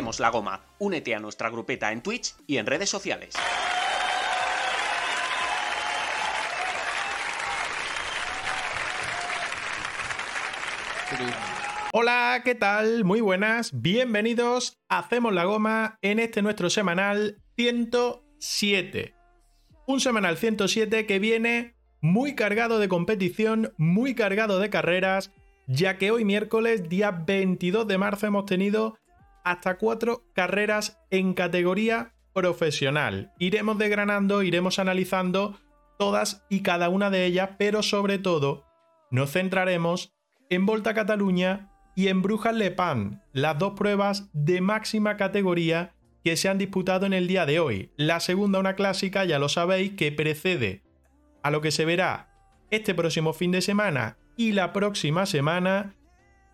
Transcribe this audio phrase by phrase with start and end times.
[0.00, 0.62] Hacemos la goma.
[0.78, 3.34] Únete a nuestra grupeta en Twitch y en redes sociales.
[11.92, 13.04] Hola, ¿qué tal?
[13.04, 19.14] Muy buenas, bienvenidos Hacemos la Goma en este nuestro semanal 107.
[19.86, 25.30] Un semanal 107 que viene muy cargado de competición, muy cargado de carreras,
[25.66, 28.96] ya que hoy miércoles, día 22 de marzo, hemos tenido
[29.44, 33.32] hasta cuatro carreras en categoría profesional.
[33.38, 35.58] Iremos desgranando, iremos analizando
[35.98, 38.64] todas y cada una de ellas, pero sobre todo
[39.10, 40.14] nos centraremos
[40.48, 46.36] en Volta Cataluña y en Brujas Le Pan, las dos pruebas de máxima categoría que
[46.36, 47.90] se han disputado en el día de hoy.
[47.96, 50.82] La segunda, una clásica, ya lo sabéis, que precede
[51.42, 52.28] a lo que se verá
[52.70, 55.94] este próximo fin de semana y la próxima semana.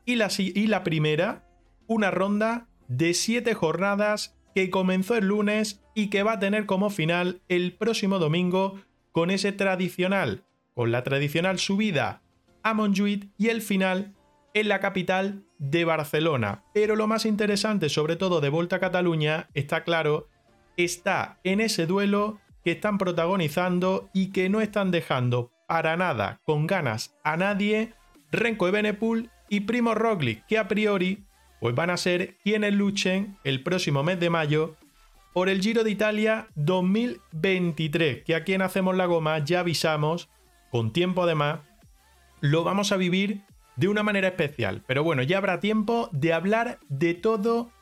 [0.04, 1.48] Y la, y la primera,
[1.88, 6.90] una ronda de siete jornadas que comenzó el lunes y que va a tener como
[6.90, 8.80] final el próximo domingo
[9.12, 12.22] con ese tradicional, con la tradicional subida
[12.62, 14.14] a Montjuïc y el final
[14.54, 16.64] en la capital de Barcelona.
[16.72, 20.28] Pero lo más interesante, sobre todo de Volta a Cataluña, está claro,
[20.76, 26.66] está en ese duelo que están protagonizando y que no están dejando para nada con
[26.66, 27.92] ganas a nadie
[28.32, 31.25] Renko Ebenepul y Primo Roglic, que a priori
[31.66, 34.76] pues van a ser quienes luchen el próximo mes de mayo
[35.32, 40.28] por el Giro de Italia 2023, que aquí en Hacemos la Goma ya avisamos,
[40.70, 41.58] con tiempo además,
[42.40, 43.40] lo vamos a vivir
[43.74, 44.84] de una manera especial.
[44.86, 47.72] Pero bueno, ya habrá tiempo de hablar de todo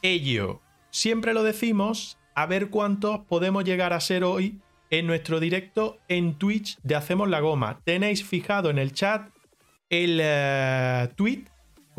[0.00, 0.62] ello.
[0.90, 4.58] Siempre lo decimos, a ver cuántos podemos llegar a ser hoy
[4.88, 7.80] en nuestro directo en Twitch de Hacemos la Goma.
[7.84, 9.28] Tenéis fijado en el chat
[9.90, 11.44] el eh, tweet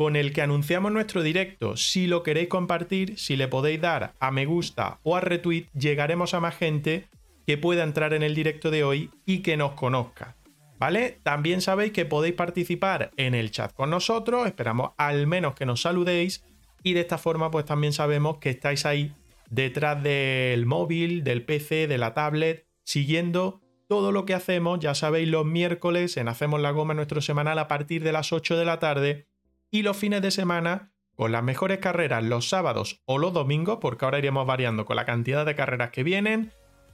[0.00, 1.76] con el que anunciamos nuestro directo.
[1.76, 6.32] Si lo queréis compartir, si le podéis dar a me gusta o a retweet, llegaremos
[6.32, 7.10] a más gente
[7.46, 10.36] que pueda entrar en el directo de hoy y que nos conozca.
[10.78, 11.18] ¿Vale?
[11.22, 15.82] También sabéis que podéis participar en el chat con nosotros, esperamos al menos que nos
[15.82, 16.46] saludéis
[16.82, 19.12] y de esta forma pues también sabemos que estáis ahí
[19.50, 25.28] detrás del móvil, del PC, de la tablet, siguiendo todo lo que hacemos, ya sabéis,
[25.28, 28.78] los miércoles en Hacemos la Goma, nuestro semanal a partir de las 8 de la
[28.78, 29.26] tarde
[29.70, 34.04] y los fines de semana con las mejores carreras los sábados o los domingos, porque
[34.04, 36.52] ahora iremos variando con la cantidad de carreras que vienen,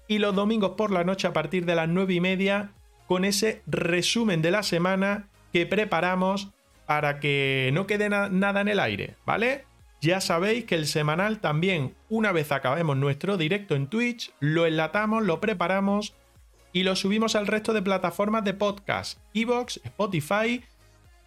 [0.08, 2.72] y los domingos por la noche a partir de las 9 y media
[3.06, 6.50] con ese resumen de la semana que preparamos
[6.86, 9.64] para que no quede nada en el aire, ¿vale?
[10.00, 15.24] Ya sabéis que el semanal también, una vez acabemos nuestro directo en Twitch, lo enlatamos,
[15.24, 16.14] lo preparamos
[16.72, 20.62] y lo subimos al resto de plataformas de podcast, Evox, Spotify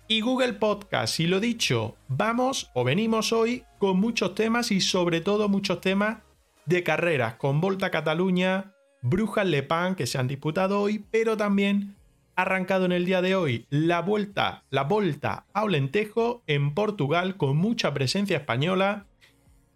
[0.10, 1.20] y Google Podcast.
[1.22, 6.18] Y lo dicho, vamos o venimos hoy con muchos temas y sobre todo muchos temas
[6.66, 11.96] de carreras, con Volta Cataluña, Brujas Le Pan que se han disputado hoy, pero también
[12.36, 17.56] arrancado en el día de hoy la vuelta, la Volta a Olentejo en Portugal con
[17.58, 19.06] mucha presencia española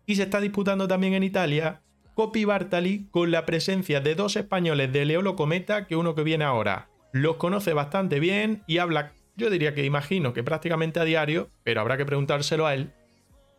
[0.05, 1.81] y se está disputando también en Italia
[2.15, 6.45] Copi Bartali con la presencia de dos españoles de Leolo Cometa que uno que viene
[6.45, 11.49] ahora los conoce bastante bien y habla yo diría que imagino que prácticamente a diario,
[11.63, 12.91] pero habrá que preguntárselo a él,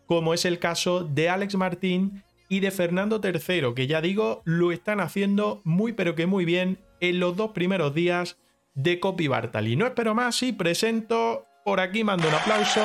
[0.07, 4.71] como es el caso de Alex Martín y de Fernando III, que ya digo, lo
[4.71, 8.39] están haciendo muy pero que muy bien en los dos primeros días
[8.75, 9.77] de Copy Bartali.
[9.77, 12.83] No espero más y presento, por aquí mando un aplauso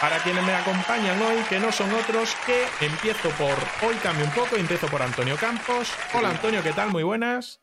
[0.00, 4.32] para quienes me acompañan hoy, que no son otros que empiezo por, hoy cambio un
[4.32, 5.92] poco, empiezo por Antonio Campos.
[6.14, 6.90] Hola Antonio, ¿qué tal?
[6.90, 7.60] Muy buenas.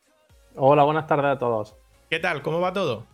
[0.56, 1.76] Hola, buenas tardes a todos.
[2.08, 2.42] ¿Qué tal?
[2.42, 3.09] ¿Cómo va todo?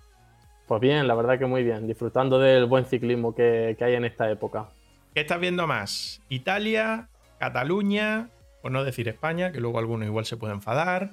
[0.66, 4.30] Pues bien, la verdad que muy bien, disfrutando del buen ciclismo que, hay en esta
[4.30, 4.68] época.
[5.14, 6.20] ¿Qué estás viendo más?
[6.28, 7.08] ¿Italia?
[7.38, 8.30] ¿Cataluña?
[8.62, 11.10] Por no decir España, que luego algunos igual se pueden enfadar.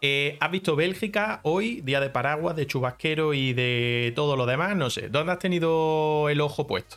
[0.00, 4.76] Eh, ¿Has visto Bélgica hoy, día de paraguas, de chubasquero y de todo lo demás?
[4.76, 6.96] No sé, ¿dónde has tenido el ojo puesto?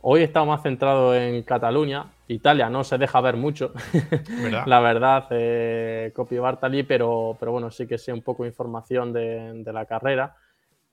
[0.00, 3.72] Hoy he estado más centrado en Cataluña, Italia no se deja ver mucho,
[4.66, 9.12] la verdad, eh, Copy Bartali, pero, pero bueno, sí que sé un poco de información
[9.12, 10.36] de, la carrera.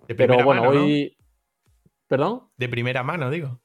[0.07, 1.18] Pero bueno, hoy.
[2.07, 2.50] ¿Perdón?
[2.57, 3.62] De primera mano, digo.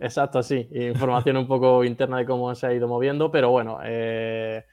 [0.00, 0.68] Exacto, sí.
[0.72, 4.64] Información un poco interna de cómo se ha ido moviendo, pero bueno, eh,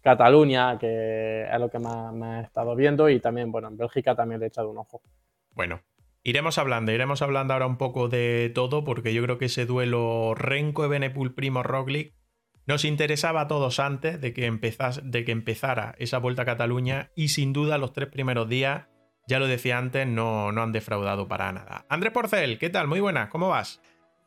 [0.00, 4.14] Cataluña, que es lo que más me he estado viendo, y también, bueno, en Bélgica
[4.14, 5.02] también le he echado un ojo.
[5.52, 5.80] Bueno,
[6.22, 10.34] iremos hablando, iremos hablando ahora un poco de todo, porque yo creo que ese duelo
[10.34, 12.14] Renko, Benepul, Primo, Roglic
[12.66, 17.28] nos interesaba a todos antes de que, de que empezara esa vuelta a Cataluña, y
[17.28, 18.88] sin duda los tres primeros días,
[19.26, 21.86] ya lo decía antes, no, no han defraudado para nada.
[21.88, 22.88] Andrés Porcel, ¿qué tal?
[22.88, 23.80] Muy buenas, ¿cómo vas?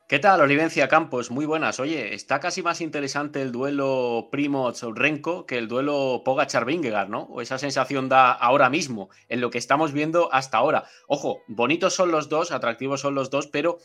[0.09, 1.31] ¿Qué tal, Olivencia Campos?
[1.31, 1.81] Muy buenas.
[1.81, 7.23] Oye, está casi más interesante el duelo Primoz-Renko que el duelo Pogachar-Vingegaard, ¿no?
[7.23, 10.85] O esa sensación da ahora mismo, en lo que estamos viendo hasta ahora.
[11.09, 13.79] Ojo, bonitos son los dos, atractivos son los dos, pero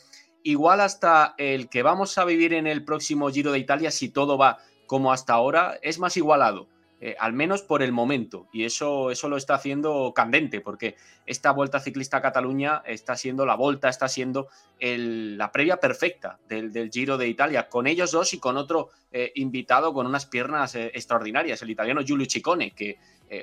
[0.44, 4.38] igual hasta el que vamos a vivir en el próximo Giro de Italia, si todo
[4.38, 6.68] va como hasta ahora, es más igualado.
[7.04, 8.46] Eh, al menos por el momento.
[8.52, 10.94] Y eso, eso lo está haciendo candente, porque
[11.26, 14.46] esta Vuelta Ciclista a Cataluña está siendo la Volta, está siendo
[14.78, 19.92] la previa perfecta del, Giro de Italia, con ellos dos y con otro eh, invitado
[19.92, 22.98] con unas piernas eh, extraordinarias, el italiano Giulio Ciccone, que,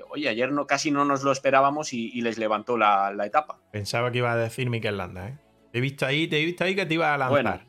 [0.09, 3.59] oye, ayer no, casi no nos lo esperábamos y, les levantó la, etapa.
[3.71, 5.37] Pensaba que iba a decir Miquel Landa, ¿eh?
[5.73, 7.43] Te he visto ahí, te he visto ahí que te iba a lanzar.
[7.43, 7.61] Bueno,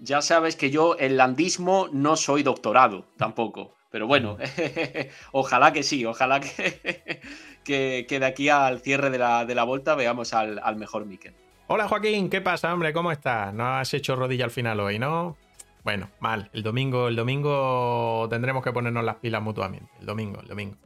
[0.00, 3.79] ya sabes que yo el landismo no soy doctorado tampoco.
[3.90, 4.38] Pero bueno,
[5.32, 6.40] ojalá que sí, ojalá
[7.64, 11.34] que, que, de aquí al cierre de la, de la vuelta veamos al, mejor Mikel.
[11.66, 12.92] Hola Joaquín, ¿qué pasa, hombre?
[12.92, 13.52] ¿Cómo estás?
[13.52, 15.36] No has hecho rodilla al final hoy, ¿no?
[15.82, 16.50] Bueno, mal.
[16.52, 19.90] El domingo, el domingo tendremos que ponernos las pilas mutuamente.
[20.00, 20.76] El domingo, el domingo.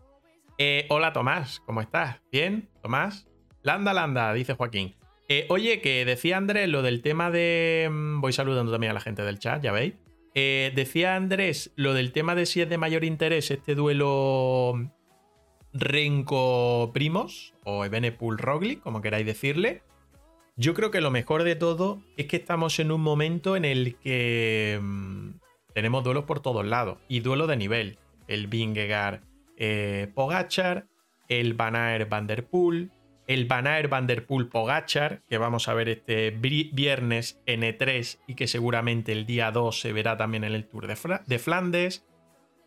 [0.57, 2.21] Eh, hola Tomás, ¿cómo estás?
[2.31, 2.69] ¿Bien?
[2.83, 3.27] ¿Tomás?
[3.63, 4.95] Landa, landa, dice Joaquín.
[5.29, 7.89] Eh, oye, que decía Andrés lo del tema de.
[7.91, 9.95] Mm, voy saludando también a la gente del chat, ya veis.
[10.35, 14.91] Eh, decía Andrés lo del tema de si es de mayor interés este duelo
[15.73, 19.83] Renko Primos o Ebenepul Rogli, como queráis decirle.
[20.57, 23.97] Yo creo que lo mejor de todo es que estamos en un momento en el
[23.97, 25.31] que mm,
[25.73, 27.99] tenemos duelos por todos lados y duelo de nivel.
[28.29, 29.21] El Vingegaard
[29.57, 30.87] eh, Pogachar,
[31.29, 32.91] el Van Aert Van Der Poel,
[33.27, 38.19] el Van Aert Van Der Poel Pogachar, que vamos a ver este viernes en E3
[38.27, 42.07] y que seguramente el día 2 se verá también en el Tour de, Flandes.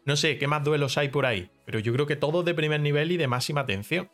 [0.06, 2.80] No sé qué más duelos hay por ahí, pero yo creo que todos de primer
[2.80, 4.10] nivel y de máxima atención.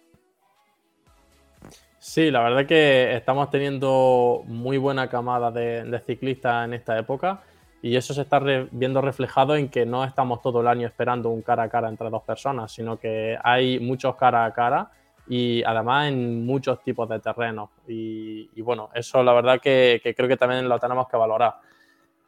[1.99, 7.41] Sí, la verdad que estamos teniendo muy buena camada de, ciclistas en esta época
[7.81, 8.39] y eso se está
[8.71, 12.09] viendo reflejado en que no estamos todo el año esperando un cara a cara entre
[12.09, 14.91] dos personas, sino que hay muchos cara a cara
[15.27, 17.69] y además en muchos tipos de terrenos.
[17.87, 21.55] Y, bueno, eso la verdad que, creo que también lo tenemos que valorar.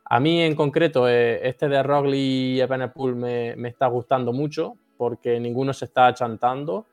[0.06, 4.76] A mí en concreto, eh, este de Rogli y Ebenepool me, me, está gustando mucho
[4.98, 6.86] porque ninguno se está achantando.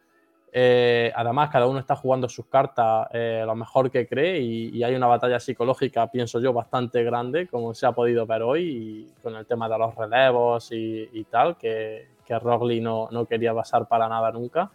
[0.55, 4.95] Eh, además, cada uno está jugando sus cartas eh, lo mejor que cree y, hay
[4.95, 9.47] una batalla psicológica, pienso yo, bastante grande, como se ha podido ver hoy, con el
[9.47, 14.31] tema de los relevos y, tal, que, que Rogli no, no, quería pasar para nada
[14.31, 14.71] nunca.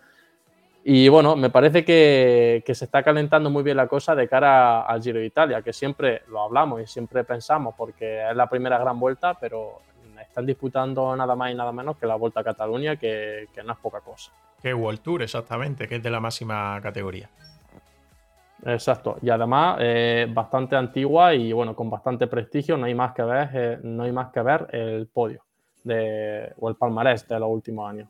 [0.89, 5.03] Y bueno, me parece que, se está calentando muy bien la cosa de cara al
[5.03, 8.97] Giro de Italia, que siempre lo hablamos y siempre pensamos porque es la primera gran
[8.97, 9.81] vuelta, pero
[10.21, 13.79] están disputando nada más y nada menos que la Vuelta a Cataluña, que, no es
[13.79, 14.31] poca cosa.
[14.61, 17.29] Que World Tour, exactamente, que es de la máxima categoría.
[18.63, 23.23] Exacto, y además eh, bastante antigua y bueno, con bastante prestigio, no hay más que
[23.23, 25.43] ver, eh, no hay más que ver el podio
[25.83, 28.07] de, o el palmarés de los últimos años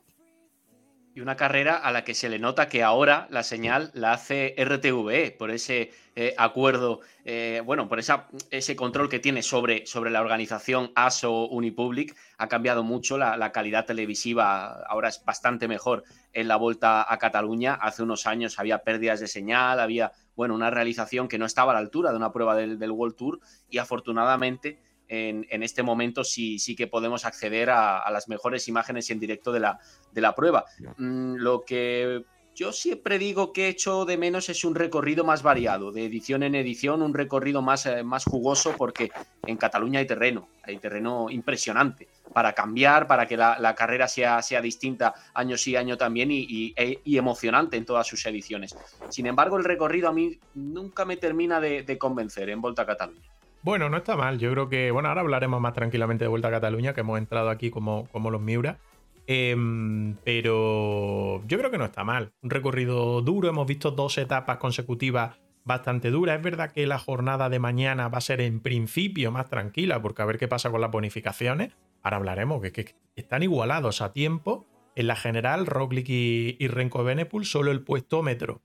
[1.18, 4.54] y una carrera a la que se le nota que ahora la señal la hace
[4.56, 10.12] RTVE por ese eh, acuerdo, eh, bueno, por esa, ese control que tiene sobre, sobre
[10.12, 12.14] la organización ASO Unipublic.
[12.36, 17.74] Ha cambiado mucho la, calidad televisiva, ahora es bastante mejor en la vuelta a Cataluña.
[17.74, 21.74] Hace unos años había pérdidas de señal, había, bueno, una realización que no estaba a
[21.74, 26.58] la altura de una prueba del, del World Tour y afortunadamente en, este momento sí,
[26.58, 29.78] sí que podemos acceder a, las mejores imágenes en directo de la,
[30.12, 30.64] de la prueba.
[30.96, 32.24] Mm, lo que
[32.58, 36.42] yo siempre digo que he hecho de menos es un recorrido más variado, de edición
[36.42, 39.12] en edición, un recorrido más, eh, más jugoso, porque
[39.46, 44.60] en Cataluña hay terreno, hay terreno impresionante para cambiar, para que la, carrera sea, sea,
[44.60, 48.76] distinta año sí, año también y, e, emocionante en todas sus ediciones.
[49.08, 52.86] Sin embargo, el recorrido a mí nunca me termina de, de convencer en Volta a
[52.86, 53.37] Cataluña.
[53.62, 54.38] Bueno, no está mal.
[54.38, 57.50] Yo creo que, bueno, ahora hablaremos más tranquilamente de Vuelta a Cataluña, que hemos entrado
[57.50, 58.78] aquí como, como los Miura.
[59.26, 62.32] Em, pero yo creo que no está mal.
[62.40, 66.36] Un recorrido duro, hemos visto dos etapas consecutivas bastante duras.
[66.36, 70.22] Es verdad que la jornada de mañana va a ser en principio más tranquila, porque
[70.22, 71.76] a ver qué pasa con las bonificaciones.
[72.02, 74.66] ahora hablaremos, que, están igualados a tiempo.
[74.94, 78.62] En la general, Roglic y, y Renko Benepul, solo el puestómetro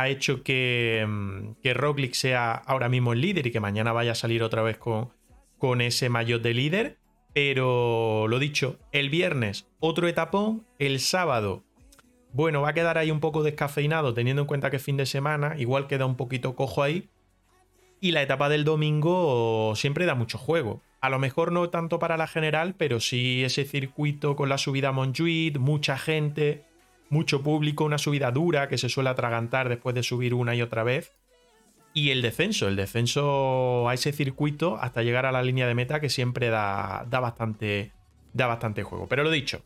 [0.00, 4.16] ha hecho que, mm, que sea ahora mismo el líder y que mañana vaya a
[4.16, 5.10] salir otra vez con,
[5.58, 6.96] con ese maillot de líder.
[7.32, 11.62] Pero lo dicho, el viernes otro etapón, el sábado,
[12.32, 15.06] bueno, va a quedar ahí un poco descafeinado teniendo en cuenta que es fin de
[15.06, 17.08] semana, igual queda un poquito cojo ahí.
[18.00, 20.80] Y la etapa del domingo siempre da mucho juego.
[21.00, 24.92] A lo mejor no tanto para la general, pero sí ese circuito con la subida
[24.92, 26.64] a mucha gente,
[27.10, 30.84] mucho público, una subida dura que se suele atragantar después de subir una y otra
[30.84, 31.12] vez.
[31.92, 36.00] Y el descenso, el descenso a ese circuito hasta llegar a la línea de meta
[36.00, 37.92] que siempre da, da, bastante,
[38.32, 39.08] da bastante juego.
[39.08, 39.60] Pero lo dicho,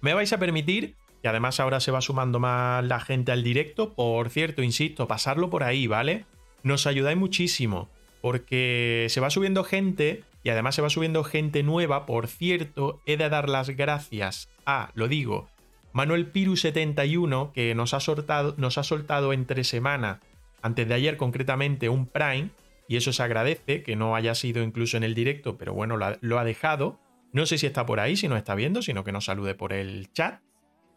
[0.00, 3.92] me vais a permitir, y además ahora se va sumando más la gente al directo,
[3.92, 6.24] por cierto, insisto, pasarlo por ahí, ¿vale?
[6.62, 7.90] Nos ayudáis muchísimo,
[8.22, 12.06] porque se va subiendo gente y además se va subiendo gente nueva.
[12.06, 15.48] Por cierto, he de dar las gracias a, lo digo,
[15.94, 20.20] Manuel Piru71, que nos ha, soltado, nos ha soltado entre semana,
[20.60, 22.50] antes de ayer concretamente, un Prime,
[22.88, 26.38] y eso se agradece, que no haya sido incluso en el directo, pero bueno, lo
[26.38, 26.98] ha, dejado.
[27.32, 29.72] No sé si está por ahí, si nos está viendo, sino que nos salude por
[29.72, 30.42] el chat.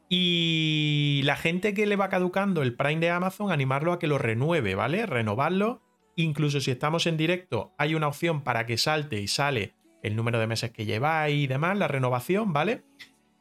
[0.10, 4.18] Y la gente que le va caducando el Prime de Amazon, animarlo a que lo
[4.18, 5.06] renueve, ¿vale?
[5.06, 5.84] Renovarlo.
[6.16, 10.40] Incluso si estamos en directo, hay una opción para que salte y sale el número
[10.40, 12.84] de meses que lleváis y demás, la renovación, ¿vale?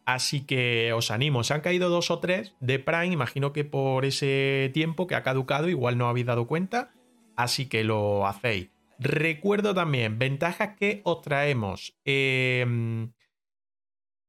[0.07, 4.05] Así que os animo, se han caído dos o tres de Prime, imagino que por
[4.05, 6.95] ese tiempo que ha caducado igual no habéis dado cuenta,
[7.35, 8.71] así que lo hacéis.
[9.01, 13.11] Recuerdo también ventajas que os traemos em,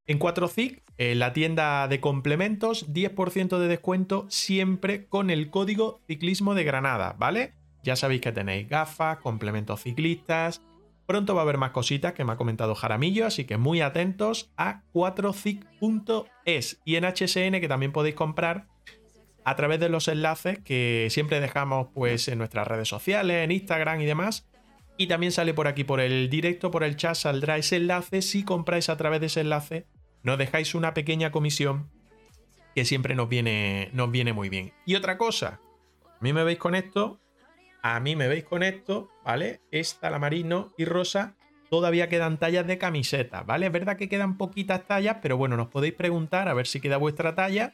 [0.07, 6.55] en 4CIC, en la tienda de complementos, 10% de descuento siempre con el código ciclismo
[6.55, 7.53] de Granada, ¿vale?
[7.83, 10.63] Ya sabéis que tenéis gafas, complementos ciclistas,
[11.07, 14.51] Pronto va a haber más cositas que me ha comentado Jaramillo, así que muy atentos
[14.57, 18.67] a 4cic.es y en HSN que también podéis comprar
[19.45, 24.01] a través de los enlaces que siempre dejamos pues en nuestras redes sociales, en Instagram
[24.01, 24.49] y demás.
[24.97, 28.21] Y también sale por aquí por el directo, por el chat, saldrá ese enlace.
[28.21, 29.87] Si compráis a través de ese enlace,
[30.23, 31.89] nos dejáis una pequeña comisión
[32.75, 34.73] que siempre nos viene, nos viene muy bien.
[34.85, 35.61] Y otra cosa,
[36.03, 37.21] a mí me veis con esto
[37.95, 39.61] a mí me veis con esto, ¿vale?
[39.71, 41.35] Esta, la marino y rosa,
[41.69, 43.67] todavía quedan tallas de camiseta, ¿vale?
[43.67, 46.97] Es verdad que quedan poquitas tallas, pero bueno, nos podéis preguntar a ver si queda
[46.97, 47.73] vuestra talla.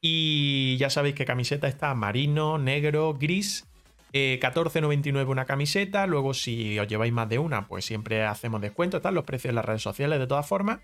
[0.00, 3.68] Y ya sabéis que camiseta está marino, negro, gris.
[4.12, 6.06] 14.99 eh, una camiseta.
[6.06, 8.98] Luego, si os lleváis más de una, pues siempre hacemos descuento.
[8.98, 10.80] Están los precios en las redes sociales de todas formas.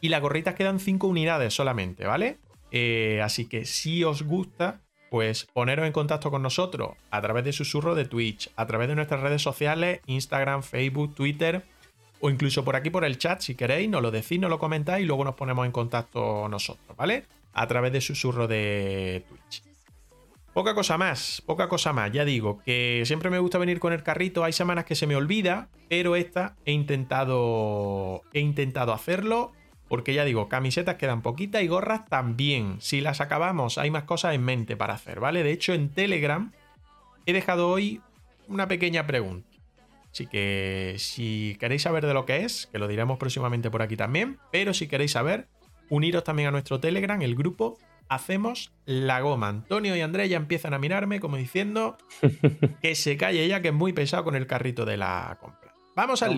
[0.00, 2.38] Y las gorritas quedan 5 unidades solamente, ¿vale?
[2.70, 4.80] Eh, así que si os gusta,
[5.12, 8.94] pues poneros en contacto con nosotros a través de susurro de Twitch, a través de
[8.94, 11.64] nuestras redes sociales, Instagram, Facebook, Twitter,
[12.20, 15.04] o incluso por aquí por el chat, si queréis, nos lo decís, nos lo comentáis
[15.04, 17.26] y luego nos ponemos en contacto nosotros, ¿vale?
[17.52, 19.62] A través de susurro de Twitch.
[20.54, 22.10] Poca cosa más, poca cosa más.
[22.10, 24.44] Ya digo que siempre me gusta venir con el carrito.
[24.44, 29.52] Hay semanas que se me olvida, pero esta he intentado, he intentado hacerlo
[29.92, 32.76] porque ya digo, camisetas quedan poquitas y gorras también.
[32.80, 35.42] Si las acabamos, hay más cosas en mente para hacer, ¿vale?
[35.42, 36.50] De hecho, en Telegram
[37.26, 38.00] he dejado hoy
[38.48, 39.46] una pequeña pregunta.
[40.10, 43.94] Así que si queréis saber de lo que es, que lo diremos próximamente por aquí
[43.94, 45.46] también, pero si queréis saber,
[45.90, 47.76] uniros también a nuestro Telegram, el grupo
[48.08, 49.50] Hacemos la Goma.
[49.50, 51.98] Antonio y Andrés ya empiezan a mirarme como diciendo
[52.80, 55.61] que se calle ya, que es muy pesado con el carrito de la compra.
[55.94, 56.36] Vamos al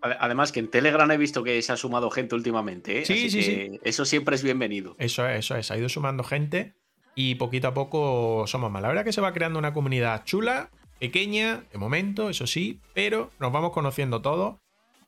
[0.00, 3.00] Además que en Telegram he visto que se ha sumado gente últimamente.
[3.00, 3.04] ¿eh?
[3.04, 3.80] Sí, sí, sí.
[3.82, 4.96] Eso siempre es bienvenido.
[4.98, 5.70] Eso es, eso es.
[5.70, 6.74] Ha ido sumando gente
[7.14, 8.82] y poquito a poco somos más.
[8.82, 13.30] La verdad que se va creando una comunidad chula, pequeña, de momento, eso sí, pero
[13.38, 14.56] nos vamos conociendo todos.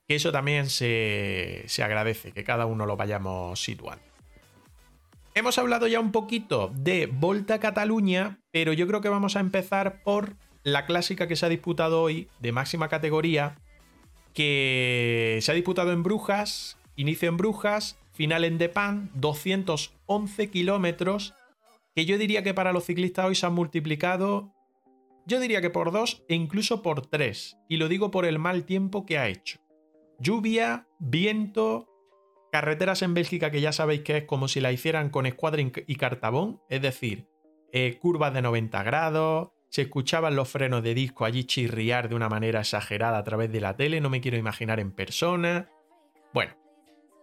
[0.06, 4.02] Que eso también se, se agradece, que cada uno lo vayamos situando.
[5.34, 10.02] Hemos hablado ya un poquito de Volta Cataluña, pero yo creo que vamos a empezar
[10.02, 13.58] por la clásica que se ha disputado hoy de máxima categoría,
[14.34, 21.34] que se ha disputado en Brujas, inicio en Brujas, final en Depan, 211 kilómetros,
[21.94, 24.52] que yo diría que para los ciclistas hoy se han multiplicado,
[25.26, 28.64] yo diría que por dos e incluso por tres, y lo digo por el mal
[28.64, 29.60] tiempo que ha hecho.
[30.18, 31.88] Lluvia, viento,
[32.50, 35.96] carreteras en Bélgica que ya sabéis que es como si la hicieran con escuadra y
[35.96, 37.28] cartabón, es decir,
[37.72, 42.28] eh, curvas de 90 grados, se escuchaban los frenos de disco allí chirriar de una
[42.28, 45.68] manera exagerada a través de la tele, no me quiero imaginar en persona.
[46.32, 46.52] Bueno,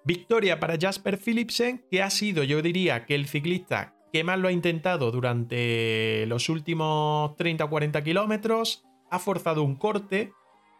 [0.03, 4.47] victoria para Jasper Philipsen, que ha sido, yo diría, que el ciclista que más lo
[4.47, 10.31] ha intentado durante los últimos 30 o 40 kilómetros, ha forzado un corte,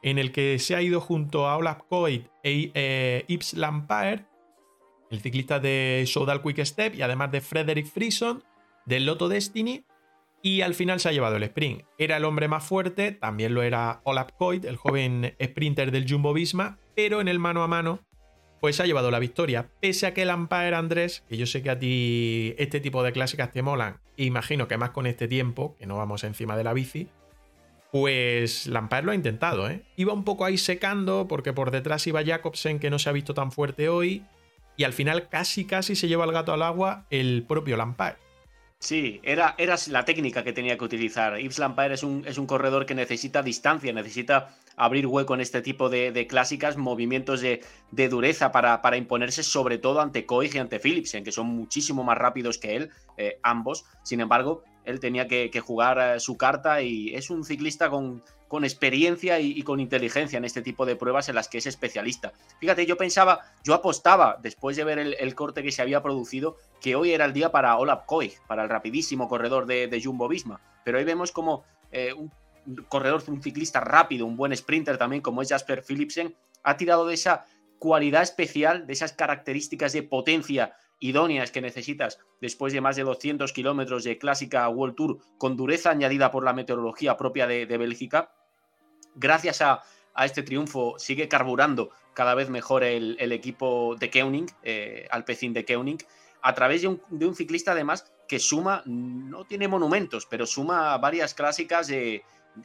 [0.02, 5.60] en el que se ha ido junto a Olaf Coit e eh, Yves el ciclista
[5.60, 8.44] de Soudal Quick Step y además de Frederick Frison
[8.86, 9.84] del Lotto Destiny.
[10.46, 11.82] Y al final se ha llevado el sprint.
[11.98, 16.34] Era el hombre más fuerte, también lo era Olaf Coit, el joven sprinter del Jumbo
[16.34, 18.02] Visma, pero en el mano a mano
[18.62, 19.72] pues ha llevado la victoria.
[19.82, 23.52] Pese a que Lampaert Andrés, que yo sé que a ti este tipo de clásicas
[23.52, 27.08] te molan, imagino que más con este tiempo, que no vamos encima de la bici,
[27.92, 29.82] pues Lampaert lo ha intentado, ¿eh?
[29.96, 33.34] Iba un poco ahí secando porque por detrás iba Jacobsen que no se ha visto
[33.34, 34.24] tan fuerte hoy
[34.78, 38.25] y al final casi casi se lleva el gato al agua el propio Lampaert.
[38.80, 39.56] Sí, era,
[39.88, 41.40] la técnica que tenía que utilizar.
[41.40, 45.62] Yves Lampaert es un, es un corredor que necesita distancia, necesita abrir hueco en este
[45.62, 47.62] tipo de, clásicas, movimientos de,
[48.10, 52.18] dureza para, para, imponerse, sobre todo ante Koig y ante Philipsen, que son muchísimo más
[52.18, 53.86] rápidos que él, eh, ambos.
[54.04, 58.64] Sin embargo, él tenía que, jugar eh, su carta y es un ciclista con, con
[58.64, 62.34] experiencia y, con inteligencia en este tipo de pruebas en las que es especialista.
[62.60, 66.96] Fíjate, yo pensaba, yo apostaba, después de ver el, corte que se había producido, que
[66.96, 70.62] hoy era el día para Olaf Koig, para el rapidísimo corredor de, Jumbo Visma.
[70.84, 72.32] Pero hoy vemos como eh, un
[72.88, 77.16] corredor, un ciclista rápido, un buen sprinter también, como es Jasper Philipsen, ha tirado de
[77.16, 77.46] esa
[77.80, 83.52] cualidad especial, de esas características de potencia idóneas que necesitas después de más de 200
[83.54, 88.32] kilómetros de clásica World Tour con dureza añadida por la meteorología propia de, Bélgica.
[89.16, 89.82] Gracias a,
[90.24, 95.98] este triunfo sigue carburando cada vez mejor el, equipo de Keuning, eh, Alpecin de Keuning,
[96.42, 101.88] a través de un, ciclista además que suma, no tiene monumentos, pero suma varias clásicas
[101.88, 102.24] de,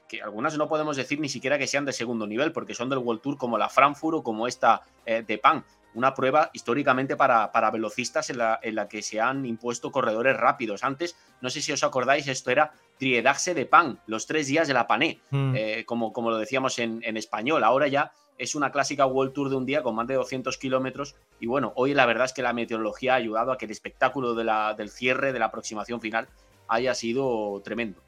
[0.08, 2.98] que algunas no podemos decir ni siquiera que sean de segundo nivel, porque son del
[2.98, 7.52] World Tour como la Frankfurt o como esta eh, de Pan una prueba históricamente para,
[7.52, 10.84] para velocistas en la, en la, que se han impuesto corredores rápidos.
[10.84, 14.74] Antes, no sé si os acordáis, esto era Triedaxe de Pan, los tres días de
[14.74, 15.54] la Pané, hmm.
[15.56, 17.64] eh, como, como lo decíamos en, español.
[17.64, 21.16] Ahora ya es una clásica World Tour de un día con más de 200 kilómetros.
[21.40, 24.34] Y bueno, hoy la verdad es que la meteorología ha ayudado a que el espectáculo
[24.34, 26.28] de la, del cierre, de la aproximación final,
[26.68, 28.00] haya sido tremendo.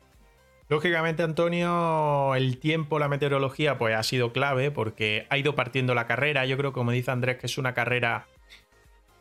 [0.68, 6.06] Lógicamente, Antonio, el tiempo, la meteorología, pues ha sido clave porque ha ido partiendo la
[6.06, 6.46] carrera.
[6.46, 8.26] Yo creo, como dice Andrés, que es una carrera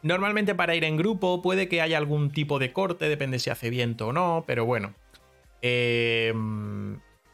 [0.02, 1.42] normalmente para ir en grupo.
[1.42, 4.94] Puede que haya algún tipo de corte, depende si hace viento o no, pero bueno.
[5.62, 6.34] Eh,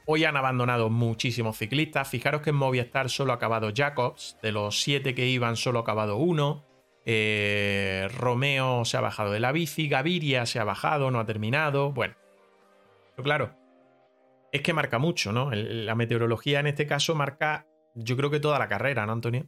[0.05, 2.09] hoy han abandonado muchísimos ciclistas.
[2.09, 4.37] Fijaros que en Movistar solo ha acabado Jacobs.
[4.41, 6.65] De los siete que iban, solo ha acabado uno.
[7.05, 9.87] Eh, Romeo se ha bajado de la bici.
[9.87, 11.91] Gaviria se ha bajado, no ha terminado.
[11.91, 12.15] Bueno.
[13.15, 13.56] Pero claro,
[14.51, 15.51] es que marca mucho, ¿no?
[15.51, 19.47] la meteorología en este caso marca, yo creo que toda la carrera, ¿no, Antonio?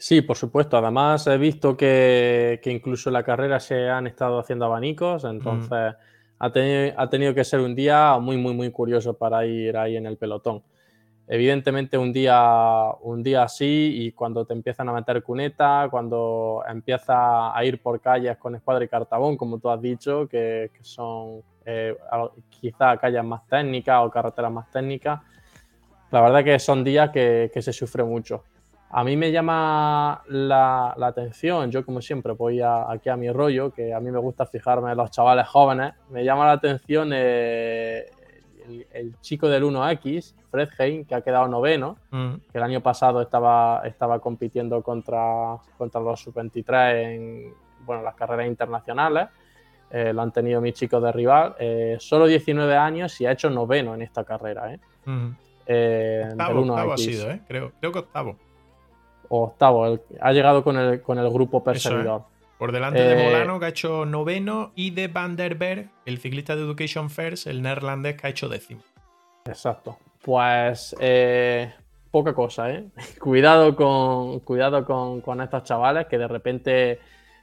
[0.00, 0.78] Sí, por supuesto.
[0.78, 5.94] Además, he visto que, incluso en la carrera se han estado haciendo abanicos, entonces
[6.38, 10.16] ha, tenido, que ser un día muy, muy, muy curioso para ir ahí en el
[10.16, 10.62] pelotón.
[11.32, 17.56] Evidentemente, un día, un día así y cuando te empiezan a meter cuneta, cuando empieza
[17.56, 21.96] a ir por calles con escuadra y cartabón, como tú has dicho, que son eh,
[22.48, 25.20] quizá calles más técnicas o carreteras más técnicas.
[26.10, 28.42] La verdad que son días que, se sufre mucho.
[28.90, 33.94] A mí me llama la, atención, yo como siempre voy aquí a mi rollo, que
[33.94, 38.06] a mí me gusta fijarme en los chavales jóvenes, me llama la atención eh,
[38.92, 42.34] el, chico del 1X, Fred Hein, que ha quedado noveno, mm.
[42.50, 48.46] que el año pasado estaba, estaba compitiendo contra, contra los sub-23 en bueno, las carreras
[48.46, 49.28] internacionales
[49.90, 51.56] eh, lo han tenido mis chicos de rival.
[51.58, 54.72] Eh, solo 19 años y ha hecho noveno en esta carrera.
[54.72, 54.78] ¿eh?
[56.70, 58.36] octavo, ha sido, creo, creo que octavo.
[59.28, 62.22] octavo, ha llegado con el, con el grupo perseguidor.
[62.60, 66.54] Por delante de Molano, que ha hecho noveno, y de Van der Berg, el ciclista
[66.54, 68.82] de Education First, el neerlandés, que ha hecho décimo.
[69.46, 69.96] Exacto.
[70.22, 70.94] Pues
[72.10, 72.84] poca cosa, ¿eh?
[73.18, 77.00] cuidado con, cuidado con, con estos chavales que de repente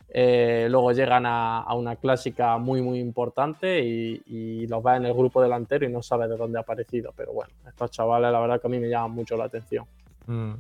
[0.10, 5.42] eh, luego llegan a, una clásica muy, muy importante y, los va en el grupo
[5.42, 7.12] delantero y no sabe de dónde ha aparecido.
[7.16, 9.86] Pero bueno, estos chavales, la verdad que a mí me llaman mucho la atención.
[10.28, 10.54] Mm.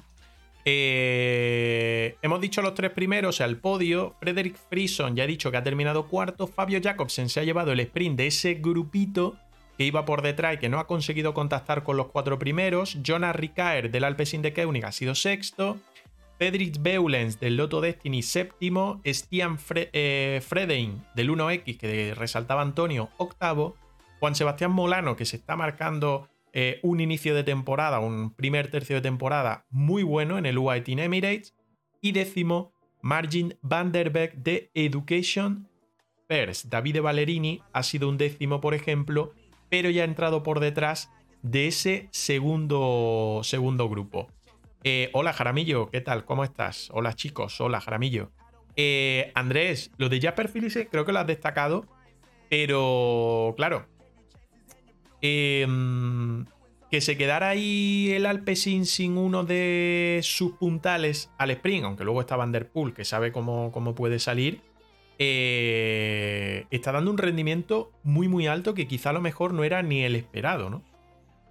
[0.70, 4.18] Eh, hemos dicho los tres primeros al podio.
[4.20, 6.46] Frederick Frison ya ha dicho que ha terminado cuarto.
[6.46, 9.38] Fabio Jacobsen se ha llevado el sprint de ese grupito
[9.78, 12.98] que iba por detrás y que no ha conseguido contactar con los cuatro primeros.
[13.02, 15.78] Jonas Ricaer del Alpecin de Keunig ha sido sexto.
[16.38, 23.78] Pedrix Beulens del Loto Destiny séptimo, Stian eh, Fredein del 1X que resaltaba Antonio octavo,
[24.20, 26.28] Juan Sebastián Molano que se está marcando
[26.60, 30.82] eh, un inicio de temporada, un primer tercio de temporada muy bueno en el UAE
[30.82, 31.54] Team Emirates
[32.02, 35.70] y décimo Margin Van der Beek de Education
[36.28, 36.66] First.
[36.66, 39.34] David Valerini ha sido un décimo por ejemplo,
[39.70, 41.12] pero ya ha entrado por detrás
[41.44, 44.28] de ese segundo, segundo grupo.
[44.84, 46.26] Eh, hola Jaramillo, ¿qué tal?
[46.26, 46.90] ¿Cómo estás?
[46.92, 48.32] Hola chicos, hola Jaramillo.
[48.76, 51.86] Eh, Andrés, lo de Jasper Phillips creo que lo has destacado,
[52.50, 53.86] pero claro,
[55.22, 56.46] em,
[56.90, 62.22] que se quedara ahí el Alpecin sin uno de sus puntales al sprint, aunque luego
[62.22, 64.62] está Van Der Poel, que sabe cómo, cómo puede salir,
[65.20, 69.82] eh, está dando un rendimiento muy muy alto que quizá a lo mejor no era
[69.82, 70.84] ni el esperado, ¿no?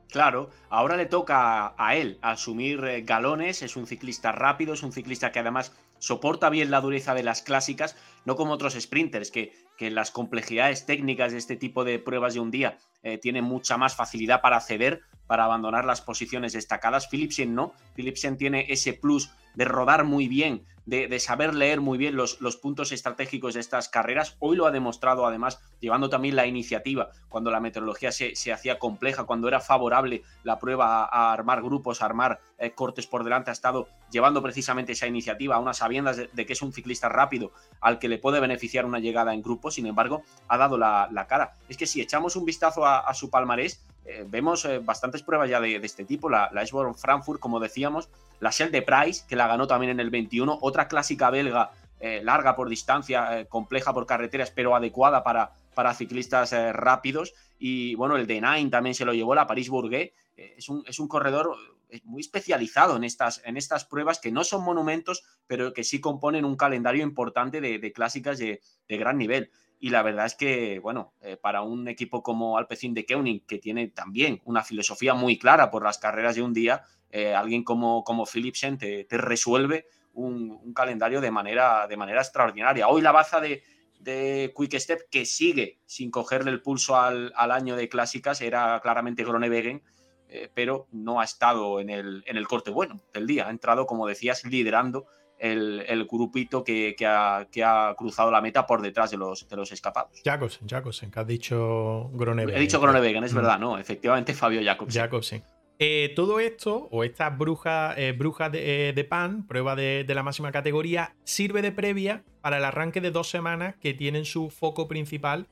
[0.09, 4.93] Claro, ahora le toca a él asumir eh, galones, es un ciclista rápido, es un
[4.93, 9.53] ciclista que además soporta bien la dureza de las clásicas, no como otros sprinters que,
[9.77, 13.77] que las complejidades técnicas de este tipo de pruebas de un día eh, tienen mucha
[13.77, 17.09] más facilidad para ceder, para abandonar las posiciones destacadas.
[17.09, 22.17] Philipsen no, Philipsen tiene ese plus de rodar muy bien, de, saber leer muy bien
[22.17, 24.37] los, puntos estratégicos de estas carreras.
[24.39, 29.25] Hoy lo ha demostrado además, llevando también la iniciativa cuando la meteorología se, hacía compleja,
[29.25, 33.53] cuando era favorable la prueba a, armar grupos, a armar eh, cortes por delante, ha
[33.53, 37.99] estado llevando precisamente esa iniciativa a unas sabiendas de, que es un ciclista rápido al
[37.99, 41.55] que le puede beneficiar una llegada en grupo, sin embargo, ha dado la, cara.
[41.69, 45.61] Es que si echamos un vistazo a, su palmarés, eh, vemos eh, bastantes pruebas ya
[45.61, 46.65] de, este tipo, la, la
[46.95, 48.09] Frankfurt, como decíamos,
[48.41, 52.21] la Shell de Price, que la ganó también en el 21, otra clásica belga eh,
[52.23, 57.35] larga por distancia, compleja por carreteras, pero adecuada para, para ciclistas rápidos.
[57.59, 60.13] Y bueno, el de Nine también se lo llevó, la París-Bourget.
[60.37, 61.57] es, un, es un corredor
[62.05, 66.45] muy especializado en estas, en estas pruebas que no son monumentos, pero que sí componen
[66.45, 69.51] un calendario importante de, clásicas de, de, gran nivel.
[69.79, 71.13] Y la verdad es que, bueno,
[71.43, 75.85] para un equipo como Alpecin de Keuning, que tiene también una filosofía muy clara por
[75.85, 81.31] las carreras de un día, eh, alguien como, como Philipsen te, resuelve un, calendario de
[81.31, 82.89] manera, de manera extraordinaria.
[82.89, 83.63] Hoy la baza de,
[84.01, 89.25] de Quick Step, que sigue sin cogerle el pulso al, año de clásicas, era claramente
[89.25, 89.83] Gronewegen,
[90.29, 93.47] eh, pero no ha estado en el, en el corte bueno del día.
[93.47, 95.07] Ha entrado, como decías, liderando
[95.39, 100.21] el, grupito que, ha, cruzado la meta por detrás de los, de los escapados.
[100.25, 102.57] Jacobsen, Jacobsen, que has dicho Gronewegen.
[102.57, 103.79] He dicho Gronewegen, es verdad, ¿no?
[103.79, 105.03] Efectivamente, Fabio Jacobsen.
[105.03, 105.43] Jacobsen.
[105.79, 110.23] Eh, todo esto, o estas brujas eh, brujas de, eh, de, pan, prueba de, la
[110.23, 114.89] máxima categoría, sirve de previa para el arranque de dos semanas que tienen su foco
[114.89, 115.49] principal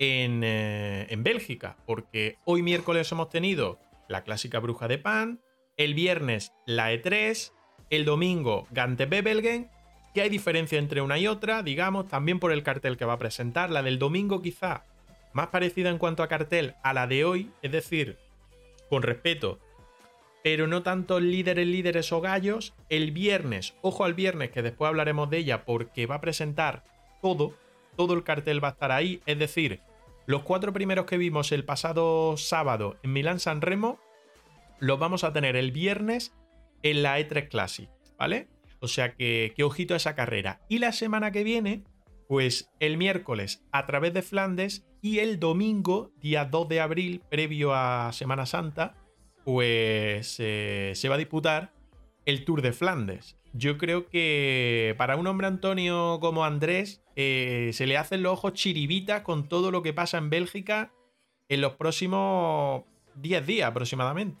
[0.00, 1.76] en, en Bélgica.
[1.86, 5.40] Porque hoy miércoles hemos tenido la clásica bruja de pan,
[5.76, 7.52] el viernes la E3,
[7.90, 9.68] el domingo Gante Bebelgen,
[10.14, 13.18] que hay diferencia entre una y otra, digamos, también por el cartel que va a
[13.18, 13.70] presentar.
[13.70, 14.84] La del domingo quizá
[15.32, 18.16] más parecida en cuanto a cartel a la de hoy, es decir,
[18.88, 19.58] con respeto,
[20.42, 22.74] pero no tanto líderes, líderes o gallos.
[22.88, 26.84] El viernes, ojo al viernes, que después hablaremos de ella porque va a presentar
[27.20, 27.54] todo,
[27.96, 29.80] todo el cartel va a estar ahí, es decir,
[30.26, 33.98] los cuatro primeros que vimos el pasado sábado en Milán San Remo,
[34.78, 36.32] los vamos a tener el viernes
[36.82, 37.88] en la E3 Classic,
[38.18, 38.48] ¿vale?
[38.80, 40.60] O sea que, ojito a esa carrera.
[40.68, 41.84] Y la semana que viene,
[42.28, 47.74] pues el miércoles a través de Flandes y el domingo, día 2 de abril, previo
[47.74, 48.94] a Semana Santa,
[49.44, 51.72] pues eh, se va a disputar
[52.24, 53.36] el Tour de Flandes.
[53.52, 58.52] Yo creo que para un hombre Antonio como Andrés eh, se le hacen los ojos
[58.52, 60.92] chiribitas con todo lo que pasa en Bélgica
[61.48, 62.84] en los próximos
[63.16, 64.40] 10 días aproximadamente.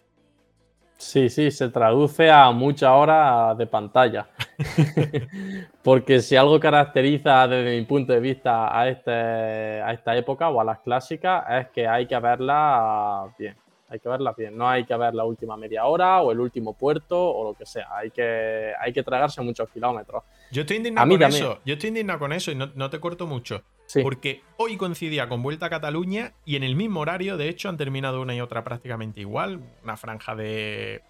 [1.00, 4.28] Sí, sí, se traduce a mucha hora de pantalla.
[5.82, 10.60] Porque si algo caracteriza desde mi punto de vista a, este, a esta época o
[10.60, 13.56] a las clásicas es que hay que verla bien.
[13.90, 14.56] Hay que verla bien.
[14.56, 17.66] No hay que ver la última media hora o el último puerto o lo que
[17.66, 17.88] sea.
[17.96, 20.22] Hay que, hay que tragarse muchos kilómetros.
[20.52, 21.58] Yo estoy indignado con eso.
[21.64, 23.62] Yo estoy indignado con eso y no, te corto mucho.
[24.02, 27.76] Porque hoy coincidía con Vuelta a Cataluña y en el mismo horario, de hecho, han
[27.76, 29.60] terminado una y otra prácticamente igual.
[29.82, 31.02] Una franja de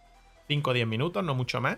[0.48, 1.76] 5 o 10 minutos, no mucho más.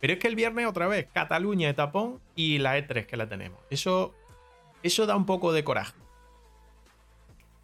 [0.00, 3.58] Pero es que el viernes otra vez, Cataluña, Etapón y la E3 que la tenemos.
[3.70, 4.12] Eso,
[4.82, 5.94] eso da un poco de coraje.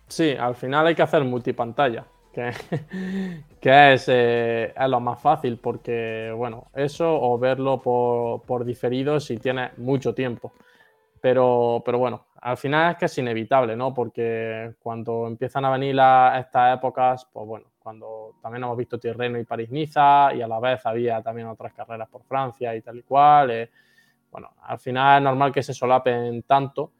[0.07, 2.07] Sí, al final hay que hacer multipantalla,
[2.38, 2.53] que,
[3.61, 9.18] que es, eh, es, lo más fácil, porque, bueno, eso o verlo por, por diferido
[9.18, 10.53] si tienes mucho tiempo.
[11.20, 13.92] Pero, pero bueno, al final es que es inevitable, ¿no?
[13.92, 15.96] Porque cuando empiezan a venir
[16.38, 20.87] estas épocas, pues bueno, cuando también hemos visto Tirreno y París-Niza y a la vez
[20.87, 23.51] había también otras carreras por Francia y tal y cual.
[23.51, 23.70] Eh,
[24.31, 26.92] bueno, al final es normal que se solapen tanto.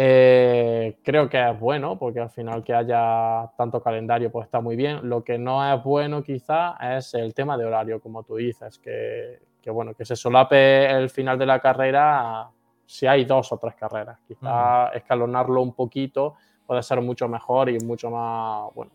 [0.00, 4.76] Eh, creo que es bueno porque al final que haya tanto calendario pues está muy
[4.76, 5.00] bien.
[5.08, 9.40] Lo que no es bueno quizá es el tema de horario, como tú dices, que,
[9.60, 12.48] que bueno, que se solape el final de la carrera
[12.86, 14.20] si hay dos o tres carreras.
[14.28, 18.92] Quizá escalonarlo un poquito puede ser mucho mejor y mucho más, bueno,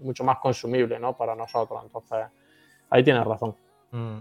[0.00, 1.16] mucho más consumible ¿no?
[1.16, 1.80] para nosotros.
[1.84, 2.26] Entonces,
[2.90, 3.54] ahí tienes razón.
[3.92, 4.18] Mm.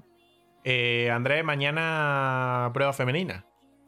[0.63, 3.43] Eh, Andrés, mañana prueba femenina.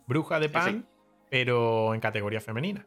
[0.07, 0.87] Bruja de pan,
[1.29, 2.85] pero en categoría femenina.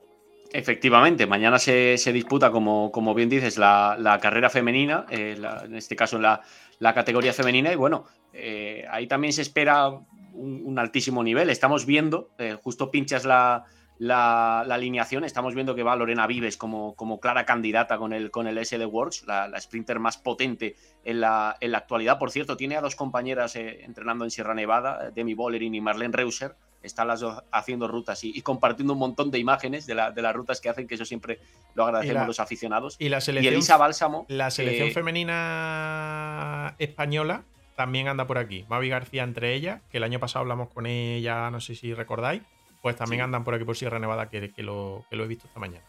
[0.52, 6.16] Efectivamente, mañana se, disputa, como, como, bien dices, la, carrera femenina, eh, en este caso
[6.16, 11.48] en la, categoría femenina, y bueno, eh, ahí también se espera un, altísimo nivel.
[11.48, 12.31] Estamos viendo,
[12.62, 13.64] justo pinchas la,
[14.02, 18.48] la, alineación, estamos viendo que va Lorena Vives como, como clara candidata con el, con
[18.48, 20.74] el SD Works, la, sprinter más potente
[21.05, 22.18] en la, en la, actualidad.
[22.18, 26.16] Por cierto, tiene a dos compañeras eh, entrenando en Sierra Nevada, Demi Bollerin y Marlene
[26.16, 26.57] Reuser.
[26.82, 30.60] Están las dos haciendo rutas y, compartiendo un montón de imágenes de, de, las rutas
[30.60, 31.38] que hacen, que eso siempre
[31.74, 32.96] lo agradecemos a los aficionados.
[32.98, 34.26] Y la selección, Elisa Bálsamo.
[34.28, 37.44] La selección eh, femenina española
[37.76, 38.64] también anda por aquí.
[38.68, 42.42] Mavi García entre ellas, que el año pasado hablamos con ella, no sé si recordáis
[42.82, 45.84] pues también andan por aquí por Sierra Nevada, que, lo, he visto esta mañana.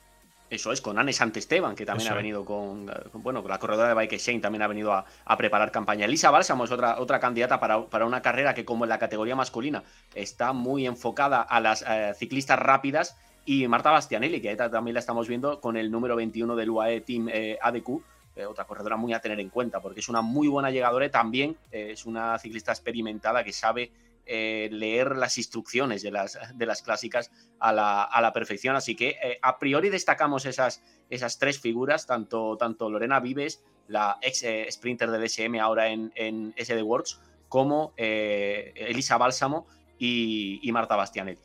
[0.53, 3.95] Eso es, con Anne Santesteban, que también ha venido con, bueno, con la corredora de
[3.95, 5.03] Bike Shane también ha venido a,
[5.35, 6.05] preparar campaña.
[6.05, 9.81] Elisa Bálsamo es otra, otra candidata para, una carrera que, como en la categoría masculina,
[10.13, 13.17] está muy enfocada a las eh, ciclistas rápidas.
[13.45, 17.29] Y Marta Bastianelli, que también la estamos viendo con el número 21 del UAE Team
[17.33, 17.89] eh, ADQ,
[18.35, 21.09] eh, otra corredora muy a tener en cuenta, porque es una muy buena llegadora y
[21.09, 23.89] también es una ciclista experimentada que sabe
[24.25, 28.75] eh, leer las instrucciones de las, de las clásicas a la, perfección.
[28.75, 34.17] Así que eh, a priori destacamos esas, esas tres figuras, tanto, tanto Lorena Vives, la
[34.21, 39.67] ex eh, sprinter de DSM ahora en, en SD Works, como Elisa Bálsamo
[39.99, 41.43] y, Marta Bastianetti.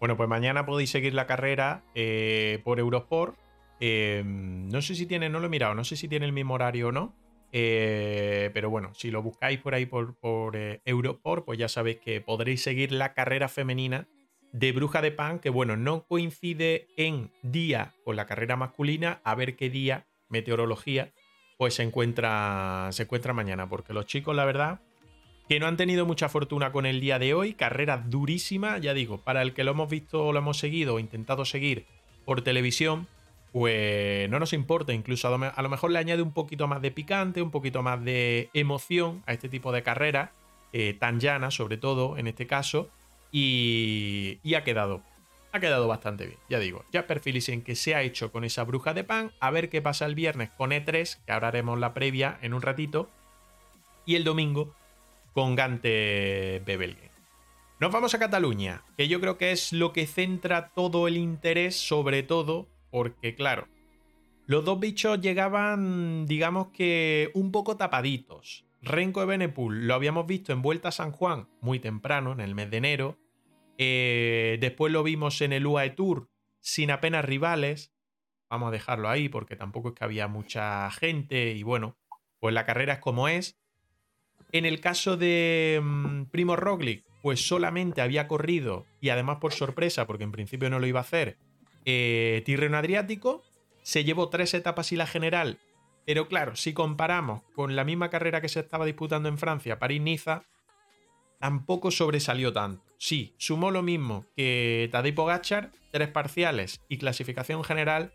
[0.00, 1.82] Bueno, pues mañana podéis seguir la carrera
[2.64, 3.36] por Eurosport.
[3.80, 6.88] no sé si tiene, no lo he mirado, no sé si tiene el mismo horario
[6.88, 7.14] o no.
[7.56, 11.98] Eh, pero bueno, si lo buscáis por ahí por, por eh, Europort, pues ya sabéis
[11.98, 14.08] que podréis seguir la carrera femenina
[14.50, 19.36] de Bruja de Pan, que bueno, no coincide en día con la carrera masculina, a
[19.36, 21.12] ver qué día, meteorología,
[21.56, 24.80] pues se encuentra, se encuentra mañana, porque los chicos, la verdad,
[25.48, 29.18] que no han tenido mucha fortuna con el día de hoy, carrera durísima, ya digo,
[29.18, 31.86] para el que lo hemos visto, lo hemos seguido o intentado seguir
[32.24, 33.06] por televisión,
[33.54, 37.40] pues no nos importa, incluso a lo mejor le añade un poquito más de picante,
[37.40, 40.32] un poquito más de emoción a este tipo de carrera,
[40.72, 42.88] eh, tan llana sobre todo en este caso,
[43.30, 45.02] y, ha quedado,
[45.52, 48.92] ha quedado bastante bien, ya digo, ya en que se ha hecho con esa bruja
[48.92, 52.36] de pan, a ver qué pasa el viernes con E3, que ahora haremos la previa
[52.42, 53.08] en un ratito,
[54.04, 54.74] y el domingo
[55.32, 57.10] con Gante Bebelgen.
[57.78, 61.76] Nos vamos a Cataluña, que yo creo que es lo que centra todo el interés,
[61.76, 63.66] sobre todo porque claro,
[64.46, 68.66] los dos bichos llegaban, digamos que un poco tapaditos.
[68.82, 72.54] Renko de Benepul lo habíamos visto en Vuelta a San Juan muy temprano, en el
[72.54, 73.18] mes de enero.
[73.78, 76.28] Eh, después lo vimos en el UAE Tour
[76.60, 77.92] sin apenas rivales.
[78.48, 81.96] Vamos a dejarlo ahí porque tampoco es que había mucha gente y bueno,
[82.38, 83.58] pues la carrera es como es.
[84.52, 90.06] En el caso de mm, Primo Roglic, pues solamente había corrido y además por sorpresa,
[90.06, 91.38] porque en principio no lo iba a hacer,
[91.84, 93.42] eh, Tirreno Adriático,
[93.82, 95.58] se llevó tres etapas y la general,
[96.06, 100.44] pero claro, si comparamos con la misma carrera que se estaba disputando en Francia, París-Niza,
[101.40, 102.82] tampoco sobresalió tanto.
[102.98, 108.12] Sí, sumó lo mismo que Tadej Pogacar, tres parciales y clasificación general,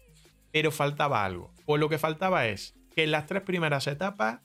[0.52, 1.54] pero faltaba algo.
[1.66, 4.42] Pues lo que faltaba es que en las tres primeras etapas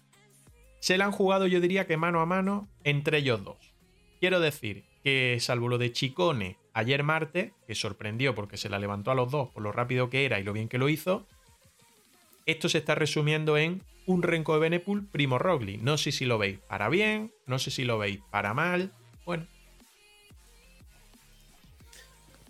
[0.81, 3.75] se la han jugado, yo diría que mano a mano, entre ellos dos.
[4.21, 9.13] Quiero decir que, salvo lo de Chicone ayer martes, que sorprendió porque se la levantó
[9.13, 11.27] a los dos por lo rápido que era y lo bien que lo hizo,
[12.47, 15.79] esto se está resumiendo en un renco de Benepul primo Rogli.
[15.79, 18.91] No sé si lo veis para bien, no sé si lo veis para mal.
[19.25, 19.47] Bueno.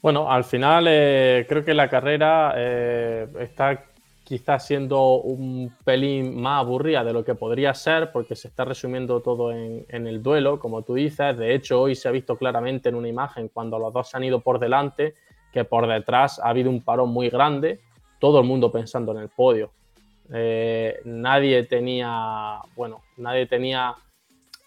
[0.00, 3.84] Bueno, al final eh, creo que la carrera eh, está
[4.24, 9.20] quizás siendo un pelín más aburrida de lo que podría ser, porque se está resumiendo
[9.20, 11.37] todo en, el duelo, como tú dices.
[11.37, 14.24] De hecho, hoy se ha visto claramente en una imagen cuando los dos se han
[14.24, 15.14] ido por delante,
[15.52, 17.80] que por detrás ha habido un parón muy grande,
[18.18, 19.70] todo el mundo pensando en el podio.
[20.32, 23.94] Eh, nadie tenía, bueno, nadie tenía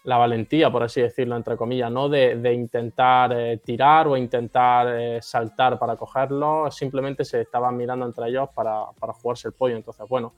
[0.08, 2.08] la valentía, por así decirlo, entre comillas, ¿no?
[2.08, 8.28] De, intentar eh, tirar o intentar eh, saltar para cogerlo, simplemente se estaban mirando entre
[8.28, 8.86] ellos para,
[9.20, 9.76] jugarse el pollo.
[9.76, 10.32] Entonces, bueno,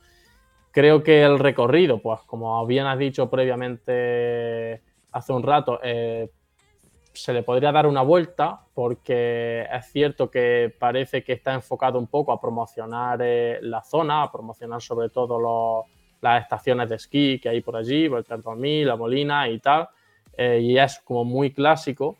[0.73, 6.29] creo que el recorrido, pues como bien has dicho previamente hace un rato, eh,
[7.13, 12.09] se le podría dar una vuelta porque es cierto que parece que está enfocado un
[12.09, 13.21] poco a promocionar
[13.61, 18.05] la zona, a promocionar sobre todo los las estaciones de esquí que hay por allí,
[18.05, 19.89] el 2000, La Molina y tal,
[20.37, 22.17] eh, y es como muy clásico,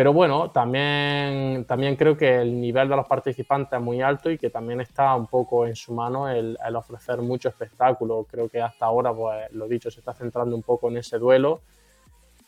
[0.00, 4.38] pero bueno, también, también creo que el nivel de los participantes es muy alto y
[4.38, 8.26] que también está un poco en su mano el, ofrecer mucho espectáculo.
[8.30, 11.60] Creo que hasta ahora, pues lo dicho, se está centrando un poco en ese duelo.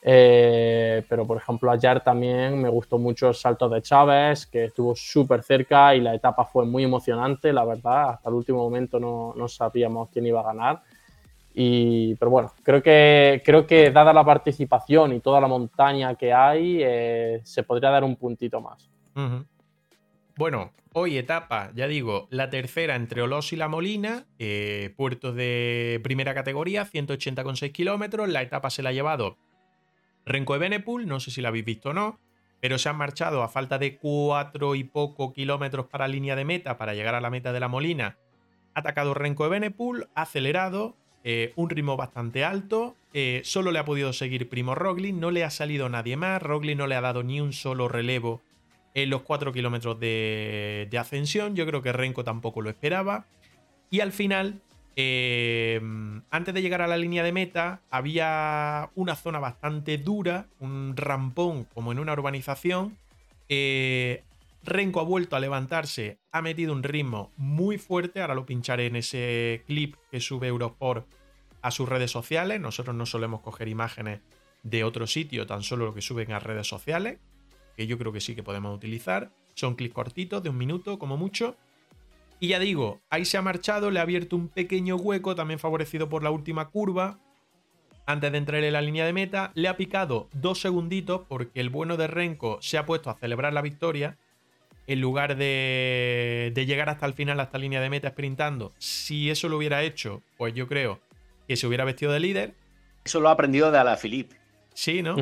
[0.05, 4.97] Eh, pero por ejemplo ayer también me gustó mucho el salto de Chávez, que estuvo
[4.97, 9.33] súper cerca y la etapa fue muy emocionante, la verdad, hasta el último momento no,
[9.37, 10.83] no sabíamos quién iba a ganar.
[11.55, 16.33] Y, pero bueno, creo que, creo que dada la participación y toda la montaña que
[16.33, 18.89] hay, eh, se podría dar un puntito más.
[20.37, 26.01] Bueno, hoy etapa, ya digo, la tercera entre Olos y La Molina, eh, puertos de
[26.03, 28.31] primera categoría, 180,6 kilómetros.
[28.31, 29.37] La etapa se la ha llevado
[30.25, 32.19] Renko de Benepul, no sé si la habéis visto o no,
[32.61, 36.79] pero se han marchado a falta de cuatro y poco kilómetros para línea de meta
[36.79, 38.19] para llegar a la meta de La Molina.
[38.75, 42.97] Ha atacado Renko de Benepul, ha acelerado, eh, un ritmo bastante alto.
[43.13, 46.43] Eh, solo le ha podido seguir Primo Roglic, no le ha salido nadie más.
[46.43, 48.43] Roglic no le ha dado ni un solo relevo
[48.95, 51.55] en los 4 kilómetros de, ascensión.
[51.55, 53.27] Yo creo que Renko tampoco lo esperaba.
[53.91, 54.61] Y al final,
[54.97, 55.81] eh,
[56.31, 61.65] antes de llegar a la línea de meta, había una zona bastante dura, un rampón
[61.65, 62.99] como en una urbanización.
[64.65, 68.97] Renko ha vuelto a levantarse, ha metido un ritmo muy fuerte, ahora lo pincharé en
[68.97, 71.07] ese clip que sube Eurosport
[71.63, 74.21] a sus redes sociales, nosotros no solemos coger imágenes
[74.63, 77.19] de otro sitio, tan solo lo que suben a redes sociales,
[77.77, 81.17] que yo creo que sí que podemos utilizar, son clips cortitos de un minuto como
[81.17, 81.57] mucho,
[82.43, 86.09] y ya digo, ahí se ha marchado, le ha abierto un pequeño hueco, también favorecido
[86.09, 87.21] por la última curva,
[88.05, 91.71] antes de entrar en la línea de meta, le ha picado dos segunditos porque el
[91.71, 94.19] bueno de Renko se ha puesto a celebrar la victoria
[94.89, 99.49] en lugar de, llegar hasta el final, hasta la línea de meta sprintando, si eso
[99.49, 100.99] lo hubiera hecho, pues yo creo
[101.47, 102.55] que se hubiera vestido de líder.
[103.05, 104.35] Eso lo ha aprendido de Alaphilippe.
[104.75, 105.15] Sí, ¿no?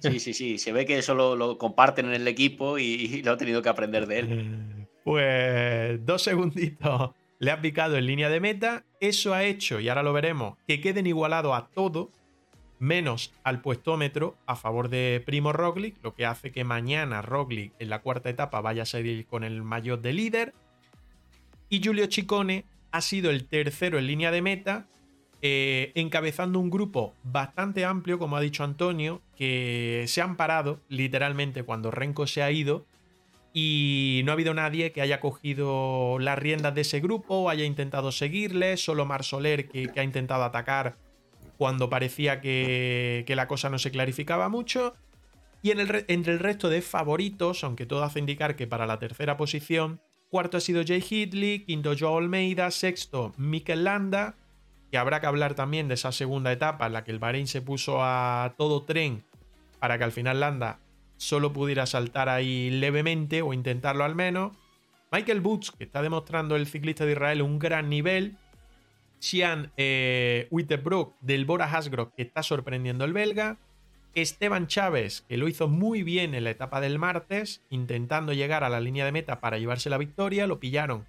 [0.00, 0.56] sí, sí, sí.
[0.56, 4.06] Se ve que eso lo, comparten en el equipo y, lo ha tenido que aprender
[4.06, 4.80] de él.
[5.04, 8.84] Pues dos segunditos le ha picado en línea de meta.
[9.00, 12.10] Eso ha hecho, y ahora lo veremos, que queden igualados a todo
[12.78, 17.88] menos al puestómetro a favor de Primo Roglic, lo que hace que mañana Roglic en
[17.88, 20.54] la cuarta etapa vaya a salir con el mayor de líder.
[21.68, 24.86] Y Giulio Ciccone ha sido el tercero en línea de meta,
[25.42, 31.62] eh, encabezando un grupo bastante amplio, como ha dicho Antonio, que se han parado literalmente
[31.62, 32.86] cuando Renko se ha ido
[33.54, 38.12] y no ha habido nadie que haya cogido las riendas de ese grupo haya intentado
[38.12, 40.96] seguirle, solo Mar Soler que ha intentado atacar
[41.56, 44.94] cuando parecía que, la cosa no se clarificaba mucho.
[45.62, 50.00] Y entre el resto de favoritos, aunque todo hace indicar que para la tercera posición,
[50.28, 54.34] cuarto ha sido Jay Hidley, quinto Joe Almeida, sexto Mikel Landa,
[54.90, 57.62] que habrá que hablar también de esa segunda etapa en la que el Bahrein se
[57.62, 59.24] puso a todo tren
[59.78, 60.80] para que al final Landa
[61.24, 64.56] solo pudiera saltar ahí levemente o intentarlo al menos.
[65.10, 68.36] Michael Boots, que está demostrando el ciclista de Israel un gran nivel,
[69.18, 70.48] Sian eh,
[71.20, 73.58] del Bora Hasgrove, que está sorprendiendo el belga.
[74.14, 78.68] Esteban Chávez, que lo hizo muy bien en la etapa del martes, intentando llegar a
[78.68, 81.06] la línea de meta para llevarse la victoria, lo pillaron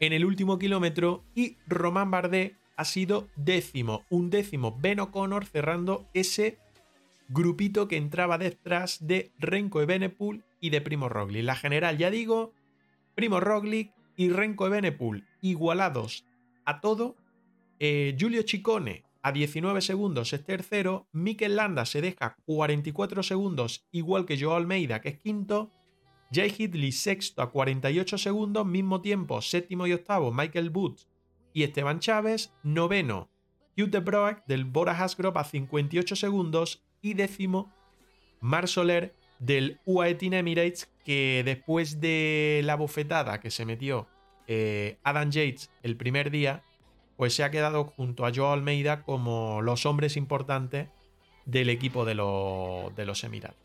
[0.00, 6.06] en el último kilómetro y Román Bardet ha sido décimo, un décimo Ben O'Connor cerrando
[6.12, 6.58] ese
[7.28, 11.44] grupito que entraba detrás de Renko Ebenepul y de Primo Roglic.
[11.44, 12.52] La general, ya digo,
[13.14, 16.26] Primo Roglic y Renko Ebenepul igualados
[16.64, 17.16] a todo
[17.78, 21.08] eh, Giulio Ciccone a 19 segundos es tercero.
[21.12, 25.72] Mikel Landa se deja 44 segundos, igual que Joe Almeida, que es quinto.
[26.32, 31.08] Jay Hidley sexto a 48 segundos, mismo tiempo, séptimo y octavo Michael Boots
[31.52, 33.30] y Esteban Chávez, noveno
[33.76, 37.72] Hugh de del Bora Hasgrove a 58 segundos y décimo
[38.40, 44.08] Mar Soler del UAE Emirates que después de la bofetada que se metió
[44.46, 46.62] eh, Adam Yates el primer día
[47.16, 50.88] pues se ha quedado junto a Joe Almeida como los hombres importantes
[51.44, 53.56] del equipo de, de los Emiratos.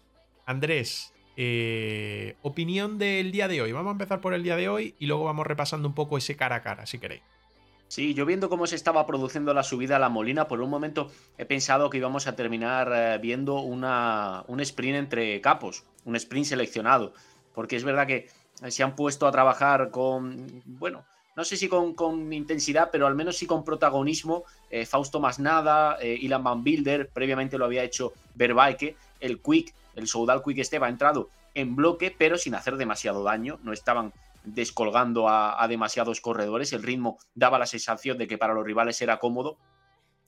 [0.46, 3.72] Andrés, eh, opinión del día de hoy.
[3.72, 6.36] Vamos a empezar por el día de hoy y luego vamos repasando un poco ese
[6.36, 7.24] cara a cara, si queréis.
[7.92, 11.12] Sí, yo viendo cómo se estaba produciendo la subida a la Molina, por un momento
[11.38, 16.46] he pensado que íbamos a terminar eh, viendo una, un sprint entre capos, un sprint
[16.46, 17.12] seleccionado,
[17.54, 18.30] porque es verdad que
[18.70, 21.04] se han puesto a trabajar con, bueno,
[21.36, 24.46] no sé si con, intensidad, pero al menos sí con protagonismo.
[24.70, 30.08] Eh, Fausto Masnada, eh, Ilan Van Bilder, previamente lo había hecho Verbaeke, el Quick, el
[30.08, 34.14] Soudal Quick Step ha entrado en bloque, pero sin hacer demasiado daño, no estaban
[34.44, 39.20] descolgando a, demasiados corredores, el ritmo daba la sensación de que para los rivales era
[39.20, 39.58] cómodo.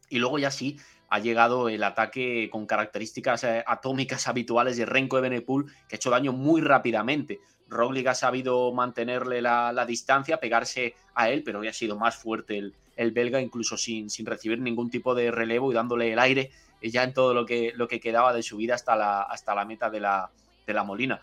[0.10, 0.78] Y luego ya sí,
[1.10, 6.10] ha llegado el ataque con características eh, atómicas habituales de Renko Ebenepul, que ha hecho
[6.10, 7.40] daño muy rápidamente.
[7.68, 12.72] Roglic ha sabido mantenerle la, distancia, pegarse a él, pero hoy ha sido más fuerte
[12.96, 16.52] el, belga, incluso sin, sin, recibir ningún tipo de relevo y dándole el aire
[16.90, 19.90] ya en todo lo que, lo que quedaba de subida hasta la, hasta la meta
[19.90, 20.30] de la,
[20.66, 21.22] de la Molina.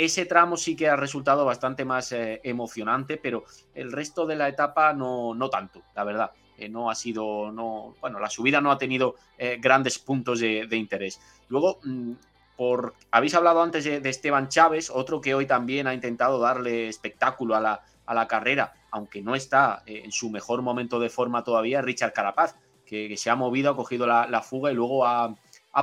[0.00, 3.44] Ese tramo sí que ha resultado bastante más eh, emocionante, pero
[3.74, 6.30] el resto de la etapa no, no tanto, la verdad.
[6.56, 10.66] Eh, no ha sido, no, bueno, la subida no ha tenido eh, grandes puntos de,
[10.74, 11.20] interés.
[11.48, 12.12] Luego, mm,
[12.56, 17.54] por, habéis hablado antes de, Esteban Chávez, otro que hoy también ha intentado darle espectáculo
[17.54, 21.82] a la, a la carrera, aunque no está en su mejor momento de forma todavía,
[21.82, 25.34] Richard Carapaz, que, se ha movido, ha cogido la, fuga y luego ha,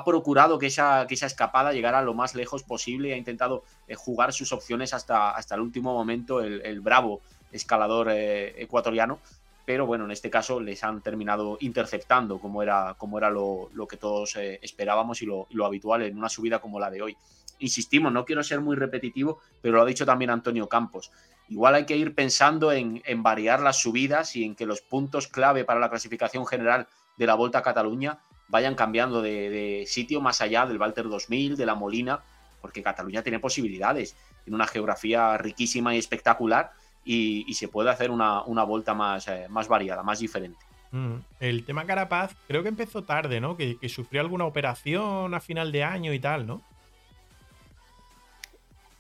[0.06, 3.96] procurado que esa, que esa, escapada llegara lo más lejos posible y ha intentado eh,
[3.96, 7.22] jugar sus opciones hasta, hasta el último momento el, bravo
[7.52, 9.20] escalador eh, ecuatoriano.
[9.66, 13.98] Pero bueno, en este caso les han terminado interceptando como era, como era lo, que
[13.98, 17.18] todos eh, esperábamos y lo, lo, habitual en una subida como la de hoy.
[17.60, 21.12] Insistimos, no quiero ser muy repetitivo, pero lo ha dicho también Antonio Campos.
[21.50, 25.64] Igual hay que ir pensando en, variar las subidas y en que los puntos clave
[25.64, 30.66] para la clasificación general de la Volta a Cataluña vayan cambiando de, sitio más allá
[30.66, 32.22] del Walter 2000, de la Molina,
[32.62, 36.72] porque Cataluña tiene posibilidades, tiene una geografía riquísima y espectacular
[37.04, 40.60] y, se puede hacer una, una vuelta más, eh, más variada, más diferente.
[40.92, 41.16] Mm.
[41.40, 43.58] El tema Carapaz creo que empezó tarde, ¿no?
[43.58, 46.62] Que, que, sufrió alguna operación a final de año y tal, ¿no?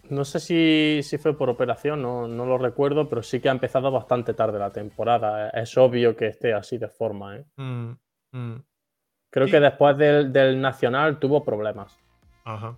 [0.09, 4.33] No sé si, fue por operación, no, lo recuerdo, pero sí que ha empezado bastante
[4.33, 5.49] tarde la temporada.
[5.49, 7.37] Es obvio que esté así de forma.
[7.37, 7.45] ¿eh?
[7.57, 7.91] Mm,
[8.31, 8.63] mm.
[9.29, 11.97] Creo que después del, Nacional tuvo problemas.
[12.43, 12.77] Ajá.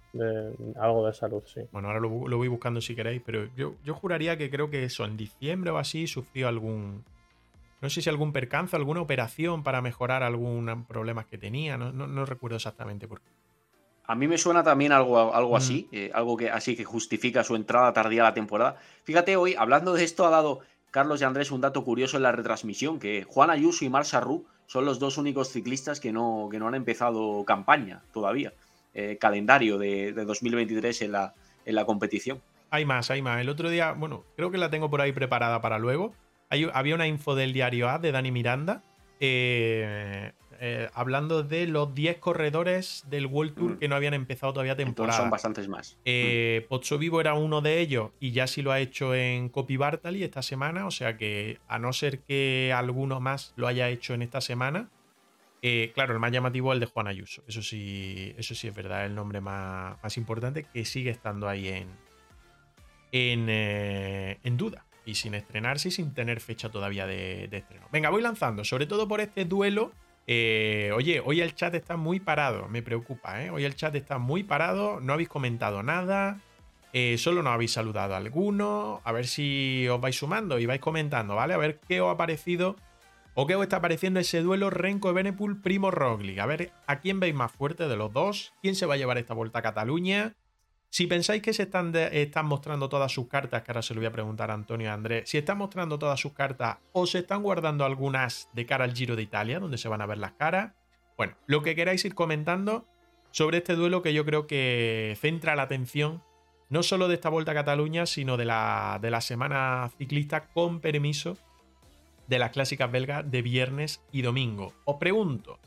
[0.79, 1.61] algo de salud, sí.
[1.71, 5.15] Bueno, ahora lo, voy buscando si queréis, pero yo, juraría que creo que eso, en
[5.15, 7.03] diciembre o así, sufrió algún.
[7.81, 12.25] No sé si algún percance, alguna operación para mejorar algún problema que tenía, no, no
[12.25, 13.29] recuerdo exactamente por qué.
[14.09, 15.95] A mí me suena también algo, algo así, mm.
[15.95, 18.77] eh, algo que así que justifica su entrada tardía a la temporada.
[19.03, 22.31] Fíjate, hoy, hablando de esto, ha dado Carlos y Andrés un dato curioso en la
[22.31, 26.59] retransmisión, que Juan Ayuso y Mar Sarru son los dos únicos ciclistas que no, que
[26.59, 28.53] no han empezado campaña todavía,
[28.93, 31.33] eh, calendario de, 2023 en la,
[31.65, 32.39] en la competición.
[32.69, 33.41] Hay más, hay más.
[33.41, 36.13] El otro día, bueno, creo que la tengo por ahí preparada para luego.
[36.71, 38.83] había una info del diario A de Dani Miranda.
[39.19, 43.77] Eh, eh, hablando de los 10 corredores del World Tour mm.
[43.77, 45.17] que no habían empezado todavía temporada.
[45.17, 45.97] son bastantes más.
[46.03, 49.77] Eh, Pozzo Vivo era uno de ellos y ya sí lo ha hecho en Copy
[49.77, 54.13] Bartali esta semana, o sea que a no ser que alguno más lo haya hecho
[54.13, 54.89] en esta semana,
[55.61, 57.41] eh, claro, el más llamativo es el de Juan Ayuso.
[57.47, 61.69] Eso sí, eso sí es verdad, el nombre más, más importante que sigue estando ahí
[61.69, 61.87] en,
[63.13, 67.87] en, en, duda y sin estrenarse y sin tener fecha todavía de, de estreno.
[67.93, 69.93] Venga, voy lanzando, sobre todo por este duelo
[70.31, 73.49] eh, oye, hoy el chat está muy parado, me preocupa, ¿eh?
[73.49, 76.39] Hoy el chat está muy parado, no habéis comentado nada,
[76.93, 80.79] eh, solo nos habéis saludado a alguno, a ver si os vais sumando y vais
[80.79, 81.55] comentando, ¿vale?
[81.55, 82.75] A ver qué os ha parecido
[83.33, 86.37] o qué os está pareciendo ese duelo Renko Benepul Primo Roglic.
[86.37, 89.17] A ver a quién veis más fuerte de los dos, quién se va a llevar
[89.17, 90.35] esta vuelta a Cataluña.
[90.89, 91.93] Si pensáis que se están,
[92.45, 95.37] mostrando todas sus cartas, que ahora se lo voy a preguntar a Antonio Andrés, si
[95.37, 99.21] están mostrando todas sus cartas o se están guardando algunas de cara al Giro de
[99.21, 100.73] Italia, donde se van a ver las caras.
[101.15, 102.87] Bueno, lo que queráis ir comentando
[103.29, 106.23] sobre este duelo que yo creo que centra la atención
[106.69, 110.79] no solo de esta Vuelta a Cataluña, sino de la, de la semana ciclista con
[110.79, 111.37] permiso
[112.27, 114.73] de las clásicas belgas de viernes y domingo.
[114.85, 115.59] Os pregunto,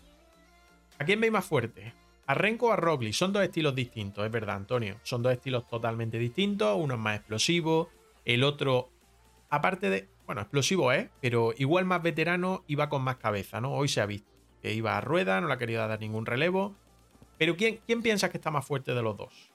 [0.99, 1.93] ¿a quién veis más fuerte?
[2.27, 4.97] A Renko o a Roglic son dos estilos distintos, es verdad, Antonio.
[5.03, 6.77] Son dos estilos totalmente distintos.
[6.79, 7.91] Uno es más explosivo,
[8.25, 8.91] el otro,
[9.51, 13.73] aparte de, bueno, explosivo es, pero igual más veterano va con más cabeza, ¿no?
[13.73, 14.31] Hoy se ha visto
[14.63, 16.75] que iba a rueda, no le ha querido dar ningún relevo.
[17.37, 19.51] Pero ¿quién, quién piensa que está más fuerte de los dos?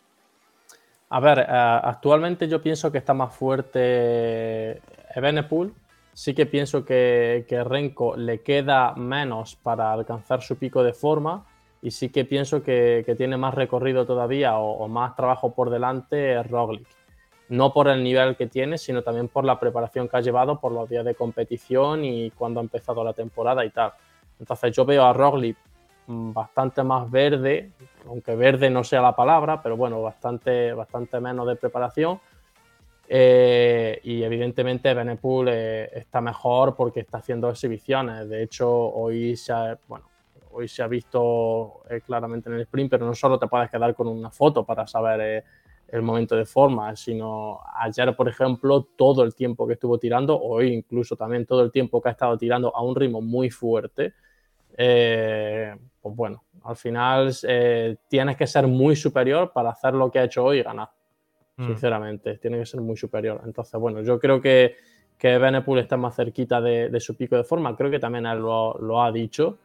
[1.09, 4.81] A ver, eh, actualmente yo pienso que está más fuerte
[5.15, 5.73] Ebenepool.
[6.13, 11.45] Sí que pienso que, que Renko le queda menos para alcanzar su pico de forma
[11.81, 16.87] y sí que pienso que, tiene más recorrido todavía o, más trabajo por delante Roglic.
[17.49, 20.71] No por el nivel que tiene, sino también por la preparación que ha llevado, por
[20.71, 23.93] los días de competición y cuando ha empezado la temporada y tal.
[24.39, 25.55] Entonces yo veo a Roglic
[26.07, 27.71] mm, bastante más verde,
[28.05, 32.19] aunque verde no sea la palabra, pero bueno, bastante, bastante menos de preparación.
[33.09, 38.27] Eh, y evidentemente Benepool eh, está mejor porque está haciendo exhibiciones.
[38.27, 40.05] De hecho, hoy se ha, bueno,
[40.57, 43.93] hoy se ha visto eh, claramente en el sprint, pero no solo te puedes quedar
[43.95, 45.43] con una foto para saber eh,
[45.89, 50.73] el momento de forma, sino ayer, por ejemplo, todo el tiempo que estuvo tirando, hoy
[50.73, 54.13] incluso también todo el tiempo que ha estado tirando a un ritmo muy fuerte,
[54.77, 60.19] eh, pues bueno, Al final eh, tienes que ser muy superior para hacer lo que
[60.19, 60.89] ha hecho hoy y ganar.
[61.57, 61.65] Mm.
[61.65, 63.41] Sinceramente, tiene que ser muy superior.
[63.43, 64.75] Entonces, bueno, yo creo que,
[65.17, 67.75] que Benepool está más cerquita de, su pico de forma.
[67.75, 69.57] Creo que también él lo, ha dicho.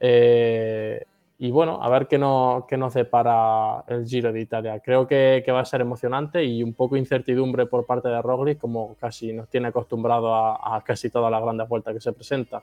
[0.00, 1.04] Eh,
[1.38, 4.80] y bueno, a ver qué, no, qué nos depara el Giro de Italia.
[4.80, 8.96] Creo que, va a ser emocionante y un poco incertidumbre por parte de Roglic, como
[8.96, 12.62] casi nos tiene acostumbrado a, casi todas las grandes vueltas que se presenta.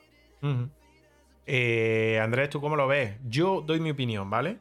[1.46, 3.18] Eh, Andrés, ¿tú cómo lo ves?
[3.28, 4.58] Yo doy mi opinión, ¿vale?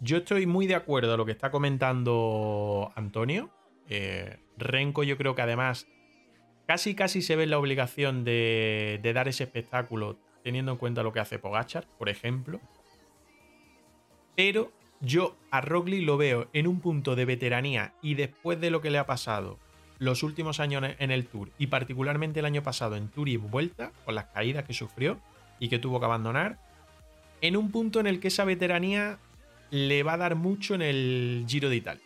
[0.00, 3.50] Yo estoy muy de acuerdo con lo que está comentando Antonio.
[3.88, 5.86] Eh, Renko, yo creo que además
[6.66, 11.20] casi casi se ve la obligación de dar ese espectáculo teniendo en cuenta lo que
[11.20, 12.60] hace Pogachar, por ejemplo.
[14.36, 14.70] Pero
[15.00, 18.90] yo a Roglic lo veo en un punto de veteranía y después de lo que
[18.90, 19.58] le ha pasado
[19.98, 23.92] los últimos años en el Tour y particularmente el año pasado en Tour y Vuelta,
[24.04, 25.18] con las caídas que sufrió
[25.58, 26.58] y que tuvo que abandonar,
[27.40, 29.18] en un punto en el que esa veteranía
[29.70, 32.04] le va a dar mucho en el Giro de Italia.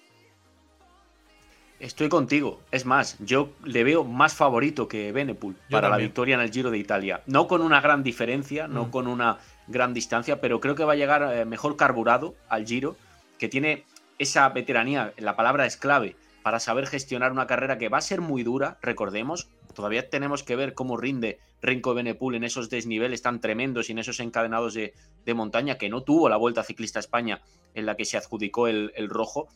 [1.80, 2.60] Estoy contigo.
[2.72, 6.70] Es más, yo le veo más favorito que Benepool para la victoria en el Giro
[6.70, 7.22] de Italia.
[7.26, 8.90] No con una gran diferencia, no mm.
[8.90, 12.96] con una gran distancia, pero creo que va a llegar eh, mejor carburado al Giro,
[13.38, 13.84] que tiene
[14.18, 18.20] esa veteranía, la palabra es clave, para saber gestionar una carrera que va a ser
[18.20, 19.48] muy dura, recordemos.
[19.74, 23.98] Todavía tenemos que ver cómo rinde Renko Benepool en esos desniveles tan tremendos y en
[23.98, 24.94] esos encadenados de,
[25.34, 27.42] montaña que no tuvo la Vuelta Ciclista España
[27.74, 29.48] en la que se adjudicó el, el rojo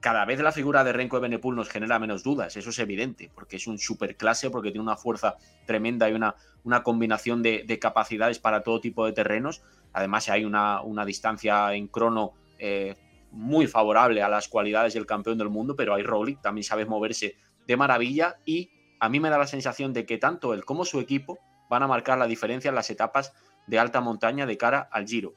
[0.00, 3.30] cada vez la figura de Renko de Benepul nos genera menos dudas, eso es evidente,
[3.34, 5.36] porque es un superclase, porque tiene una fuerza
[5.66, 9.62] tremenda y una, una combinación de, capacidades para todo tipo de terrenos.
[9.92, 12.96] Además, hay una, una distancia en crono eh,
[13.32, 17.36] muy favorable a las cualidades del campeón del mundo, pero hay Roglic, también sabe moverse
[17.66, 18.70] de maravilla y
[19.00, 21.38] a mí me da la sensación de que tanto él como su equipo
[21.68, 23.32] van a marcar la diferencia en las etapas
[23.66, 25.34] de alta montaña de cara al Giro.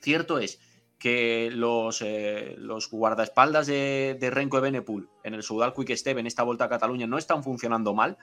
[0.00, 0.60] Cierto es
[1.04, 4.82] que los, eh, los guardaespaldas de, Renko de
[5.22, 8.16] en el Sudal Quick Step en esta vuelta a Cataluña no están funcionando mal,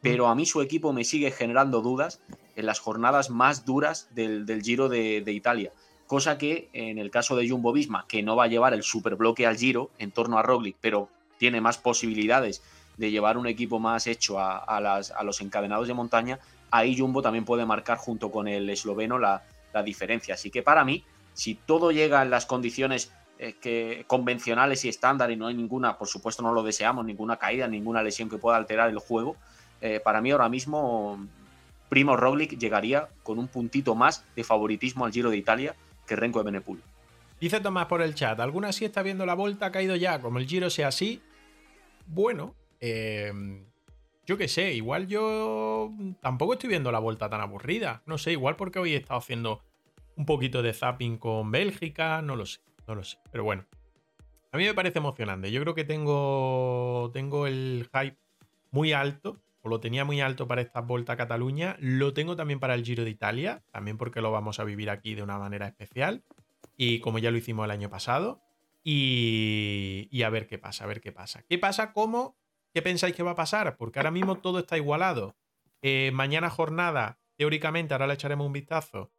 [0.00, 2.22] pero a mí su equipo me sigue generando dudas
[2.56, 5.72] en las jornadas más duras del, Giro de, Italia.
[6.06, 9.46] Cosa que en el caso de Jumbo Visma, que no va a llevar el superbloque
[9.46, 12.62] al Giro en torno a Roglic, pero tiene más posibilidades
[12.96, 16.38] de llevar un equipo más hecho a, los encadenados de montaña,
[16.70, 20.32] ahí Jumbo también puede marcar junto con el esloveno la, la diferencia.
[20.32, 21.04] Así que para mí,
[21.34, 25.98] si todo llega en las condiciones eh, que, convencionales y estándar y no hay ninguna,
[25.98, 29.36] por supuesto no lo deseamos, ninguna caída, ninguna lesión que pueda alterar el juego,
[29.80, 31.26] eh, para mí ahora mismo
[31.88, 35.74] Primo Roglic llegaría con un puntito más de favoritismo al Giro de Italia
[36.06, 36.80] que Renko de Benepul.
[37.40, 40.20] Dice Tomás por el chat, ¿alguna sí está viendo la vuelta ha caído ya?
[40.20, 41.20] Como el Giro sea así,
[42.06, 43.64] bueno, em,
[44.24, 48.02] yo qué sé, igual yo tampoco estoy viendo la vuelta tan aburrida.
[48.06, 49.60] No sé, igual porque hoy he estado haciendo
[50.16, 53.18] un poquito de zapping con Bélgica, no lo sé, no lo sé.
[53.30, 53.66] Pero bueno,
[54.52, 55.50] a mí me parece emocionante.
[55.50, 58.18] Yo creo que tengo, tengo el hype
[58.70, 61.76] muy alto, o lo tenía muy alto para esta Volta a Cataluña.
[61.78, 65.14] Lo tengo también para el Giro de Italia, también porque lo vamos a vivir aquí
[65.14, 66.24] de una manera especial.
[66.76, 68.42] Y como ya lo hicimos el año pasado.
[68.84, 71.44] Y, a ver qué pasa, a ver qué pasa.
[71.48, 71.92] ¿Qué pasa?
[71.92, 72.36] ¿Cómo?
[72.74, 73.76] ¿Qué pensáis que va a pasar?
[73.76, 75.36] Porque ahora mismo todo está igualado.
[75.82, 79.12] Eh, mañana jornada, teóricamente, ahora le echaremos un vistazo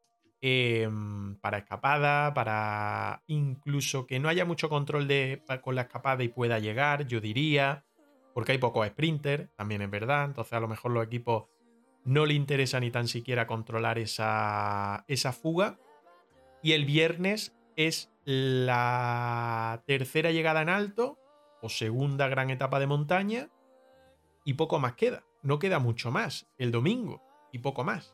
[0.46, 6.28] Em, para escapada, para incluso que no haya mucho control de, con la escapada y
[6.28, 7.86] pueda llegar, yo diría,
[8.34, 11.46] porque hay pocos sprinters, también es verdad, entonces a lo mejor los equipos
[12.04, 15.80] no le interesa ni tan siquiera controlar esa, esa fuga.
[16.62, 21.18] Y el viernes es la tercera llegada en alto
[21.62, 23.50] o segunda gran etapa de montaña
[24.44, 25.24] y poco más queda.
[25.42, 27.24] No queda mucho más el domingo
[27.54, 28.14] y poco más.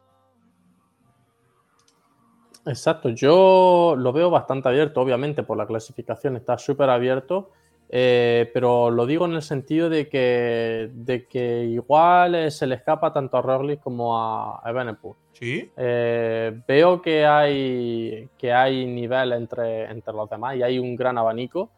[2.65, 7.51] Exacto, yo lo veo bastante abierto, obviamente, por la clasificación está súper abierto,
[7.89, 13.11] eh, pero lo digo en el sentido de que, de que igual se le escapa
[13.11, 15.15] tanto a Roglic como a Evenepoel.
[15.33, 15.71] Sí.
[15.75, 21.17] Eh, veo que hay, que hay nivel entre, entre los demás y hay un gran
[21.17, 21.71] abanico.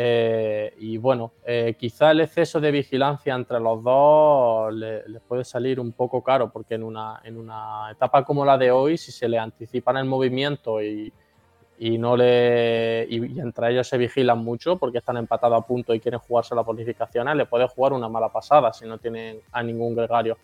[0.00, 5.80] Eh, y bueno, eh, quizá el exceso de vigilancia entre los dos les puede salir
[5.80, 9.28] un poco caro, porque en una, en una etapa como la de hoy, si se
[9.28, 11.12] le anticipan el movimiento y,
[11.80, 15.98] y no le y, entre ellos se vigilan mucho porque están empatados a punto y
[15.98, 19.96] quieren jugarse las bonificaciones, le puede jugar una mala pasada si no tienen a ningún
[19.96, 20.38] gregario.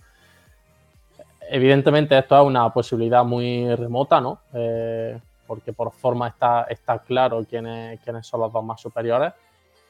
[1.49, 4.41] Evidentemente esto es una posibilidad muy remota, ¿no?
[4.53, 5.17] Eh,
[5.47, 9.33] porque por forma está, está claro quiénes, quiénes son los dos más superiores.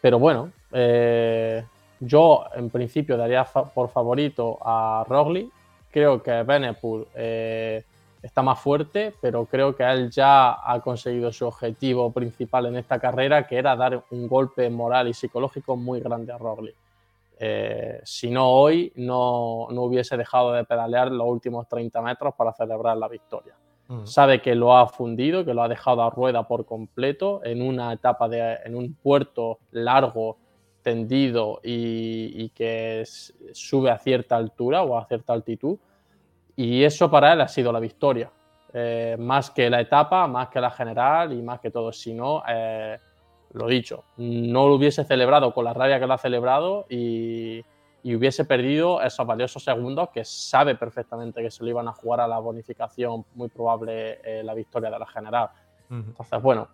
[0.01, 1.65] Pero bueno, eh,
[2.01, 5.51] yo en principio daría por favorito a Roglic.
[5.91, 7.85] Creo que Benepool eh,
[8.23, 12.99] está más fuerte, pero creo que él ya ha conseguido su objetivo principal en esta
[12.99, 16.75] carrera, que era dar un golpe moral y psicológico muy grande a Roglic.
[17.39, 22.53] Eh, si no hoy, no, no, hubiese dejado de pedalear los últimos 30 metros para
[22.53, 23.55] celebrar la victoria.
[24.05, 27.93] Sabe que lo ha fundido, que lo ha dejado a rueda por completo en una
[27.93, 30.39] etapa de, en un puerto largo,
[30.83, 33.05] tendido y, y que
[33.53, 35.79] sube a cierta altura o a cierta altitud
[36.57, 38.31] y eso para él ha sido la victoria.
[38.73, 41.93] Eh, más que la etapa, más que la general y más que todo.
[41.93, 42.99] Si no, eh,
[43.53, 47.65] lo dicho, no lo hubiese celebrado con la rabia que lo ha celebrado y,
[48.13, 52.27] hubiese perdido esos valiosos segundos que sabe perfectamente que se lo iban a jugar a
[52.27, 55.49] la bonificación, muy probable eh, la victoria de la general.
[55.89, 56.67] Entonces, bueno,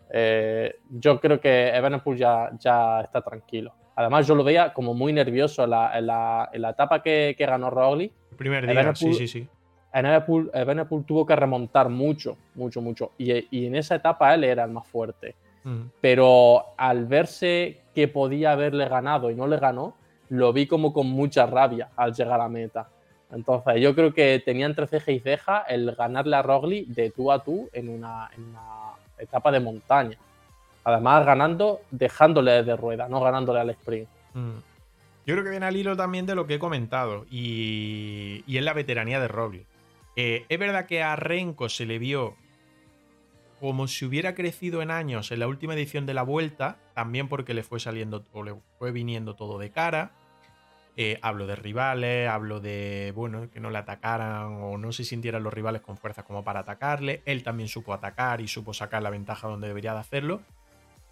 [0.89, 3.74] yo creo que Evenepoel ya, ya está tranquilo.
[3.97, 8.12] Además, yo lo veía como muy nervioso en la, etapa que, ganó Roglic.
[8.31, 9.49] El primer día, sí, sí, sí.
[9.93, 13.12] Evenepoel, tuvo que remontar mucho, mucho, mucho.
[13.18, 15.37] Y, en esa etapa él era el más fuerte.
[16.01, 19.95] Pero al verse que podía haberle ganado y no le ganó,
[20.31, 22.89] lo vi como con mucha rabia al llegar a meta.
[23.31, 27.31] Entonces yo creo que tenía entre ceja y ceja el ganarle a Rogli de tú
[27.31, 28.31] a tú en una,
[29.18, 30.16] etapa de montaña.
[30.83, 34.09] Además ganando, dejándole de rueda, no ganándole al sprint.
[34.35, 38.64] Yo creo que viene al hilo también de lo que he comentado y, y es
[38.64, 39.66] la veteranía de Rogli.
[40.16, 42.35] Eh, es verdad que a Renko se le vio
[43.61, 47.53] como si hubiera crecido en años en la última edición de la vuelta, también porque
[47.53, 50.12] le fue saliendo o le fue viniendo todo de cara.
[51.03, 55.42] Eh, hablo de rivales, hablo de, bueno, que no le atacaran o no se sintieran
[55.42, 57.22] los rivales con fuerza como para atacarle.
[57.24, 60.42] Él también supo atacar y supo sacar la ventaja donde debería de hacerlo.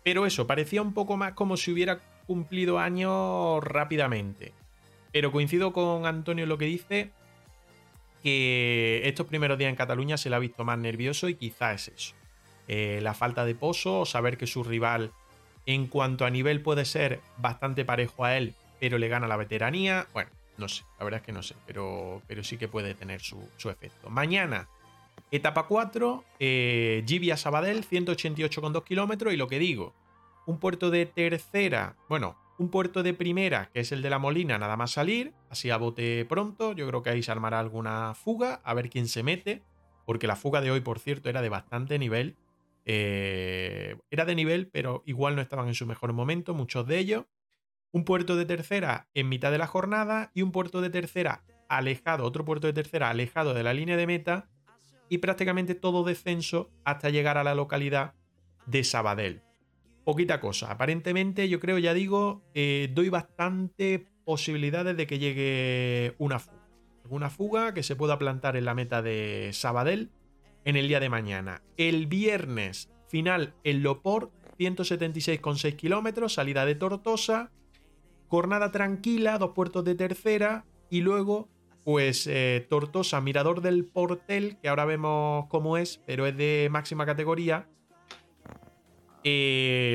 [0.05, 4.53] Pero eso, parecía un poco más como si hubiera cumplido años rápidamente.
[5.11, 7.11] Pero coincido con Antonio en lo que dice,
[8.23, 11.89] que estos primeros días en Cataluña se le ha visto más nervioso y quizá es
[11.89, 12.15] eso.
[12.67, 15.13] Eh, la falta de pozo, o saber que su rival
[15.65, 20.07] en cuanto a nivel puede ser bastante parejo a él, pero le gana la veteranía.
[20.13, 23.21] Bueno, no sé, la verdad es que no sé, pero, pero sí que puede tener
[23.21, 24.11] su, efecto.
[24.11, 24.69] Mañana,
[25.31, 29.33] etapa 4, eh, Sabadell, 188,2 kilómetros.
[29.33, 29.95] Y lo que digo,
[30.47, 34.59] un puerto de tercera, bueno, un puerto de primera, que es el de la Molina,
[34.59, 36.73] nada más salir, así a bote pronto.
[36.73, 39.63] Yo creo que ahí se armará alguna fuga, a ver quién se mete,
[40.05, 42.37] porque la fuga de hoy, por cierto, era de bastante nivel.
[42.85, 47.25] Eh, era de nivel, pero igual no estaban en su mejor momento, muchos de ellos.
[47.93, 52.25] Un puerto de tercera en mitad de la jornada y un puerto de tercera alejado,
[52.25, 54.49] otro puerto de tercera alejado de la línea de meta
[55.09, 58.15] y prácticamente todo descenso hasta llegar a la localidad
[58.67, 59.43] de Sabadell
[60.09, 60.71] poquita cosa.
[60.71, 66.67] Aparentemente, yo creo, ya digo, eh, doy bastante posibilidades de que llegue una fuga.
[67.11, 70.11] Una fuga que se pueda plantar en la meta de Sabadell
[70.65, 71.61] en el día de mañana.
[71.77, 77.51] El viernes, final en Loport, 176,6 kilómetros, salida de Tortosa.
[78.29, 80.65] Jornada tranquila, dos puertos de tercera.
[80.91, 81.49] Y luego,
[81.85, 87.05] pues eh, Tortosa, mirador del Portel, que ahora vemos cómo es, pero es de máxima
[87.07, 87.69] categoría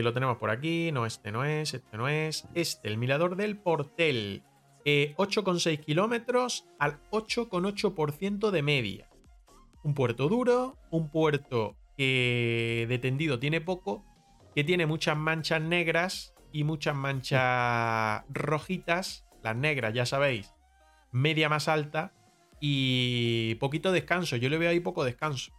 [0.04, 0.92] lo tenemos por aquí.
[0.92, 2.48] No, este no es, este no es.
[2.54, 4.44] Este, el mirador del Portel.
[4.86, 9.10] 8,6 eh, kilómetros al 8,8% de media.
[9.84, 14.04] Un puerto duro, un puerto que de tendido tiene poco,
[14.54, 19.26] que tiene muchas manchas negras y muchas manchas rojitas.
[19.42, 20.54] Las negras, ya sabéis,
[21.12, 22.14] media más alta
[22.62, 24.38] y poquito descanso.
[24.38, 25.52] Yo le veo ahí poco descanso.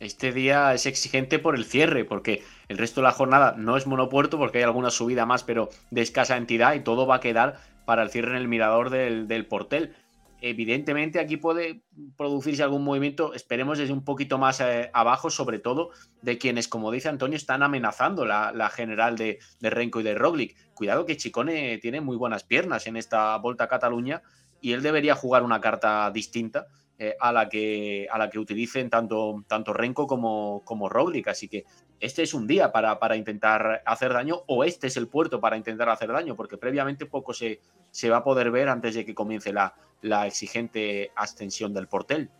[0.00, 3.86] Este día es exigente por el cierre, porque el resto de la jornada no es
[3.86, 7.60] monopuerto, porque hay alguna subida más, pero de escasa entidad, y todo va a quedar
[7.86, 9.94] para el cierre en el mirador del, portel.
[10.42, 11.82] Evidentemente aquí puede
[12.16, 16.90] producirse algún movimiento, esperemos desde un poquito más eh, abajo, sobre todo de quienes, como
[16.90, 20.56] dice Antonio, están amenazando la, general de, de, Renko y de Roglic.
[20.74, 24.22] Cuidado que Chicone tiene muy buenas piernas en esta Volta a Cataluña
[24.60, 26.66] y él debería jugar una carta distinta
[26.98, 31.28] eh, a, la que, a la que utilicen tanto, tanto Renko como, como Roglic.
[31.28, 31.64] Así que
[32.00, 35.56] este es un día para, para, intentar hacer daño o este es el puerto para
[35.56, 39.14] intentar hacer daño, porque previamente poco se, se va a poder ver antes de que
[39.14, 42.30] comience la, la exigente ascensión del portel.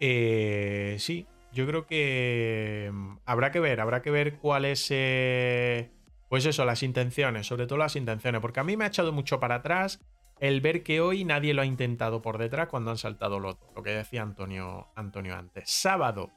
[0.00, 4.86] Eh, sí, yo creo que mm, habrá que ver, habrá que ver cuáles...
[4.90, 5.90] Eh,
[6.28, 9.40] pues eso, las intenciones, sobre todo las intenciones, porque a mí me ha echado mucho
[9.40, 10.00] para atrás
[10.40, 13.82] el ver que hoy nadie lo ha intentado por detrás cuando han saltado lo, lo
[13.82, 15.70] que decía Antonio, Antonio antes.
[15.70, 16.30] Sábado,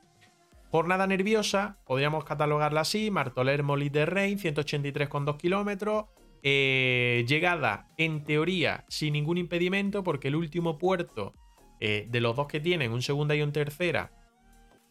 [0.72, 6.06] jornada nerviosa, podríamos catalogarla así, Martoler Molit de Rein, 183,2 kilómetros.
[6.44, 11.34] Eh, llegada, en teoría, sin ningún impedimento, porque el último puerto
[11.82, 14.14] eh, de los dos que tienen, un segunda y un tercera,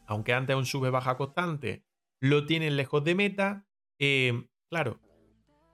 [0.07, 1.83] aunque antes un sube-baja constante,
[2.21, 3.65] lo tienen lejos de meta.
[3.99, 5.01] Eh, claro,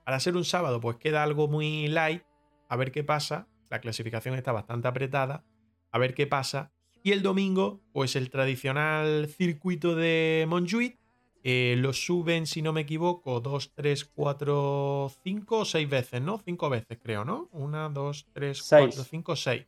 [0.05, 2.23] para ser un sábado, pues queda algo muy light.
[2.69, 3.49] A ver qué pasa.
[3.71, 5.45] La clasificación está bastante apretada.
[5.91, 6.73] A ver qué pasa.
[7.07, 10.99] Y el domingo, pues el tradicional circuito de Montjuic.
[11.45, 16.41] Eh, lo suben, si no me equivoco, 2, 3, 4, 5 o 6 veces, ¿no?
[16.45, 17.49] 5 veces, creo, ¿no?
[17.53, 19.67] 1, 2, 3, 4, 5, 6.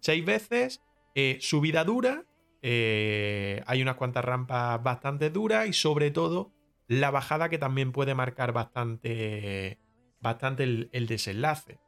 [0.00, 0.82] 6 veces.
[1.14, 2.26] Eh, subida dura.
[2.60, 6.52] Eh, hay unas cuantas rampas bastante duras y sobre todo
[6.88, 9.78] la bajada que también puede marcar bastante,
[10.20, 11.78] bastante el, el desenlace.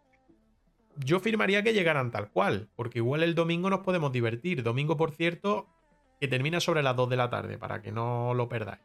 [1.05, 4.63] Yo firmaría que llegaran tal cual, porque igual el domingo nos podemos divertir.
[4.63, 5.67] Domingo, por cierto,
[6.21, 8.81] que termina sobre las 2 de la tarde, para que no lo perdáis.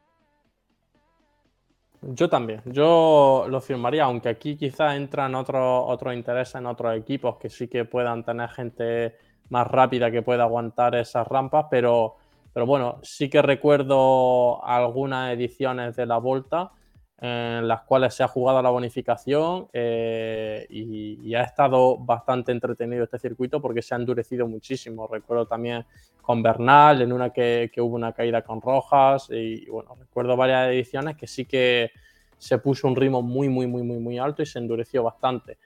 [2.02, 7.38] Yo también, yo lo firmaría, aunque aquí quizás entran otros otro intereses en otros equipos
[7.38, 9.16] que sí que puedan tener gente
[9.48, 12.16] más rápida que pueda aguantar esas rampas, pero,
[12.52, 16.72] pero bueno, sí que recuerdo algunas ediciones de la Volta
[17.20, 23.18] en las cuales se ha jugado la bonificación eh, y, ha estado bastante entretenido este
[23.18, 25.06] circuito porque se ha endurecido muchísimo.
[25.06, 25.84] Recuerdo también
[26.20, 31.16] con Bernal, en una que, hubo una caída con Rojas y bueno, recuerdo varias ediciones
[31.16, 31.92] que sí que
[32.36, 35.58] se puso un ritmo muy, muy, muy, muy, muy alto y se endureció bastante.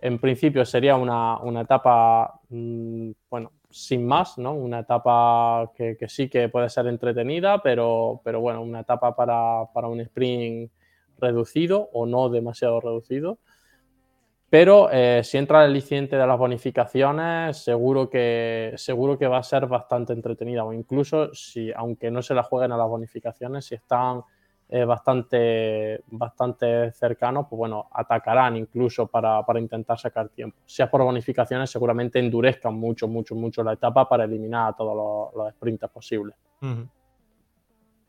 [0.00, 4.52] En principio sería una, etapa, mm, bueno, sin más, ¿no?
[4.52, 9.88] Una etapa que, sí que puede ser entretenida, pero, pero bueno, una etapa para, para
[9.88, 10.70] un sprint
[11.18, 13.38] reducido o no demasiado reducido.
[14.50, 19.42] Pero eh, si entra el aliciente de las bonificaciones, seguro que, seguro que va a
[19.42, 20.64] ser bastante entretenida.
[20.64, 24.22] O incluso si, aunque no se la jueguen a las bonificaciones, si están
[24.70, 30.56] eh, bastante, bastante cercanos, pues bueno, atacarán incluso para, intentar sacar tiempo.
[30.64, 35.32] Si es por bonificaciones, seguramente endurezcan mucho, mucho, mucho la etapa para eliminar a todos
[35.34, 36.36] los, los posibles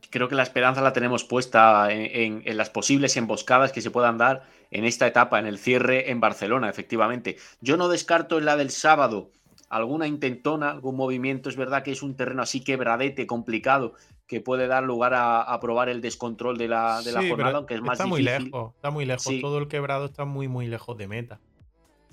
[0.10, 4.43] creo que la esperanza la tenemos puesta en, las posibles emboscadas que se puedan dar
[4.72, 7.38] en esta etapa, en el cierre en Barcelona, efectivamente.
[7.62, 9.32] Yo no descarto en la del sábado
[9.70, 11.50] alguna intentona, algún movimiento.
[11.50, 13.93] Es verdad que es un terreno así quebradete, complicado,
[14.28, 18.06] que puede dar lugar a, probar el descontrol de la, jornada, aunque es más está
[18.06, 19.34] Muy lejos, está muy lejos.
[19.41, 21.39] Todo el quebrado está muy, muy lejos de meta.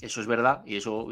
[0.00, 1.08] Eso es verdad, y eso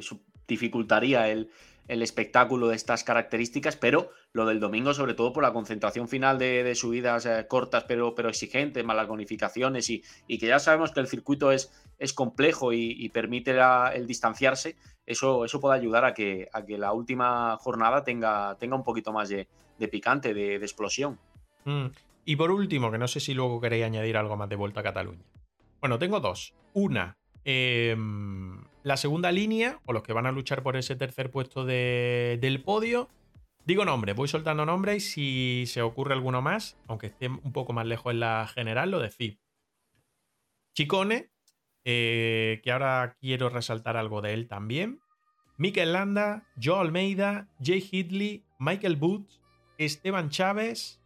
[0.47, 1.51] dificultaría el,
[1.89, 6.39] el espectáculo de estas características, pero lo del domingo, sobre todo por la concentración final
[6.39, 11.07] de, subidas eh, cortas pero, pero exigentes, malas bonificaciones y, que ya sabemos que el
[11.07, 13.57] circuito es, es complejo y, permite
[13.95, 14.77] el distanciarse,
[15.07, 19.13] eso, eso puede ayudar a que, a que la última jornada tenga, tenga un poquito
[19.13, 19.47] más de,
[19.89, 21.19] picante, de, explosión.
[21.65, 21.87] Mm.
[22.25, 24.83] Y por último, que no sé si luego queréis añadir algo más de vuelta a
[24.83, 25.25] Cataluña.
[25.81, 26.55] Bueno, tengo dos.
[26.73, 31.65] Una, Em, la segunda línea, o los que van a luchar por ese tercer puesto
[31.65, 33.09] del podio,
[33.65, 37.73] digo nombres, voy soltando nombres y si se ocurre alguno más, aunque esté un poco
[37.73, 39.39] más lejos en la general, lo decís.
[40.75, 41.31] Chicone,
[41.85, 45.01] eh, que ahora quiero resaltar algo de él también.
[45.57, 49.41] Mikel Landa, Joe Almeida, Jay Hidley, Michael Booth,
[49.79, 51.01] Esteban Chávez,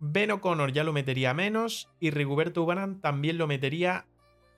[0.00, 4.06] Ben O'Connor ya lo metería menos y Rigoberto Ubanan también lo metería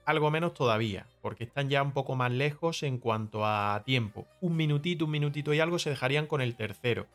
[0.05, 4.27] algo menos todavía, porque están ya un poco más lejos en cuanto a tiempo.
[4.41, 7.07] Un minutito, un minutito y algo se dejarían con el tercero,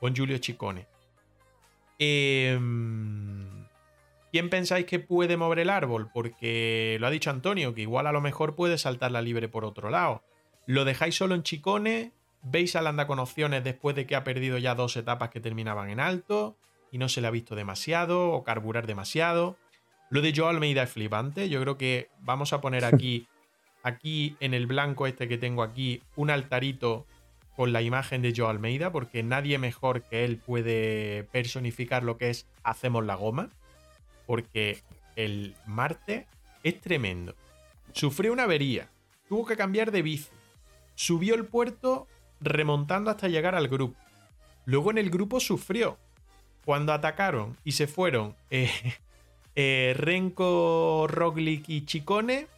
[0.00, 0.86] con Julio Chicone.
[1.98, 3.64] Em,
[4.34, 6.10] ¿Quién pensáis que puede mover el árbol?
[6.12, 9.64] Porque lo ha dicho Antonio, que igual a lo mejor puede saltar la libre por
[9.64, 10.22] otro lado.
[10.66, 12.12] ¿Lo dejáis solo en Chicone?
[12.42, 15.88] ¿Veis a Landa con opciones después de que ha perdido ya dos etapas que terminaban
[15.88, 16.56] en alto?
[16.90, 19.56] Y no se le ha visto demasiado o carburar demasiado.
[20.10, 21.48] Lo de Joe Almeida es flipante.
[21.48, 23.26] Yo creo que vamos a poner aquí,
[23.82, 27.06] aquí en el blanco este que tengo aquí, un altarito
[27.56, 32.30] con la imagen de Joe Almeida, porque nadie mejor que él puede personificar lo que
[32.30, 33.50] es Hacemos la Goma.
[34.26, 34.82] Porque
[35.16, 36.26] el martes
[36.62, 37.34] es tremendo.
[37.92, 38.88] Sufrió una avería,
[39.28, 40.30] tuvo que cambiar de bici,
[40.94, 42.08] subió el puerto
[42.40, 43.96] remontando hasta llegar al grupo.
[44.64, 45.98] Luego en el grupo sufrió.
[46.64, 48.70] Cuando atacaron y se fueron eh,
[49.54, 52.48] eh, Renko, Roglic y Chicone,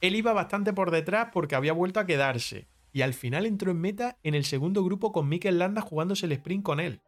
[0.00, 2.66] él iba bastante por detrás porque había vuelto a quedarse.
[2.92, 6.32] Y al final entró en meta en el segundo grupo con Mikel Landa jugándose el
[6.32, 7.00] sprint con él.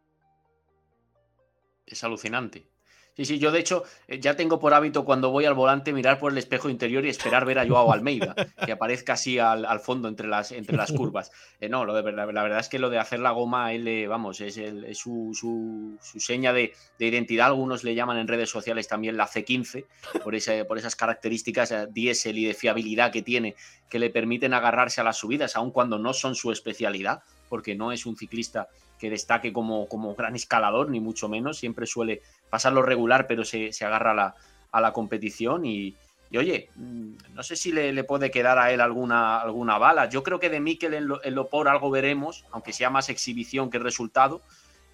[1.85, 2.67] Es alucinante.
[3.15, 6.19] Sí, sí, yo de hecho eh, ya tengo por hábito cuando voy al volante mirar
[6.19, 8.33] por el espejo interior y esperar ver a Joao Almeida,
[8.65, 11.31] que aparezca así al, fondo entre las, entre las curvas.
[11.59, 14.07] Eh, no, lo de verdad, la verdad es que lo de hacer la goma él,
[14.07, 14.55] vamos, es,
[14.97, 17.47] su, su, seña de, identidad.
[17.47, 19.85] Algunos le llaman en redes sociales también la C15,
[20.23, 23.55] por, ese, por esas características eh, diésel y de fiabilidad que tiene,
[23.89, 27.91] que le permiten agarrarse a las subidas, aun cuando no son su especialidad, porque no
[27.91, 28.69] es un ciclista
[28.99, 31.57] que destaque como, como gran escalador, ni mucho menos.
[31.57, 34.35] Siempre suele pasarlo regular, pero se, agarra
[34.71, 35.65] a la, competición.
[35.65, 35.95] Y,
[36.37, 40.09] oye, mm, no sé si le, puede quedar a él alguna, alguna bala.
[40.09, 43.79] Yo creo que de Mikel en, lo, Lopor algo veremos, aunque sea más exhibición que
[43.79, 44.41] resultado.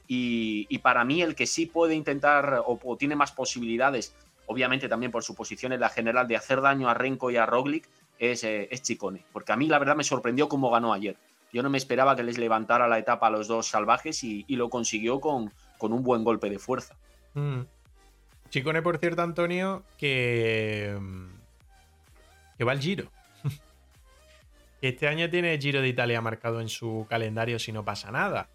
[0.07, 5.23] Y, para mí el que sí puede intentar o, tiene más posibilidades, obviamente también por
[5.23, 7.89] su posición en la general, de hacer daño a Renko y a Roglic,
[8.19, 9.25] es, eh, es Chicone.
[9.33, 11.17] Porque a mí la verdad me sorprendió cómo ganó ayer.
[11.55, 14.69] Yo no me esperaba que les levantara la etapa a los dos salvajes y, lo
[14.69, 16.97] consiguió con, con, un buen golpe de fuerza.
[17.33, 17.61] Mm.
[18.49, 20.99] Chicone, por cierto, Antonio, que,
[22.57, 23.09] que va al Giro.
[24.81, 28.49] este año tiene Giro de Italia marcado en su calendario si no pasa nada.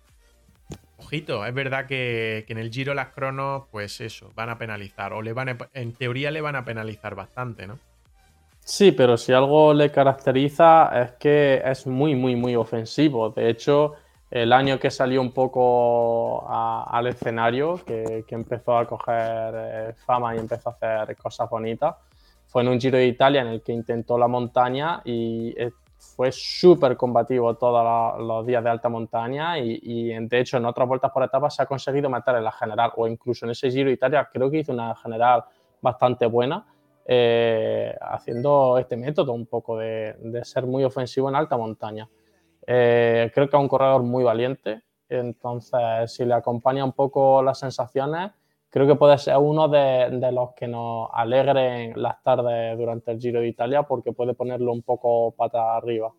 [0.99, 5.15] Ojito, es verdad que, que, en el Giro las cronos, pues eso, van a penalizar.
[5.15, 7.79] O le van en teoría le van a penalizar bastante, ¿no?
[8.71, 13.31] Sí, pero si algo le caracteriza es que es muy, muy, muy ofensivo.
[13.31, 13.95] De hecho,
[14.31, 20.39] el año que salió un poco al escenario, que, empezó a coger eh, fama y
[20.39, 21.97] empezó a hacer cosas bonitas,
[22.47, 26.31] fue en un Giro de Italia en el que intentó la montaña y eh, fue
[26.31, 31.11] súper combativo todos los días de alta montaña y, y, de hecho en otras vueltas
[31.11, 33.95] por etapas se ha conseguido meter en la general o incluso en ese Giro de
[33.95, 35.43] Italia creo que hizo una general
[35.83, 36.65] bastante buena
[37.13, 42.09] eh, haciendo este método un poco de, ser muy ofensivo en alta montaña.
[42.65, 47.59] Eh, creo que es un corredor muy valiente, entonces si le acompaña un poco las
[47.59, 48.31] sensaciones,
[48.69, 53.41] creo que puede ser uno de, los que nos alegren las tardes durante el Giro
[53.41, 56.13] de Italia porque puede ponerlo un poco pata arriba.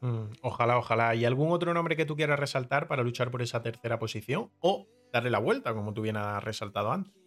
[0.00, 1.14] Mm, ojalá, ojalá.
[1.14, 4.50] ¿Y algún otro nombre que tú quieras resaltar para luchar por esa tercera posición?
[4.58, 7.25] O darle la vuelta, como tú bien has resaltado antes.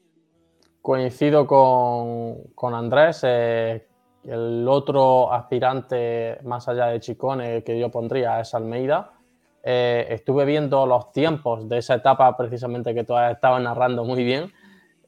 [0.81, 3.21] Coincido con, Andrés.
[3.23, 3.85] Eh,
[4.23, 9.13] el otro aspirante más allá de Chicone que yo pondría es Almeida.
[9.61, 14.23] Eh, estuve viendo los tiempos de esa etapa precisamente que tú has estado narrando muy
[14.23, 14.51] bien,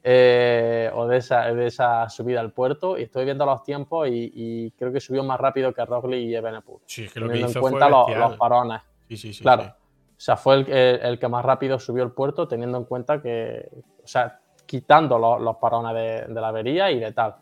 [0.04, 4.70] eh, o de esa, de esa, subida al puerto, y estoy viendo los tiempos y,
[4.76, 6.80] creo que subió más rápido que Roglic y Ebenepur.
[6.86, 8.82] Sí, que lo que hizo en cuenta los, los, parones.
[9.08, 9.42] Sí, sí, sí.
[9.42, 9.62] Claro.
[9.64, 13.68] O sea, fue el, el, que más rápido subió el puerto, teniendo en cuenta que,
[14.04, 17.34] o sea, quitando los, parones de, la avería y de tal.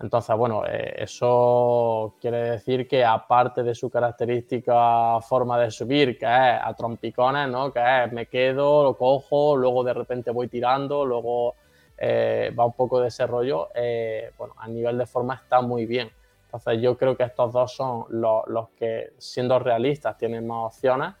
[0.00, 6.24] Entonces, bueno, eh, eso quiere decir que aparte de su característica forma de subir, que
[6.24, 7.72] es a trompicones, ¿no?
[7.72, 11.54] Que es me quedo, lo cojo, luego de repente voy tirando, luego
[11.96, 15.86] eh, va un poco de ese rollo, eh, bueno, a nivel de forma está muy
[15.86, 16.10] bien.
[16.46, 21.14] Entonces yo creo que estos dos son los, los que, siendo realistas, tienen más opciones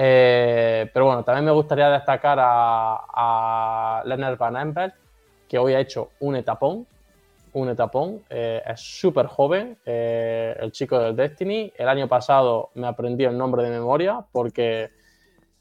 [0.00, 4.92] eh, pero bueno, también me gustaría destacar a, a Leonard Van Empel,
[5.48, 6.86] que hoy ha hecho un etapón.
[7.54, 8.22] Un etapón.
[8.30, 11.72] Eh, es súper joven, eh, el chico del Destiny.
[11.76, 14.90] El año pasado me aprendí el nombre de memoria porque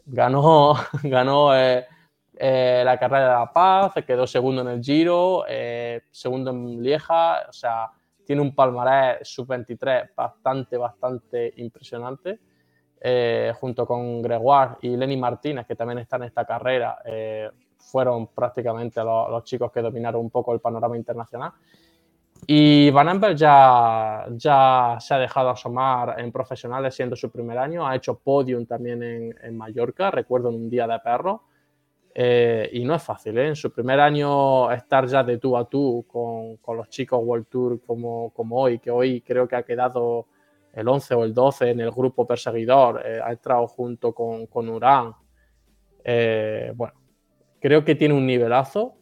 [0.05, 5.45] ganó, ganó la carrera de La Paz, quedó segundo en el Giro,
[6.11, 7.47] segundo en Lieja.
[7.49, 7.89] O sea,
[8.23, 12.39] tiene un palmarés sub-23 bastante, bastante impresionante.
[12.99, 18.27] Eh, junto con Gregoire y Lenny Martínez, que también están en esta carrera, eh, fueron
[18.27, 21.51] prácticamente los, chicos que dominaron un poco el panorama internacional.
[22.47, 27.87] Y Van Amper ya, ya se ha dejado asomar en profesionales siendo su primer año,
[27.87, 31.43] ha hecho podium también en, Mallorca, recuerdo en un día de perro,
[32.15, 36.05] eh, y no es fácil, en su primer año estar ya de tú a tú
[36.07, 40.27] con, con los chicos World Tour como, como hoy, que hoy creo que ha quedado
[40.77, 44.69] el 11 o el 12 en el grupo perseguidor, eh, ha entrado junto con, con
[44.69, 45.11] Urán.
[46.03, 46.93] Eh, bueno,
[47.59, 48.93] creo que tiene un nivelazo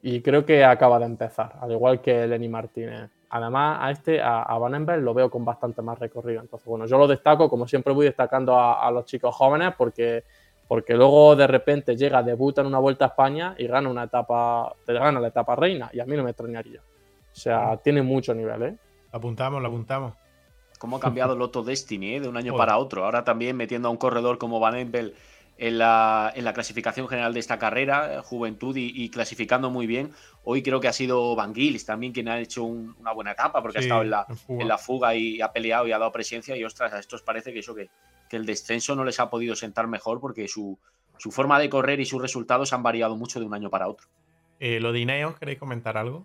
[0.00, 3.10] y creo que acaba de empezar, al igual que Lenny Martínez.
[3.28, 6.40] Además, a este, a, a Van lo veo con bastante más recorrido.
[6.40, 10.24] Entonces, bueno, yo lo destaco, como siempre voy destacando a, los chicos jóvenes, porque,
[10.66, 14.74] porque luego de repente llega, debuta en una vuelta a España y gana una etapa,
[14.86, 16.80] te gana la etapa reina, y a mí no me extrañaría.
[16.80, 18.76] O sea, tiene mucho nivel, ¿eh?
[19.12, 20.14] apuntamos, lo apuntamos.
[20.80, 22.20] Cómo ha cambiado Lotto Destiny ¿eh?
[22.20, 23.04] de un año para otro.
[23.04, 25.14] Ahora también metiendo a un corredor como Van Empel
[25.58, 30.10] en la, en la clasificación general de esta carrera, eh, juventud y, clasificando muy bien.
[30.42, 33.76] Hoy creo que ha sido Van Gils también quien ha hecho una buena etapa porque
[33.76, 36.56] ha estado en la, en, la fuga y ha peleado y ha dado presencia.
[36.56, 37.90] Y ostras, a estos parece que eso que,
[38.30, 40.78] que el descenso no les ha podido sentar mejor porque su,
[41.18, 44.06] su forma de correr y sus resultados han variado mucho de un año para otro.
[44.60, 46.24] Eh, lo de Ineos, ¿queréis comentar algo?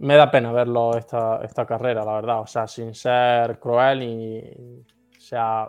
[0.00, 2.40] Me da pena verlo esta, esta carrera, la verdad.
[2.40, 4.82] O sea, sin ser cruel y.
[5.16, 5.68] O sea,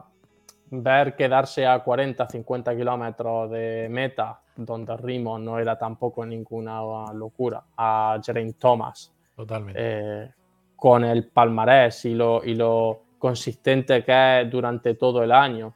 [0.71, 6.81] ver quedarse a 40, 50 kilómetros de meta, donde Rimo no era tampoco ninguna
[7.13, 9.13] locura, a Geraint Thomas.
[9.35, 9.79] Totalmente.
[9.81, 10.31] Eh,
[10.75, 15.73] con el palmarés y lo, y lo consistente que es durante todo el año,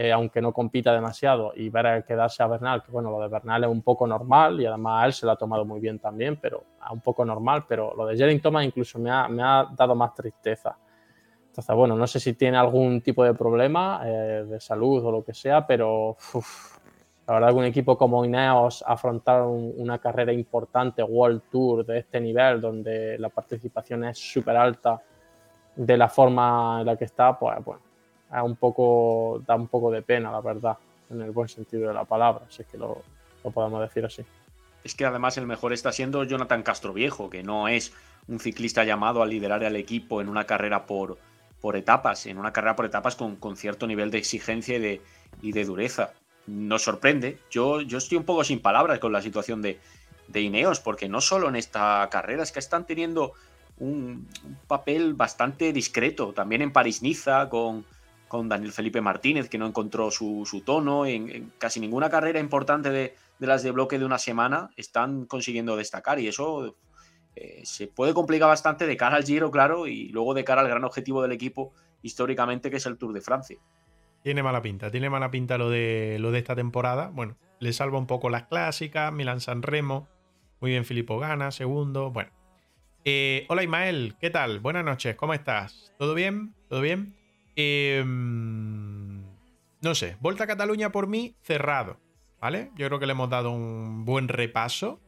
[0.00, 3.64] eh, aunque no compita demasiado, y ver quedarse a Bernal, que bueno, lo de Bernal
[3.64, 6.62] es un poco normal y además él se lo ha tomado muy bien también, pero
[6.80, 9.96] es un poco normal, pero lo de Jering Thomas incluso me ha, me ha dado
[9.96, 10.78] más tristeza.
[11.48, 15.24] Entonces, bueno, no sé si tiene algún tipo de problema eh, de salud o lo
[15.24, 16.16] que sea, pero
[17.26, 22.20] la verdad que un equipo como Ineos afrontar una carrera importante, World Tour de este
[22.20, 25.02] nivel, donde la participación es súper alta,
[25.74, 27.87] de la forma en la que está, pues bueno,
[28.30, 30.76] un poco, da un poco de pena, la verdad,
[31.10, 33.02] en el buen sentido de la palabra, si es que lo,
[33.54, 34.22] podemos decir así.
[34.84, 37.92] Es que además el mejor está siendo Jonathan Castroviejo, que no es
[38.26, 41.18] un ciclista llamado a liderar al equipo en una carrera por,
[41.60, 45.02] por etapas, en una carrera por etapas con, con cierto nivel de exigencia y de,
[45.40, 46.12] y de, dureza.
[46.46, 47.38] Nos sorprende.
[47.50, 49.80] Yo, yo estoy un poco sin palabras con la situación de,
[50.28, 53.32] de Ineos, porque no solo en esta carrera, es que están teniendo
[53.78, 56.32] un, un papel bastante discreto.
[56.34, 57.84] También en París-Niza, con,
[58.28, 61.06] con, Daniel Felipe Martínez, que no encontró su, tono.
[61.06, 65.76] En, casi ninguna carrera importante de, de, las de bloque de una semana están consiguiendo
[65.76, 66.76] destacar, y eso
[67.40, 70.68] eh, se puede complicar bastante de cara al Giro, claro, y luego de cara al
[70.68, 71.72] gran objetivo del equipo
[72.02, 73.58] históricamente, que es el Tour de Francia.
[74.22, 77.10] Tiene mala pinta, tiene mala pinta lo de, lo de esta temporada.
[77.12, 80.08] Bueno, le salva un poco las clásicas, Milan San Remo,
[80.60, 82.32] muy bien Filippo Gana, segundo, bueno.
[83.04, 84.58] Eh, hola Ismael, ¿qué tal?
[84.58, 85.94] Buenas noches, ¿cómo estás?
[85.96, 86.54] ¿Todo bien?
[86.68, 87.14] ¿Todo bien?
[87.60, 91.98] Eh, no sé, Vuelta a Cataluña por mí cerrado,
[92.40, 92.70] ¿vale?
[92.76, 95.00] Yo creo que le hemos dado un buen repaso.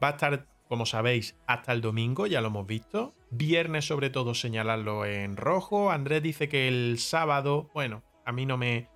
[0.00, 3.14] Va a estar como sabéis, hasta el domingo, ya lo hemos visto.
[3.30, 5.90] Viernes, sobre todo, señalarlo en rojo.
[5.90, 8.88] Andrés dice que el sábado, bueno, a mí no me.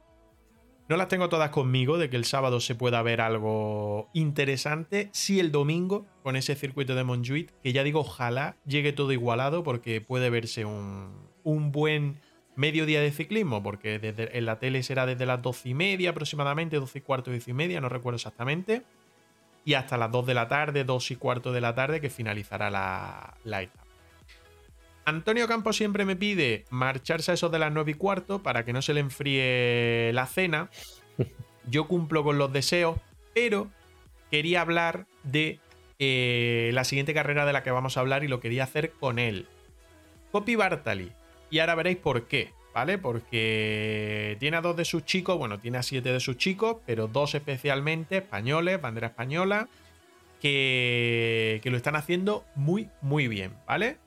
[0.88, 5.08] No las tengo todas conmigo de que el sábado se pueda ver algo interesante.
[5.12, 9.64] Sí, el domingo, con ese circuito de Montjuic, que ya digo, ojalá llegue todo igualado
[9.64, 12.20] porque puede verse un, un buen
[12.56, 16.76] mediodía de ciclismo, porque desde, en la tele será desde las 12 y media aproximadamente,
[16.76, 18.82] 12 y cuarto, 10 y media, no recuerdo exactamente
[19.64, 22.70] y hasta las 2 de la tarde, 2 y cuarto de la tarde, que finalizará
[22.70, 23.84] la, la etapa.
[25.04, 28.72] Antonio Campos siempre me pide marcharse a eso de las 9 y cuarto para que
[28.72, 30.70] no se le enfríe la cena.
[31.70, 32.98] Yo cumplo con los deseos,
[33.34, 33.68] pero
[34.30, 35.58] quería hablar de
[35.98, 39.18] eh, la siguiente carrera de la que vamos a hablar y lo quería hacer con
[39.18, 39.46] él.
[40.32, 41.12] Copy Bartali.
[41.50, 42.52] Y ahora veréis por qué.
[42.74, 42.98] ¿vale?
[42.98, 47.08] Porque tiene a dos de sus chicos, bueno, tiene a siete de sus chicos, pero
[47.08, 49.68] dos especialmente españoles, bandera española,
[50.40, 53.98] que, que lo están haciendo muy, muy bien, ¿vale?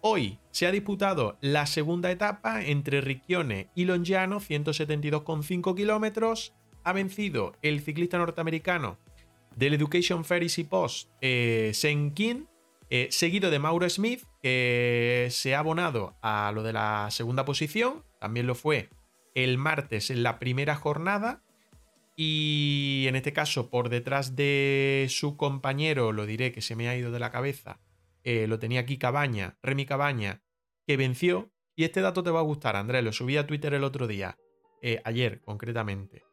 [0.00, 6.52] Hoy se ha disputado la segunda etapa entre Riccione y Longiano, 172,5 kilómetros.
[6.84, 8.98] Ha vencido el ciclista norteamericano
[9.56, 12.46] del Education Fair Easy Post, eh, Senkin,
[12.90, 18.04] eh, seguido de Mauro Smith, que se ha abonado a lo de la segunda posición,
[18.20, 18.88] también lo fue
[19.34, 21.42] el martes en la primera jornada.
[22.16, 26.96] Y en este caso, por detrás de su compañero, lo diré que se me ha
[26.96, 27.78] ido de la cabeza,
[28.24, 30.42] eh, lo tenía aquí Cabaña, Remy Cabaña,
[30.86, 31.50] que venció.
[31.76, 34.36] Y este dato te va a gustar, Andrés, lo subí a Twitter el otro día,
[34.82, 36.24] eh, ayer concretamente.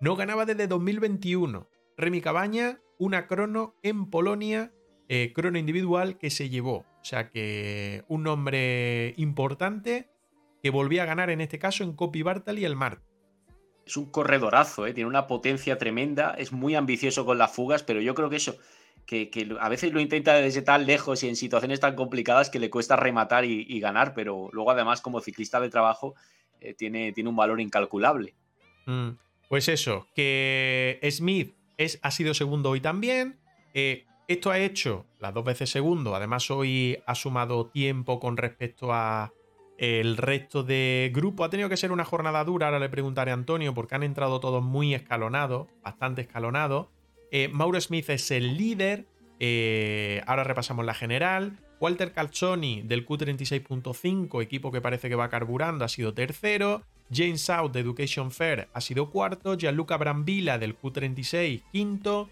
[0.00, 1.68] No ganaba desde 2021.
[1.98, 4.72] Remy Cabaña, una crono en Polonia,
[5.08, 6.84] eh, crono individual que se llevó.
[7.00, 10.10] O sea que un nombre importante
[10.62, 13.02] que volvía a ganar en este caso en Copy Bartali el Mar.
[13.86, 14.92] Es un corredorazo, ¿eh?
[14.92, 18.56] tiene una potencia tremenda, es muy ambicioso con las fugas, pero yo creo que eso,
[19.06, 22.58] que, que a veces lo intenta desde tan lejos y en situaciones tan complicadas que
[22.58, 26.16] le cuesta rematar y, y ganar, pero luego además como ciclista de trabajo
[26.60, 28.34] eh, tiene, tiene, un valor incalculable.
[28.86, 29.10] Mm,
[29.48, 33.38] pues eso, que Smith es, ha sido segundo hoy también.
[33.74, 38.92] Eh, esto ha hecho las dos veces segundo, además hoy ha sumado tiempo con respecto
[38.92, 39.32] a,
[39.78, 43.34] el resto de grupo ha tenido que ser una jornada dura, ahora le preguntaré a
[43.34, 46.88] Antonio, porque han entrado todos muy escalonados, bastante escalonados.
[47.30, 49.06] Eh, Mauro Smith es el líder,
[49.38, 51.58] eh, ahora repasamos la general.
[51.78, 56.82] Walter Calzoni del Q36.5, equipo que parece que va carburando, ha sido tercero.
[57.12, 59.54] James South de Education Fair ha sido cuarto.
[59.56, 62.30] Gianluca Brambilla del Q36, quinto.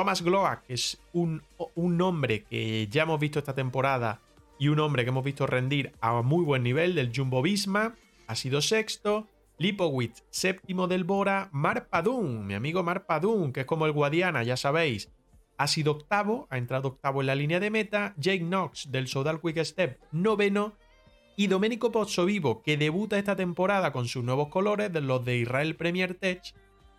[0.00, 1.42] Thomas Gloak, que es un,
[1.74, 4.18] un nombre que ya hemos visto esta temporada
[4.58, 7.94] y un hombre que hemos visto rendir a muy buen nivel del Jumbo Visma
[8.26, 9.28] ha sido sexto.
[9.58, 11.50] Lipowitz, séptimo del Bora.
[11.52, 15.10] Mar Padun, mi amigo Mar Padun, que es como el Guadiana, ya sabéis,
[15.58, 18.14] ha sido octavo, ha entrado octavo en la línea de meta.
[18.16, 20.72] Jake Knox del Sodal Quick Step, noveno.
[21.36, 25.76] Y Domenico Pozzovivo, que debuta esta temporada con sus nuevos colores, de los de Israel
[25.76, 26.40] Premier Tech,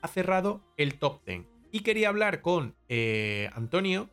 [0.04, 1.61] ha cerrado el top 10.
[1.72, 4.10] Y quería hablar con eh, Antonio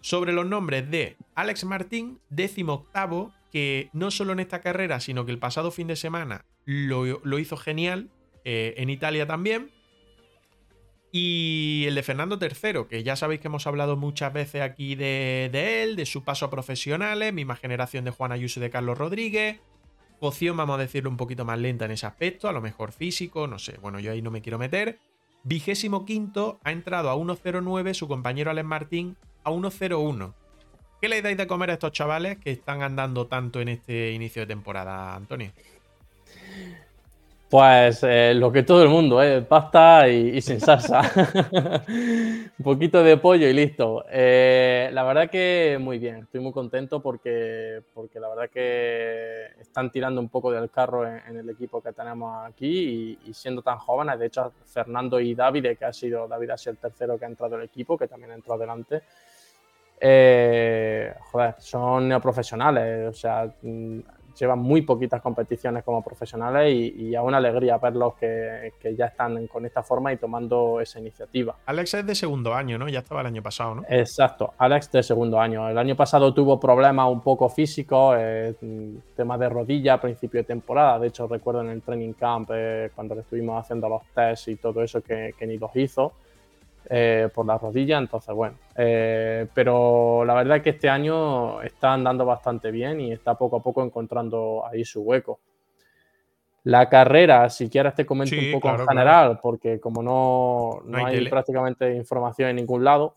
[0.00, 5.24] sobre los nombres de Alex Martín, décimo octavo, que no solo en esta carrera, sino
[5.24, 8.10] que el pasado fin de semana lo, hizo genial,
[8.44, 9.70] eh, en Italia también.
[11.10, 15.50] Y el de Fernando III, que ya sabéis que hemos hablado muchas veces aquí de,
[15.82, 19.60] él, de su paso a profesionales, misma generación de Juan Ayuso y de Carlos Rodríguez.
[20.20, 23.46] Poción, vamos a decirlo, un poquito más lenta en ese aspecto, a lo mejor físico,
[23.46, 24.98] no sé, bueno, yo ahí no me quiero meter.
[25.48, 30.34] Vigésimo quinto ha entrado a 1.09 su compañero Alex Martín a 1.01.
[31.00, 34.42] ¿Qué le dais de comer a estos chavales que están andando tanto en este inicio
[34.42, 35.50] de temporada, Antonio?
[37.48, 39.40] Pues eh, lo que todo el mundo, ¿eh?
[39.40, 41.00] pasta y, sin salsa.
[41.88, 44.04] Un poquito de pollo y listo.
[44.10, 49.90] Eh, la verdad que muy bien, estoy muy contento porque, porque la verdad que están
[49.90, 54.18] tirando un poco del carro en, el equipo que tenemos aquí y, siendo tan jóvenes.
[54.18, 57.28] De hecho, Fernando y David, que ha sido, David ha sido el tercero que ha
[57.28, 59.00] entrado al equipo, que también ha entrado adelante.
[59.98, 63.50] Eh, joder, son neoprofesionales, o sea,
[64.38, 69.46] llevan muy poquitas competiciones como profesionales y, a una alegría verlos que, que, ya están
[69.46, 71.56] con esta forma y tomando esa iniciativa.
[71.66, 72.88] Alex es de segundo año, ¿no?
[72.88, 73.82] Ya estaba el año pasado, ¿no?
[73.88, 75.68] Exacto, Alex de segundo año.
[75.68, 78.54] El año pasado tuvo problemas un poco físicos, eh,
[79.16, 80.98] tema de rodilla a principio de temporada.
[80.98, 84.56] De hecho, recuerdo en el training camp eh, cuando le estuvimos haciendo los tests y
[84.56, 86.12] todo eso que, que ni los hizo.
[86.90, 88.56] Eh, por la rodilla, entonces bueno.
[88.74, 93.56] Eh, pero la verdad es que este año está andando bastante bien y está poco
[93.56, 95.38] a poco encontrando ahí su hueco.
[96.64, 101.28] La carrera, si quieres te comento un poco en general, porque como no, no, hay,
[101.28, 103.16] prácticamente información en ningún lado,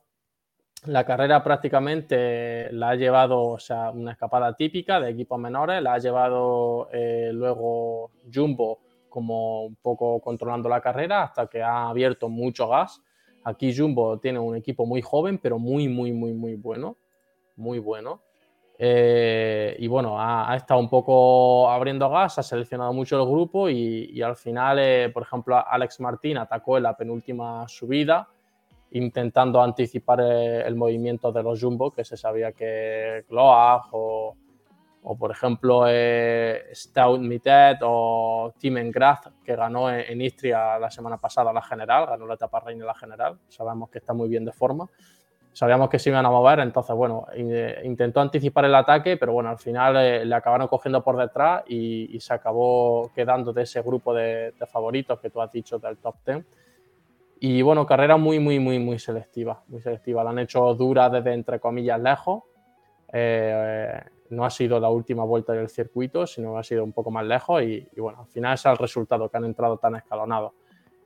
[0.86, 5.94] la carrera prácticamente la ha llevado, o sea, una escapada típica de equipos menores, la
[5.94, 12.28] ha llevado eh, luego Jumbo como un poco controlando la carrera hasta que ha abierto
[12.28, 13.02] mucho gas
[13.44, 16.96] Aquí Jumbo tiene un equipo muy joven, pero muy, muy, muy, muy bueno.
[17.56, 18.22] Muy bueno.
[18.84, 24.20] Eh, y bueno, ha, estado un poco abriendo gas, ha seleccionado mucho el grupo y,
[24.24, 28.28] al final, eh, por ejemplo, Alex Martín atacó en la penúltima subida
[28.92, 34.36] intentando anticipar eh, el, movimiento de los Jumbo, que se sabía que Gloag o,
[35.04, 41.18] o por ejemplo eh, Stout Mittet o Timen Graf, que ganó en, Istria la semana
[41.18, 44.52] pasada la general, ganó la etapa reina la general, sabemos que está muy bien de
[44.52, 44.88] forma,
[45.54, 47.26] sabíamos que se iban a mover, entonces bueno,
[47.84, 52.20] intentó anticipar el ataque, pero bueno, al final eh, le acabaron cogiendo por detrás y,
[52.20, 56.46] se acabó quedando de ese grupo de, favoritos que tú has dicho del top 10.
[57.44, 60.24] Y bueno, carrera muy, muy, muy, muy selectiva, muy selectiva.
[60.24, 62.44] La han hecho dura desde entre comillas lejos.
[63.12, 64.00] Eh,
[64.32, 67.62] no ha sido la última vuelta del circuito, sino ha sido un poco más lejos
[67.64, 70.54] y, bueno, al final es el resultado que han entrado tan escalonados.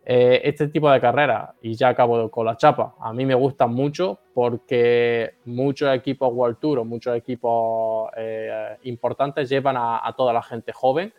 [0.08, 3.74] Eh, este tipo de carreras, y ya acabo con la chapa, a mí me gustan
[3.74, 10.44] mucho porque muchos equipos World Tour o muchos equipos eh, importantes llevan a, toda la
[10.44, 11.12] gente joven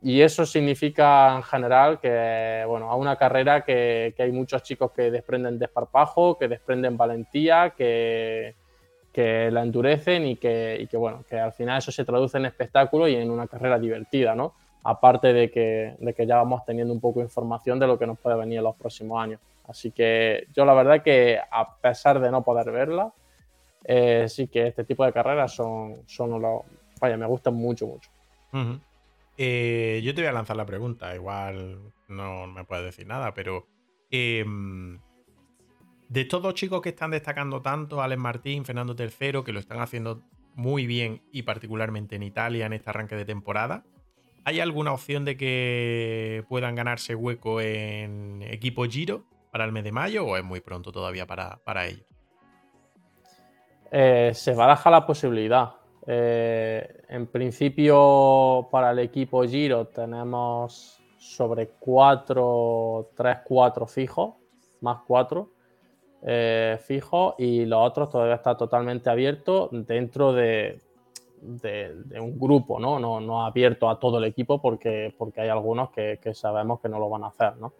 [0.00, 4.92] y eso significa en general que, bueno, a una carrera que, que hay muchos chicos
[4.92, 8.54] que desprenden desparpajo, que desprenden valentía, que,
[9.12, 13.14] que la endurecen y que, bueno, que al final eso se traduce en espectáculo y
[13.14, 14.54] en una carrera divertida, ¿no?
[14.84, 18.36] Aparte de que, ya vamos teniendo un poco de información de lo que nos puede
[18.36, 19.40] venir en los próximos años.
[19.68, 23.12] Así que yo la verdad que a pesar de no poder verla,
[23.84, 26.64] eh, sí que este tipo de carreras son, son lo,
[27.00, 28.10] vaya, me gustan mucho, mucho.
[29.36, 33.66] Eh, yo te voy a lanzar la pregunta, igual no me puedes decir nada, pero
[34.10, 34.98] em,
[36.12, 39.80] de estos dos chicos que están destacando tanto, Alex Martín, Fernando III, que lo están
[39.80, 40.20] haciendo
[40.54, 43.82] muy bien y particularmente en Italia en este arranque de temporada,
[44.44, 49.92] ¿hay alguna opción de que puedan ganarse hueco en equipo Giro para el mes de
[49.92, 52.04] mayo o es muy pronto todavía para, para ellos?
[53.90, 55.76] Eh, se baraja la posibilidad.
[56.06, 64.34] Eh, en principio, para el equipo Giro tenemos sobre 4, 3, 4 fijos,
[64.82, 65.61] más 4.
[66.24, 70.80] Eh, fijo y los otros todavía está totalmente abierto dentro de,
[71.42, 73.00] un grupo, ¿no?
[73.00, 73.20] ¿no?
[73.20, 73.44] ¿no?
[73.44, 77.24] abierto a todo el equipo porque, porque hay algunos que, sabemos que no lo van
[77.24, 77.72] a hacer, ¿no?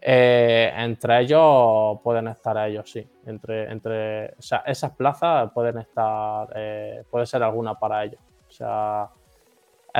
[0.00, 3.06] Eh, entre ellos pueden estar ellos, sí.
[3.26, 8.20] Entre, entre, o sea, esas plazas pueden estar, eh, puede ser alguna para ellos.
[8.48, 9.08] O sea,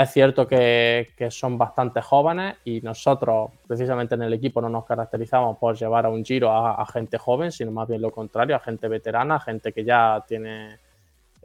[0.02, 5.58] es cierto que, son bastante jóvenes y nosotros, precisamente en el equipo, no nos caracterizamos
[5.58, 8.88] por llevar a un giro a, gente joven, sino más bien lo contrario, a gente
[8.88, 10.78] veterana, gente que ya tiene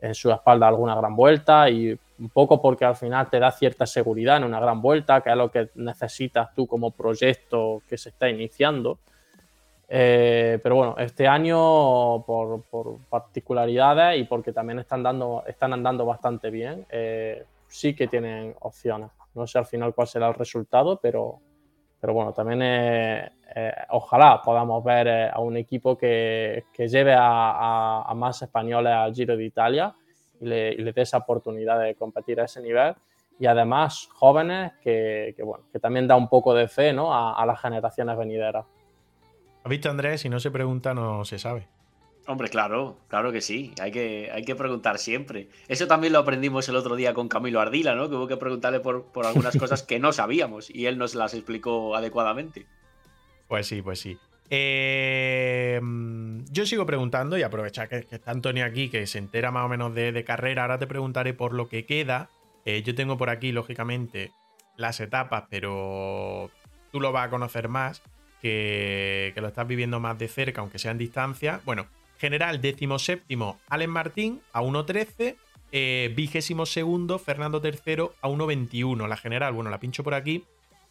[0.01, 3.85] en su espalda alguna gran vuelta y un poco porque al final te da cierta
[3.85, 8.09] seguridad en una gran vuelta, que es lo que necesitas tú como proyecto que se
[8.09, 8.99] está iniciando.
[9.87, 12.63] Eh, pero bueno, este año por,
[13.09, 19.09] particularidades y porque también están, dando, están andando bastante bien, eh, sí que tienen opciones.
[19.33, 21.39] No sé al final cuál será el resultado, pero,
[21.99, 28.13] pero bueno, también eh, eh, ojalá podamos ver eh, a un equipo que, lleve a,
[28.15, 29.95] más españoles al Giro de Italia
[30.39, 32.93] y le, dé esa oportunidad de competir a ese nivel.
[33.39, 37.11] Y además jóvenes que, bueno, que también da un poco de fe ¿no?
[37.11, 38.65] a, a las generaciones venideras.
[39.63, 40.21] ¿Has visto, Andrés?
[40.21, 41.67] Si no se pregunta, no se sabe.
[42.25, 43.73] Hombre, claro, claro que sí.
[43.81, 45.49] Hay que, hay que preguntar siempre.
[45.67, 48.09] Eso también lo aprendimos el otro día con Camilo Ardila, ¿no?
[48.09, 51.95] Que hubo que preguntarle por, algunas cosas que no sabíamos y él nos las explicó
[51.95, 52.65] adecuadamente.
[53.49, 54.17] Pues sí, pues sí.
[54.49, 55.81] Eh,
[56.51, 59.93] yo sigo preguntando y aprovechar que, está Antonio aquí, que se entera más o menos
[59.93, 60.61] de, carrera.
[60.61, 62.29] Ahora te preguntaré por lo que queda.
[62.63, 64.31] Eh, yo tengo por aquí, lógicamente,
[64.77, 66.49] las etapas, pero
[66.93, 68.01] tú lo vas a conocer más,
[68.41, 71.59] que lo estás viviendo más de cerca, aunque sea en distancia.
[71.65, 71.87] Bueno,
[72.17, 72.61] General,
[72.97, 75.35] séptimo, Allen Martín a 1.13.
[75.75, 79.07] Eh, vigésimo segundo, Fernando III a 1.21.
[79.07, 80.43] La general, bueno, la pincho por aquí,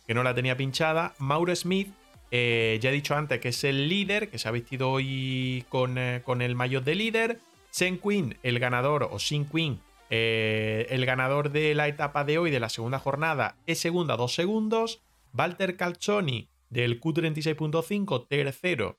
[0.07, 1.15] que no la tenía pinchada.
[1.19, 1.89] Mauro Smith,
[2.33, 5.99] eh, ya he dicho antes que es el líder, que se ha vestido hoy con,
[5.99, 7.39] eh, con el maillot de líder.
[7.71, 9.81] Sen Quinn, el ganador, o Sin Quinn,
[10.11, 15.01] el ganador de la etapa de hoy, de la segunda jornada, es segunda, dos segundos.
[15.33, 18.99] Walter Calzoni, del Q36.5, tercero,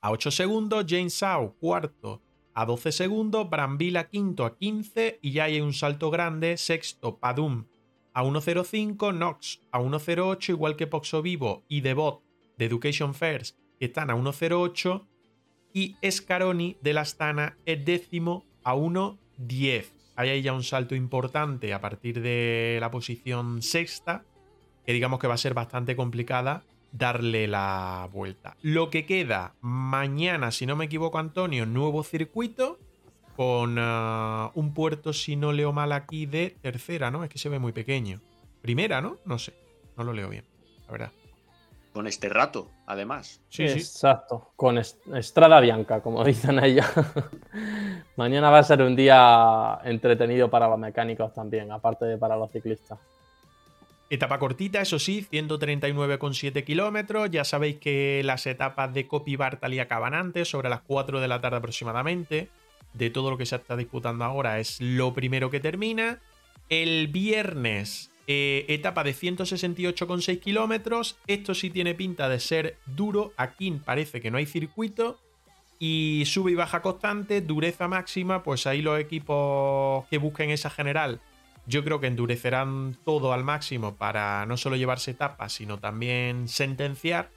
[0.00, 2.22] a 8 segundos, James Sau cuarto
[2.54, 7.66] a 12 segundos, Brambila quinto a 15 y ya hay un salto grande, sexto Padum
[8.14, 12.22] a 1.05, Nox a 1.08, igual que Poxo Vivo y Devot
[12.56, 15.06] de Education First que están a 1.08
[15.72, 19.84] y Scaroni de la Astana es décimo a 1.10.
[20.16, 24.24] Ahí hay ya un salto importante a partir de la posición sexta,
[24.86, 26.64] que digamos que va a ser bastante complicada
[26.98, 28.56] darle la vuelta.
[28.62, 32.78] Lo que queda mañana, si no me equivoco, Antonio, nuevo circuito
[33.36, 37.22] con ah, un puerto, si no leo mal aquí, de tercera, ¿no?
[37.22, 38.20] Es que se ve muy pequeño.
[38.62, 39.18] Primera, ¿no?
[39.26, 39.52] No sé,
[39.96, 40.44] no lo leo bien,
[40.86, 41.12] la verdad.
[41.92, 43.40] Con este rato, además.
[43.48, 43.78] Sí, sí.
[43.78, 46.86] Exacto, con Estrada Bianca, como dicen ella.
[48.16, 52.50] Mañana va a ser un día entretenido para los mecánicos también, aparte de para los
[52.50, 52.98] ciclistas.
[54.08, 57.28] Etapa cortita, eso sí, 139,7 kilómetros.
[57.30, 61.40] Ya sabéis que las etapas de Copy Bartali acaban antes, sobre las 4 de la
[61.40, 62.48] tarde aproximadamente.
[62.94, 66.20] De todo lo que se está disputando ahora es lo primero que termina.
[66.68, 71.18] El viernes, eh, etapa de 168,6 kilómetros.
[71.26, 73.32] Esto sí tiene pinta de ser duro.
[73.36, 75.18] Aquí parece que no hay circuito.
[75.80, 78.44] Y sube y baja constante, dureza máxima.
[78.44, 81.20] Pues ahí los equipos que busquen esa general
[81.66, 87.28] yo creo que endurecerán todo al máximo para no solo llevarse etapas, sino también sentenciar.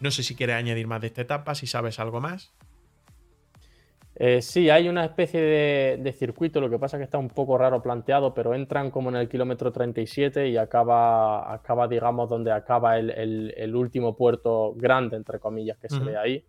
[0.00, 2.52] No sé si quieres añadir más de esta etapa, si sabes algo más.
[4.16, 7.58] Eh, sí, hay una especie de, circuito, lo que pasa es que está un poco
[7.58, 12.96] raro planteado, pero entran como en el kilómetro 37 y acaba, acaba digamos, donde acaba
[12.96, 16.44] el, último puerto grande, entre comillas, que se ve ahí.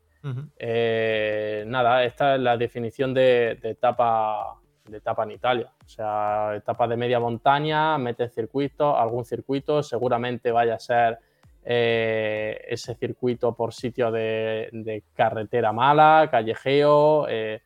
[0.58, 5.72] Eh, nada, esta es la definición de etapa de etapa en Italia.
[5.84, 11.20] O sea, etapa de media montaña, mete circuito, algún circuito, seguramente vaya a ser
[11.64, 17.62] eh, ese circuito por sitio de, carretera mala, callejeo, eh,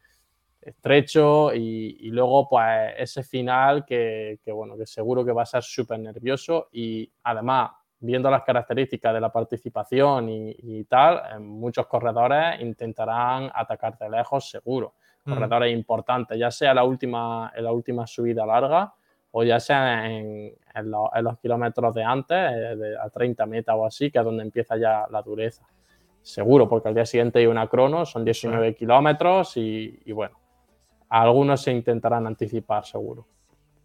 [0.62, 6.00] estrecho y, luego pues ese final que, bueno, que seguro que va a ser súper
[6.00, 13.98] nervioso y además viendo las características de la participación y, tal, muchos corredores intentarán atacar
[13.98, 14.94] de lejos seguro.
[15.26, 15.34] Mm.
[15.34, 18.94] corredores importantes, ya sea la última, en la última subida larga
[19.32, 24.20] o ya sea en, los kilómetros de antes, eh, a 30 metas o así, que
[24.20, 25.64] es donde empieza ya la dureza.
[26.22, 30.38] Seguro, porque al día siguiente hay una crono, son 19 kilómetros y, bueno,
[31.10, 33.26] algunos se intentarán anticipar, seguro.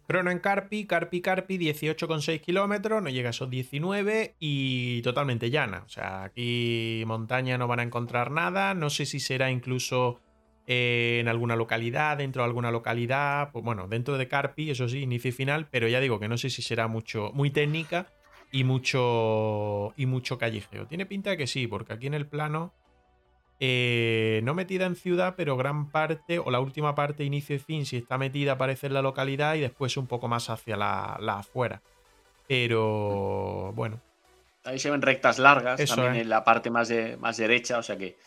[0.07, 5.81] Crono en Carpi, Carpi, Carpi, 18,6 kilómetros, no llega a esos 19 y totalmente llana.
[5.83, 8.75] O sea, aquí montaña no van a encontrar nada.
[8.75, 10.19] No sé si será incluso
[10.67, 15.01] eh, en alguna localidad, dentro de alguna localidad, pues bueno, dentro de Carpi, eso sí,
[15.01, 18.07] inicio y final, pero ya digo que no sé si será mucho, muy técnica
[18.51, 20.87] y mucho, y mucho callejeo.
[20.87, 22.73] Tiene pinta de que sí, porque aquí en el plano
[23.59, 27.85] eh, no metida en ciudad, pero gran parte, o la última parte, inicio y fin,
[27.85, 31.81] si está metida, aparece en la localidad y después un poco más hacia la, afuera.
[32.47, 34.01] Pero bueno.
[34.63, 37.97] Ahí se ven rectas largas, también en la parte más, de, más derecha, o sea
[37.97, 38.17] que,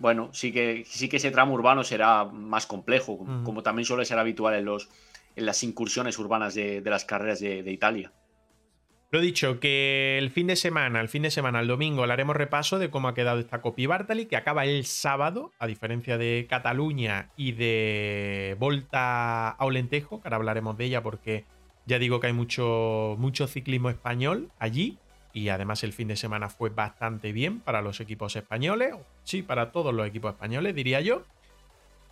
[0.00, 4.18] bueno, sí que, sí que ese tramo urbano será más complejo, como también suele ser
[4.18, 4.88] habitual en, los,
[5.36, 8.10] en las incursiones urbanas de, las carreras de, de Italia.
[9.12, 12.34] Lo dicho, que el fin de semana, el fin de semana, el domingo, le haremos
[12.34, 16.46] repaso de cómo ha quedado esta Copi Bartali, que acaba el sábado, a diferencia de
[16.48, 21.44] Cataluña y de Volta a Olentejo, que ahora hablaremos de ella porque
[21.86, 24.98] ya digo que hay mucho, mucho ciclismo español allí.
[25.32, 28.94] Y además el fin de semana fue bastante bien para los equipos españoles.
[29.24, 31.22] Sí, para todos los equipos españoles, diría yo.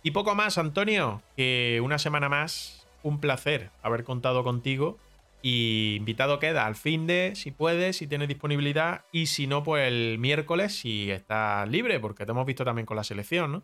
[0.03, 4.97] Y poco más, Antonio, que una semana más, un placer haber contado contigo
[5.41, 9.01] y invitado queda al fin de, si puedes, si tienes disponibilidad.
[9.11, 12.97] Y si no, pues el miércoles, si estás libre, porque te hemos visto también con
[12.97, 13.63] la selección, ¿no?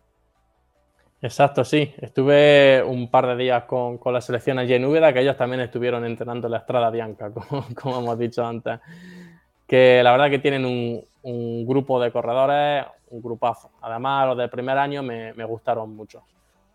[1.21, 1.93] Exacto, sí.
[1.97, 6.05] Estuve un par de días con, la selección allí en Úbeda, que ellos también estuvieron
[6.05, 7.31] entrenando la Estrada Bianca,
[7.75, 8.79] como, hemos dicho antes.
[9.67, 13.71] Que la verdad que tienen un, grupo de corredores, un grupazo.
[13.81, 16.23] Además, los del primer año me gustaron mucho.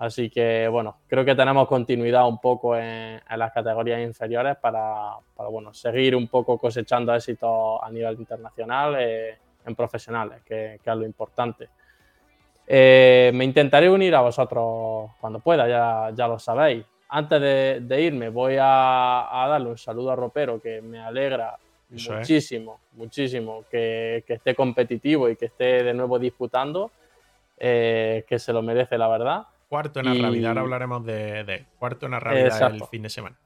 [0.00, 5.12] Así que, bueno, creo que tenemos continuidad un poco en, las categorías inferiores para,
[5.50, 9.36] bueno, seguir un poco cosechando éxitos a nivel internacional eh,
[9.66, 11.68] en profesionales, que, es lo importante.
[12.66, 16.82] Eh, me intentaré unir a vosotros cuando pueda, ya, ya lo sabéis.
[17.10, 17.38] Antes
[17.86, 21.58] de, irme, voy a, darle un saludo a Ropero, que me alegra
[21.90, 26.90] muchísimo, muchísimo que, esté competitivo y que esté de nuevo disputando,
[27.58, 29.42] eh, que se lo merece, la verdad.
[29.68, 33.36] Cuarto en Arravidar, ahora hablaremos de, cuarto en Arravidar el fin de semana.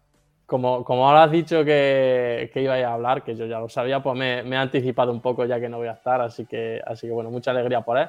[0.47, 4.03] Como, como ahora has dicho que, que ibais a hablar, que yo ya lo sabía,
[4.03, 7.07] pues me, he anticipado un poco ya que no voy a estar, así que, así
[7.07, 8.09] que bueno, mucha alegría por él.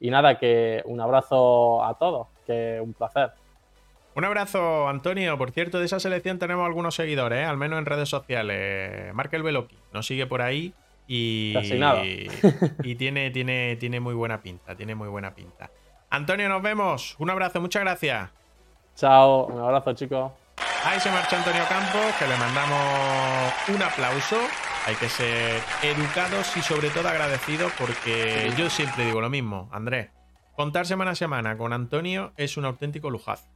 [0.00, 3.30] Y nada, que un abrazo a todos, que un placer.
[4.16, 5.36] Un abrazo, Antonio.
[5.36, 7.44] Por cierto, de esa selección tenemos algunos seguidores, ¿eh?
[7.44, 9.12] al menos en redes sociales.
[9.12, 10.72] Markel Veloki nos sigue por ahí
[11.06, 11.52] y,
[12.82, 15.70] y tiene, tiene, tiene muy buena pinta, tiene muy buena pinta.
[16.08, 17.14] Antonio, nos vemos.
[17.18, 18.30] Un abrazo, muchas gracias.
[18.94, 20.32] Chao, un abrazo, chicos.
[20.82, 24.38] Ahí se marcha Antonio Campos, que le mandamos un aplauso.
[24.86, 30.08] Hay que ser educados y sobre todo agradecidos porque yo siempre digo lo mismo, Andrés.
[30.54, 33.55] Contar semana a semana con Antonio es un auténtico lujazo.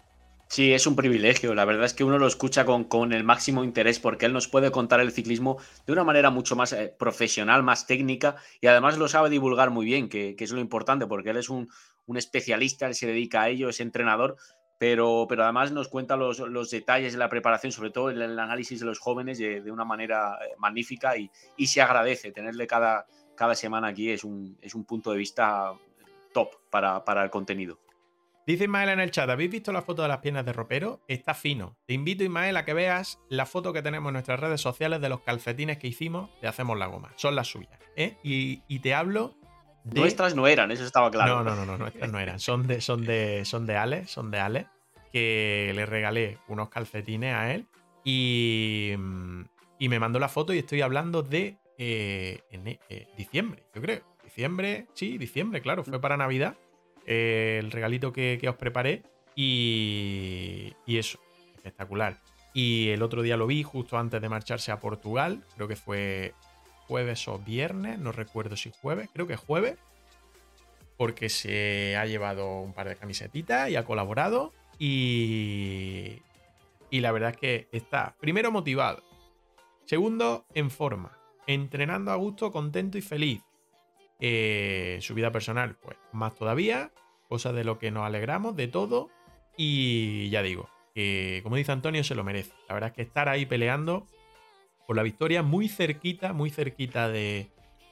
[0.53, 1.55] Sí, es un privilegio.
[1.55, 4.49] La verdad es que uno lo escucha con, con, el máximo interés porque él nos
[4.49, 8.99] puede contar el ciclismo de una manera mucho más eh, profesional, más técnica y además
[8.99, 11.69] lo sabe divulgar muy bien, que, que es lo importante porque él es un,
[12.07, 14.39] un especialista, él se dedica a ello, es entrenador,
[14.77, 18.81] pero, pero además nos cuenta los, detalles de la preparación, sobre todo el, el análisis
[18.81, 21.31] de los jóvenes de, una manera eh, magnífica y,
[21.65, 23.07] se agradece tenerle cada,
[23.37, 25.75] cada semana aquí, es un, es un punto de vista
[26.33, 27.79] top para, para el contenido.
[28.51, 31.05] Dice Ismael en el chat, ¿habéis visto la foto de las piernas de ropero?
[31.07, 31.77] Está fino.
[31.87, 35.09] Te invito, Ismael, a que veas la foto que tenemos en nuestras redes sociales de
[35.09, 37.13] los calcetines que hicimos de Hacemos la Goma.
[37.15, 37.79] Son las suyas.
[37.95, 38.17] ¿eh?
[38.25, 39.37] Y, y, te hablo
[39.85, 41.45] Nuestras no eran, eso estaba claro.
[41.45, 42.41] No, no, no, nuestras no eran.
[42.41, 44.67] Son de, son de, son de Ale, son de Ale,
[45.13, 47.69] que le regalé unos calcetines a él
[48.03, 48.95] y,
[49.79, 54.03] y me mandó la foto y estoy hablando de eh, en, eh, diciembre, yo creo.
[54.25, 56.57] Diciembre, sí, diciembre, claro, fue para Navidad.
[57.13, 59.03] Eh, el regalito que, os preparé
[59.35, 61.19] y, y eso,
[61.57, 62.21] espectacular.
[62.55, 66.35] Y el otro día lo vi justo antes de marcharse a Portugal, creo que fue
[66.87, 69.77] jueves o viernes, no recuerdo si jueves, creo que jueves,
[70.97, 76.23] porque se ha llevado un par de camisetitas y ha colaborado y,
[76.91, 79.03] y la verdad es que está, primero, motivado,
[79.85, 81.19] segundo, en forma,
[81.49, 83.43] entrenando a gusto, contento y feliz.
[84.21, 86.93] Eh, su vida personal, pues más todavía,
[87.29, 89.09] cosa de lo que nos alegramos, de todo,
[89.57, 92.53] y ya digo, que como dice Antonio, se lo merece.
[92.69, 94.07] La verdad es que estar ahí peleando
[94.87, 97.51] por la victoria, muy cerquita, muy cerquita de,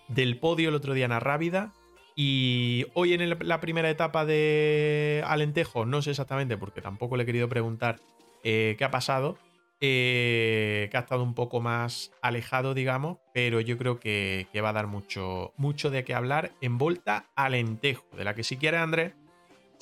[0.09, 1.73] del podio el otro día en Arrábida.
[2.17, 7.27] Y hoy en la primera etapa de Alentejo, no sé exactamente porque tampoco le he
[7.27, 8.01] querido preguntar
[8.43, 9.39] eh, qué ha pasado,
[9.81, 14.73] eh, que ha estado un poco más alejado, digamos, pero yo creo que, va a
[14.73, 19.13] dar mucho, mucho de qué hablar en Volta Alentejo, de la que si quiere Andrés,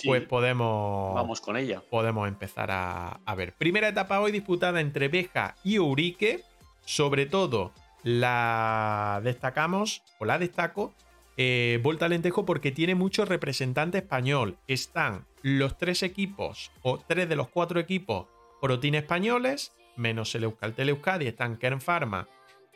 [0.05, 1.15] pues podemos.
[1.15, 1.83] Vamos con ella.
[1.89, 3.55] Podemos empezar a, a, ver.
[3.55, 6.43] Primera etapa hoy disputada entre Beja y Urique.
[6.85, 7.73] Sobre todo
[8.05, 10.95] la destacamos, o la destaco,
[11.37, 14.57] eh, Volta Lentejo porque tiene mucho representante español.
[14.67, 18.27] Están los tres equipos, o tres de los cuatro equipos,
[18.61, 22.29] Protein españoles, menos el Euskaltel Euskadi, están Kern Pharma,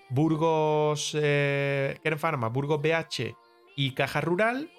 [0.09, 3.35] Burgos, eh, Kern Burgos BH
[3.77, 4.71] y Caja Rural.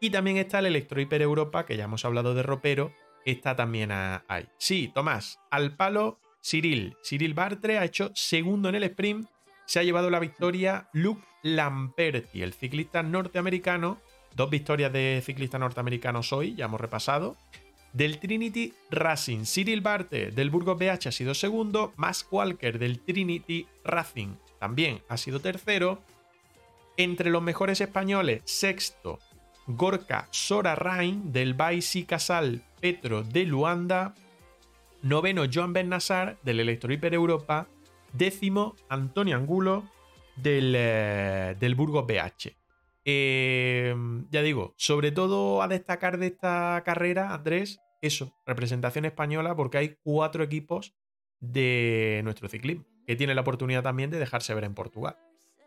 [0.00, 2.92] Y también está el Electro Hiper Europa, que ya hemos hablado de ropero,
[3.26, 4.48] está también ahí.
[4.56, 6.96] Sí, Tomás, al palo Cyril.
[7.02, 9.28] Cyril Bartre ha hecho segundo en el sprint.
[9.66, 14.00] Se ha llevado la victoria Luke Lamperti, el ciclista norteamericano.
[14.34, 17.36] Dos victorias de ciclista norteamericanos hoy, ya hemos repasado.
[17.92, 21.92] Del Trinity Racing, Cyril Bartre del Burgos BH ha sido segundo.
[21.96, 26.00] Max Walker del Trinity Racing también ha sido tercero.
[26.96, 29.18] Entre los mejores españoles, sexto,
[29.66, 34.14] Gorka Sora Rain del Baisi Casal Petro de Luanda.
[35.02, 37.66] Noveno, Joan Ben Nassar del Electro Hiper Europa.
[38.12, 39.84] Décimo, Antonio Angulo
[40.36, 42.59] del, eh, del Burgos BH.
[43.04, 43.94] Eh,
[44.30, 49.96] ya digo, sobre todo a destacar de esta carrera, Andrés, eso, representación española, porque hay
[50.02, 50.94] cuatro equipos
[51.40, 55.16] de nuestro ciclismo que tienen la oportunidad también de dejarse ver en Portugal.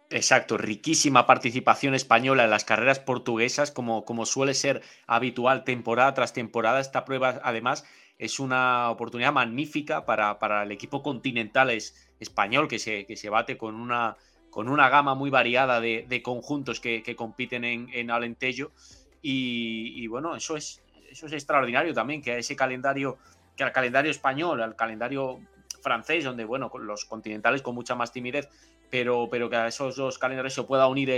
[0.10, 6.34] Exacto, riquísima participación española en las carreras portuguesas, como, como suele ser habitual temporada tras
[6.34, 6.80] temporada.
[6.80, 7.84] Esta prueba, además,
[8.19, 11.72] es una oportunidad magnífica para, para el equipo continental
[12.19, 14.18] español que se, que se bate con una,
[14.53, 18.71] con una gama muy variada de, conjuntos que, compiten en, en Alentejo.
[19.19, 23.17] Y, bueno, eso es, eso es extraordinario también, que ese calendario,
[23.57, 25.39] que al calendario español, al calendario
[25.81, 28.47] francés, donde, bueno, los continentales con mucha más timidez
[28.93, 31.09] pero, pero que a esos dos calendarios se pueda unir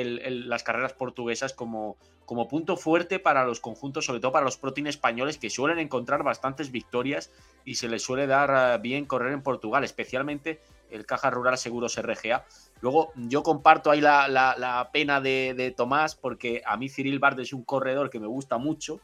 [0.45, 4.87] las carreras portuguesas como, como punto fuerte para los conjuntos, sobre todo para los protein
[4.87, 7.31] españoles, que suelen encontrar bastantes victorias
[7.65, 12.01] y se les suele dar eh, bien correr en Portugal, especialmente el Caja Rural Seguros
[12.01, 12.45] RGA.
[12.81, 17.64] Luego, yo comparto ahí la, pena de, Tomás, porque a mí Cyril Bard es un
[17.64, 18.99] corredor que me gusta mucho,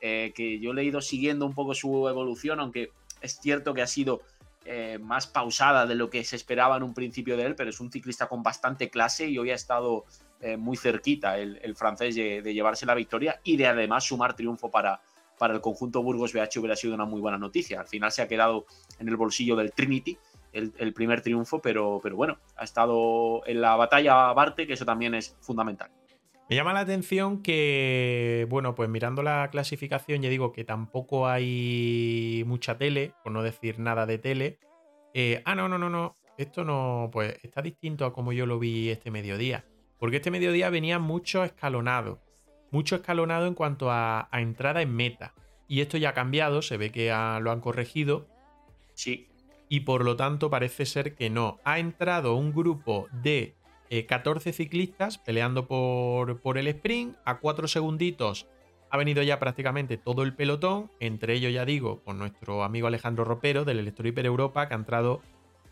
[0.00, 2.90] eh, que yo he ido siguiendo un poco su evolución, aunque
[3.20, 4.22] es cierto que ha sido
[4.64, 7.80] eh, más pausada de lo que se esperaba en un principio de él, pero es
[7.80, 10.04] un ciclista con bastante clase y hoy ha estado
[10.40, 15.00] eh, muy cerquita el, francés de, llevarse la victoria y de además sumar triunfo para,
[15.36, 17.80] para el conjunto Burgos BH hubiera sido una muy buena noticia.
[17.80, 18.66] Al final se ha quedado
[19.00, 20.16] en el bolsillo del Trinity
[20.52, 24.84] el, el primer triunfo, pero, pero bueno, ha estado en la batalla Barte, que eso
[24.84, 25.90] también es fundamental.
[26.52, 32.44] Me llama la atención que, bueno, pues mirando la clasificación, ya digo que tampoco hay
[32.46, 34.58] mucha tele, por no decir nada de tele.
[35.14, 36.14] Eh, ah, no, no, no, no.
[36.36, 39.64] Esto no, pues está distinto a como yo lo vi este mediodía.
[39.98, 42.20] Porque este mediodía venía mucho escalonado.
[42.70, 45.32] Mucho escalonado en cuanto a, entrada en meta.
[45.68, 48.26] Y esto ya ha cambiado, se ve que lo han corregido.
[48.92, 49.28] Sí.
[49.72, 51.58] Y por lo tanto parece ser que no.
[51.64, 53.54] Ha entrado un grupo de
[54.06, 57.16] 14 eh, ciclistas peleando por, por el sprint.
[57.24, 58.46] A 4 segunditos
[58.90, 60.90] ha venido ya prácticamente todo el pelotón.
[61.00, 64.76] Entre ellos, ya digo, con nuestro amigo Alejandro Ropero del Electro Hiper Europa, que ha
[64.76, 65.22] entrado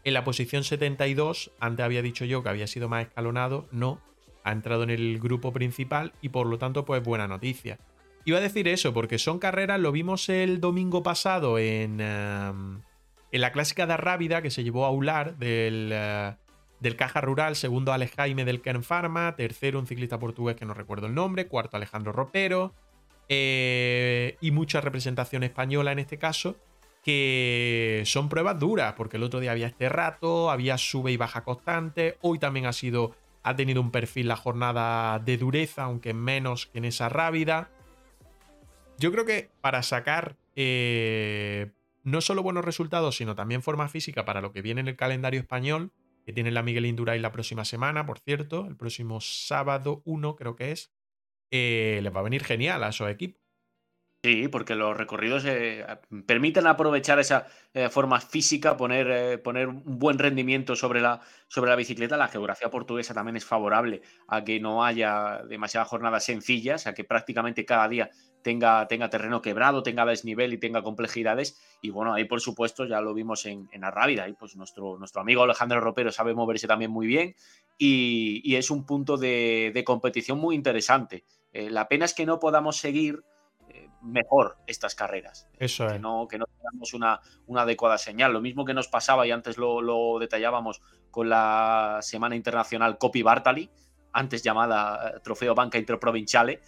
[0.04, 1.52] en la posición 72.
[1.60, 3.68] Antes había dicho yo que había sido más escalonado.
[3.70, 4.00] No,
[4.44, 7.78] ha entrado en el grupo principal y por lo tanto, pues buena noticia.
[8.24, 12.80] Iba a decir eso, porque son carreras, lo vimos el domingo pasado en, em,
[13.32, 16.34] en la clásica de Rábida que se llevó a Ular del, eh,
[16.80, 20.74] del Caja Rural, segundo Alex Jaime del Kern Pharma, tercero un ciclista portugués que no
[20.74, 22.74] recuerdo el nombre, cuarto Alejandro Ropero,
[23.28, 26.56] eh, y mucha representación española en este caso,
[27.04, 31.44] que son pruebas duras, porque el otro día había este rato, había sube y baja
[31.44, 36.66] constante, hoy también ha sido, ha tenido un perfil la jornada de dureza, aunque menos
[36.66, 37.70] que en esa rápida.
[38.98, 41.70] Yo creo que para sacar eh,
[42.02, 45.40] no solo buenos resultados, sino también forma física para lo que viene en el calendario
[45.40, 45.92] español,
[46.24, 50.56] que tiene la Miguel Indurain la próxima semana, por cierto, el próximo sábado 1 creo
[50.56, 50.92] que es,
[51.50, 53.40] eh, les va a venir genial a esos equipos.
[54.22, 55.86] Sí, porque los recorridos eh,
[56.26, 61.76] permiten aprovechar esa eh, forma física, poner, poner un buen rendimiento sobre la, sobre la
[61.76, 62.18] bicicleta.
[62.18, 67.02] La geografía portuguesa también es favorable a que no haya demasiadas jornadas sencillas, a que
[67.04, 68.10] prácticamente cada día
[68.42, 71.58] tenga, tenga terreno quebrado, tenga desnivel y tenga complejidades.
[71.80, 75.22] Y bueno, ahí por supuesto ya lo vimos en, en Arrábida, y pues nuestro, nuestro
[75.22, 77.34] amigo Alejandro Ropero sabe moverse también muy bien
[77.82, 81.24] y, es un punto de, competición muy interesante.
[81.52, 83.29] Eh, la pena es que no podamos seguir eh,
[84.02, 85.48] mejor estas carreras.
[85.58, 88.32] Eso que No, que no tengamos una, una, adecuada señal.
[88.32, 93.22] Lo mismo que nos pasaba, y antes lo, lo detallábamos con la Semana Internacional Copy
[93.22, 93.70] Bartali,
[94.12, 96.60] antes llamada eh, Trofeo Banca Interprovinciale,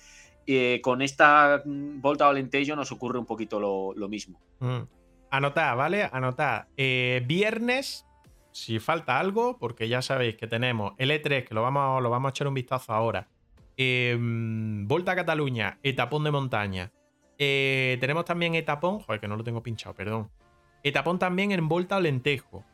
[0.47, 4.41] eh, con esta mm, Volta Alentejo nos ocurre un poquito lo, mismo.
[4.61, 4.83] Mm.
[5.31, 6.09] Anotad, ¿vale?
[6.13, 6.67] Anotad.
[6.77, 8.07] Eh, viernes,
[8.51, 12.29] si falta algo, porque ya sabéis que tenemos el E3, que lo vamos, lo vamos
[12.29, 13.29] a echar un vistazo ahora.
[13.77, 16.93] Em, Volta a Cataluña, etapón de montaña.
[17.44, 20.31] Eh, tenemos también etapón, joder, que no lo tengo pinchado, perdón.
[20.85, 22.64] Etapón también en Volta Alentejo.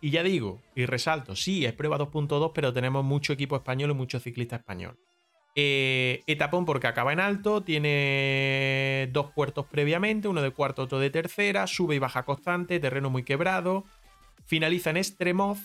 [0.00, 3.94] Y ya digo, y resalto, sí, es prueba 2.2, pero tenemos mucho equipo español y
[3.94, 4.96] mucho ciclista español.
[5.56, 11.10] Eh, etapón porque acaba en alto, tiene dos puertos previamente, uno de cuarto, otro de
[11.10, 13.84] tercera, sube y baja constante, terreno muy quebrado,
[14.46, 15.58] finaliza en Extremoz.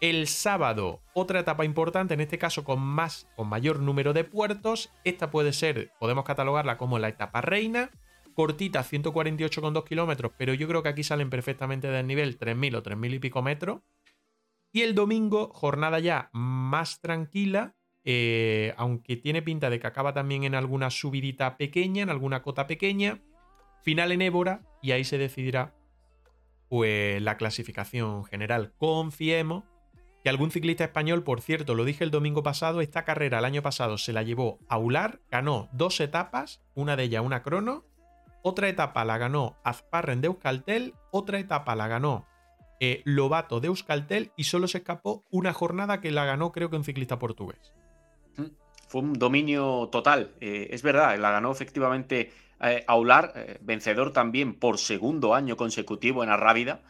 [0.00, 4.90] El sábado, otra etapa importante, en este caso con más, con mayor número de puertos.
[5.04, 7.90] Esta puede ser, podemos catalogarla como la etapa reina.
[8.32, 13.14] Cortita, 148,2 kilómetros, pero yo creo que aquí salen perfectamente del nivel 3.000 o 3.000
[13.14, 13.82] y pico metros.
[14.72, 17.74] Y el domingo, jornada ya más tranquila,
[18.04, 22.66] eh, aunque tiene pinta de que acaba también en alguna subidita pequeña, en alguna cota
[22.66, 23.20] pequeña.
[23.82, 25.74] Final en Évora y ahí se decidirá
[26.68, 28.72] pues la clasificación general.
[28.78, 29.64] Confiemos
[30.22, 33.62] que algún ciclista español, por cierto, lo dije el domingo pasado, esta carrera el año
[33.62, 37.84] pasado se la llevó a Ular, ganó dos etapas, una de ellas una crono,
[38.42, 42.26] otra etapa la ganó Azparren de Euskaltel, otra etapa la ganó
[42.80, 46.76] eh, Lobato de Euskaltel y solo se escapó una jornada que la ganó creo que
[46.76, 47.74] un ciclista portugués.
[48.36, 48.44] Mm,
[48.88, 52.30] fue un dominio total, eh, es verdad, la ganó efectivamente
[52.62, 56.82] eh, Aular, eh, vencedor también por segundo año consecutivo en Arrábida.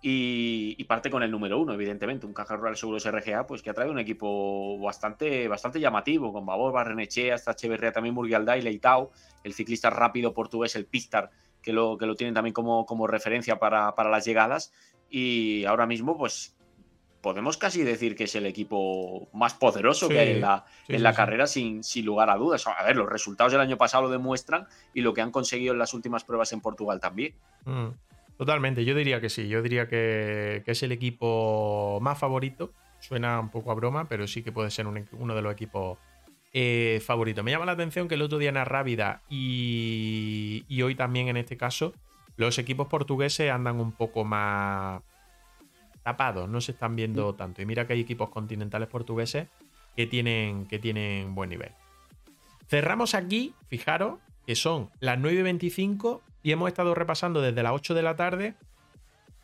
[0.00, 3.70] Y, y, parte con el número uno, evidentemente, un Caja Rural Seguros RGA, pues que
[3.70, 8.62] ha traído un equipo bastante, bastante llamativo, con Babor, Barrenechea, hasta Echeverría, también Murgialda y
[8.62, 9.10] Leitao,
[9.42, 11.30] el ciclista rápido portugués, el Pistar,
[11.62, 14.72] que lo, que lo tienen también como, como referencia para, para las llegadas.
[15.10, 16.56] Y ahora mismo, pues
[17.20, 21.12] podemos casi decir que es el equipo más poderoso que hay en la, en la
[21.12, 22.64] carrera, sin, sin, lugar a dudas.
[22.66, 25.78] A ver, los resultados del año pasado lo demuestran y lo que han conseguido en
[25.78, 27.34] las últimas pruebas en Portugal también.
[27.64, 27.88] Mm,
[28.38, 29.48] totalmente, yo diría que sí.
[29.48, 32.72] Yo diría que, que, es el equipo más favorito.
[33.00, 35.98] Suena un poco a broma, pero sí que puede ser un, uno de los equipos
[36.54, 37.44] eh, favoritos.
[37.44, 41.36] Me llama la atención que el otro día en Rábida y, y hoy también en
[41.36, 41.92] este caso,
[42.36, 45.02] los equipos portugueses andan un poco más
[46.02, 47.60] tapados, no se están viendo tanto.
[47.60, 49.48] Y mira que hay equipos continentales portugueses
[49.94, 51.72] que tienen, que tienen buen nivel.
[52.68, 58.02] Cerramos aquí, fijaros, que son las 9.25 y hemos estado repasando desde las 8 de
[58.02, 58.54] la tarde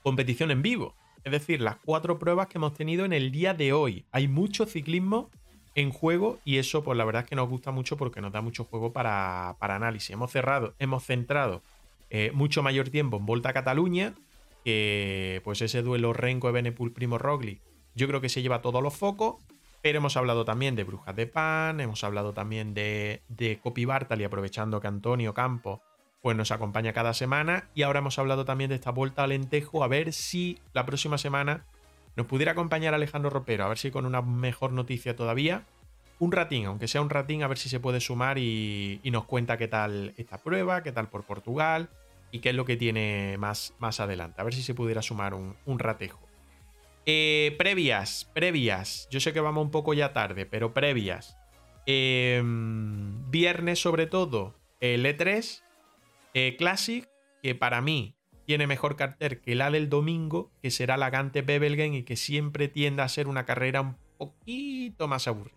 [0.03, 0.95] competición en vivo.
[1.25, 4.05] Es decir, las cuatro pruebas que hemos tenido en el día de hoy.
[4.13, 5.31] Hay mucho ciclismo
[5.75, 8.43] en juego y eso pues la verdad es que nos gusta mucho porque nos da
[8.43, 10.11] mucho juego para, para análisis.
[10.11, 11.63] Hemos cerrado, hemos centrado
[12.11, 14.15] eh, mucho mayor tiempo en Volta a Cataluña,
[14.63, 17.61] que pues ese duelo Renko Ebenepul Primo Rogli,
[17.95, 19.37] yo creo que se lleva todos los focos,
[19.81, 24.25] pero hemos hablado también de Brujas de Pan, hemos hablado también de, de Copy Bartali,
[24.25, 25.81] aprovechando que Antonio Campos
[26.25, 29.85] pues nos acompaña cada semana, y ahora hemos hablado también de esta vuelta al lentejo,
[29.85, 31.67] a ver si la próxima semana
[32.17, 35.65] nos pudiera acompañar Alejandro Ropero, a ver si con una mejor noticia todavía,
[36.19, 39.59] un ratín, aunque sea un ratín, a ver si se puede sumar y, nos cuenta
[39.59, 41.91] qué tal esta prueba, qué tal por Portugal,
[42.31, 44.41] y qué es lo que tiene más, más adelante.
[44.41, 46.27] A ver si se pudiera sumar un, ratejo.
[47.05, 49.09] Eh, previas, previas.
[49.11, 51.37] Yo sé que vamos un poco ya tarde, pero previas.
[51.85, 55.64] Em, viernes sobre todo, el E3
[56.35, 57.09] eh, Classic,
[57.43, 58.16] que para mí
[58.47, 62.69] tiene mejor cartel que la del domingo, que será la Gante Bebelgen y que siempre
[62.69, 65.56] tiende a ser una carrera un poquito más aburrida.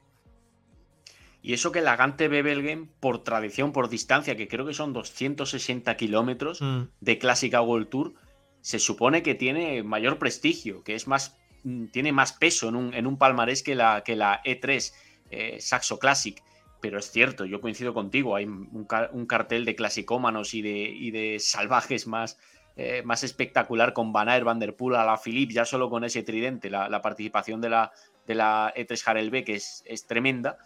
[1.41, 5.95] Y eso que la Gante Bebelgen, por tradición, por distancia, que creo que son 260
[5.95, 6.81] kilómetros mm.
[6.99, 8.13] de Clásica World Tour,
[8.61, 12.93] se supone que tiene mayor prestigio, que es más, mm, tiene más peso en un,
[12.93, 14.93] en un palmarés que la, que la E3
[15.29, 16.41] eh, Saxo Classic.
[16.81, 21.39] Pero es cierto, yo coincido contigo, hay un, cartel de clasicómanos y de, y de
[21.39, 22.37] salvajes más,
[22.75, 26.03] eh, más espectacular con Van Aert, Van Der Poel, a la Philippe, ya solo con
[26.03, 27.91] ese tridente, la, participación de la,
[28.27, 30.57] de la E3 Harel B, que es, es tremenda.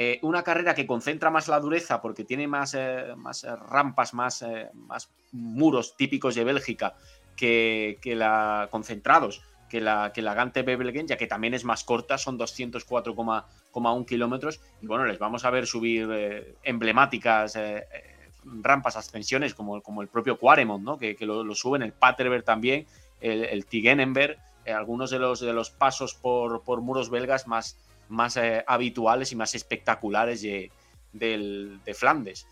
[0.00, 4.14] Eh, una carrera que concentra más la dureza porque tiene más, eh, más eh, rampas,
[4.14, 6.94] más, más, muros típicos de Bélgica
[7.34, 12.18] que, la concentrados que la, que la Gante Bebelgen, ya que también es más corta,
[12.18, 14.60] son 204,1 kilómetros.
[14.80, 17.58] Y bueno, les vamos a ver subir emblemáticas
[18.44, 20.98] rampas, ascensiones, como, como el propio Quaremont, ¿no?
[20.98, 22.86] que, lo, suben, el Paterberg también,
[23.20, 23.66] el, el
[24.74, 27.76] algunos de los, de los pasos por, por muros belgas más,
[28.08, 30.70] más eh, habituales y más espectaculares de,
[31.94, 32.46] Flandes.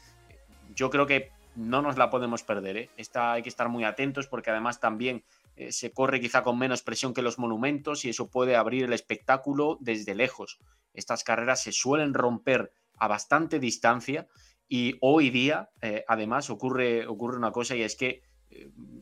[0.74, 2.76] Yo creo que no nos la podemos perder.
[2.76, 2.90] ¿eh?
[3.14, 5.22] Hay que estar muy atentos porque además también
[5.56, 8.92] eh, se corre quizá con menos presión que los monumentos y eso puede abrir el
[8.92, 10.58] espectáculo desde lejos.
[10.92, 14.26] Estas carreras se suelen romper a bastante distancia
[14.68, 15.70] y hoy día
[16.08, 18.22] además ocurre, ocurre una cosa y es que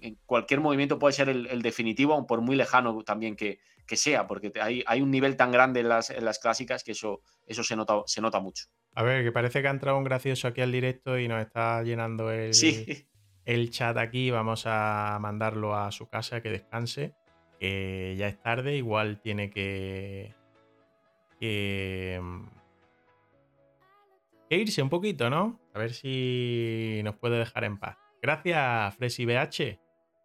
[0.00, 3.58] en cualquier movimiento puede ser el, definitivo, aun por muy lejano también que,
[3.96, 7.62] sea, porque hay, hay, un nivel tan grande en las, las, clásicas que eso, eso
[7.62, 8.66] se, nota, se nota mucho.
[8.94, 11.82] A ver, que parece que ha entrado un gracioso aquí al directo y nos está
[11.82, 12.54] llenando el,
[13.44, 14.30] el chat aquí.
[14.30, 17.14] Vamos a mandarlo a su casa que descanse,
[17.58, 20.34] que ya es tarde, igual tiene que...
[21.38, 22.20] que
[24.48, 25.60] que irse un poquito, ¿no?
[25.72, 27.96] A ver si nos puede dejar en paz.
[28.20, 29.78] Gracias, Fresi BH.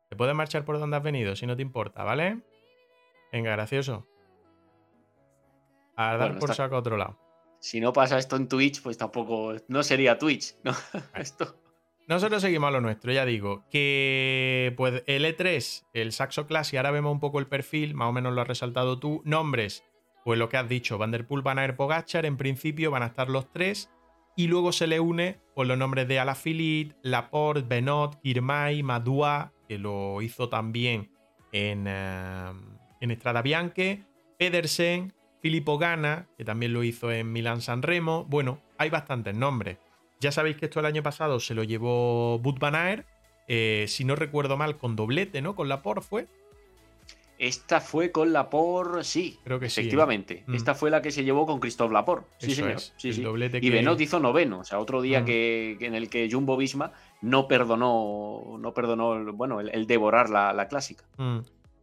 [0.09, 2.41] Te puedes marchar por donde has venido, si no te importa, ¿vale?
[3.31, 4.07] Venga, gracioso.
[5.95, 7.19] A dar por saco a otro lado.
[7.59, 9.53] Si no pasa esto en Twitch, pues tampoco.
[9.67, 10.71] No sería Twitch, ¿no?
[11.15, 11.55] esto.
[12.09, 17.11] Nosotros seguimos lo nuestro, ya digo, que pues el E3, el Saxo Classic, ahora vemos
[17.11, 19.21] un poco el perfil, más o menos lo has resaltado tú.
[19.25, 19.83] Nombres,
[20.25, 23.53] pues lo que has dicho, Vanderpool, Van Aert, Pogachar, en principio van a estar los
[23.53, 23.91] tres,
[24.35, 29.77] y luego se le une pues, los nombres de Alaphilippe, Laporte, Benot, Girmay, Madua, que
[29.77, 31.11] lo hizo también
[31.51, 32.59] en, uh,
[33.01, 34.03] en Estrada Bianche,
[34.39, 35.13] Pedersen,
[35.43, 38.25] Filippo Gana, que también lo hizo en Milán San Remo.
[38.25, 39.77] Bueno, hay bastantes nombres.
[40.19, 43.05] Ya sabéis que esto el año pasado se lo llevó Bud Van Aert,
[43.47, 45.55] eh, si no recuerdo mal, con doblete, ¿no?
[45.55, 46.27] Con la por fue.
[47.39, 50.43] Esta fue con la por, sí, creo que efectivamente.
[50.45, 50.55] Sí, ¿eh?
[50.57, 52.25] Esta fue la que se llevó con Christophe Lapor.
[52.37, 52.81] Sí, señor.
[52.81, 53.23] Sí, sí.
[53.61, 56.91] Y Benot hizo noveno, o sea, otro día que, en el que Jumbo Visma
[57.21, 61.05] no perdonó, no perdonó, bueno, el, devorar la, clásica.
[61.15, 61.39] Mm.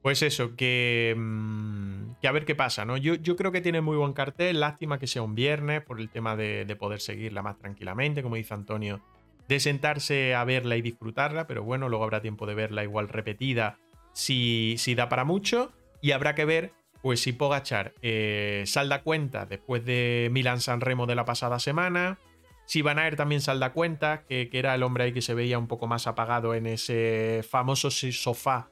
[0.07, 2.97] Pues eso, que, mm, que, a ver qué pasa, ¿no?
[2.97, 6.37] Yo, creo que tiene muy buen cartel, lástima que sea un viernes por el tema
[6.37, 9.01] de, de, poder seguirla más tranquilamente, como dice Antonio,
[9.49, 13.79] de sentarse a verla y disfrutarla, pero bueno, luego habrá tiempo de verla igual repetida
[14.13, 16.71] si, si da para mucho y habrá que ver
[17.03, 22.21] pues si Pogachar eh, salda cuenta después de Milan San Remo de la pasada semana,
[22.65, 25.59] si Van Aert también salda cuenta, que, que, era el hombre ahí que se veía
[25.59, 28.69] un poco más apagado en ese famoso sofá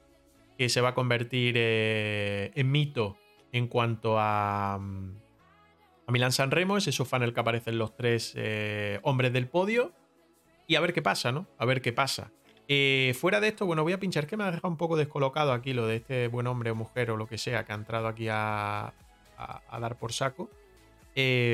[0.57, 3.17] que se va a convertir eh, en mito
[3.51, 8.33] en cuanto a, a Milan San Remo, ese sofá en el que aparecen los tres
[8.35, 9.93] eh, hombres del podio.
[10.67, 11.47] Y a ver qué pasa, ¿no?
[11.57, 12.31] A ver qué pasa.
[12.67, 15.53] Eh, fuera de esto, bueno, voy a pinchar que me ha dejado un poco descolocado
[15.53, 18.07] aquí lo de este buen hombre o mujer o lo que sea que ha entrado
[18.07, 18.93] aquí a,
[19.37, 20.49] a, dar por saco.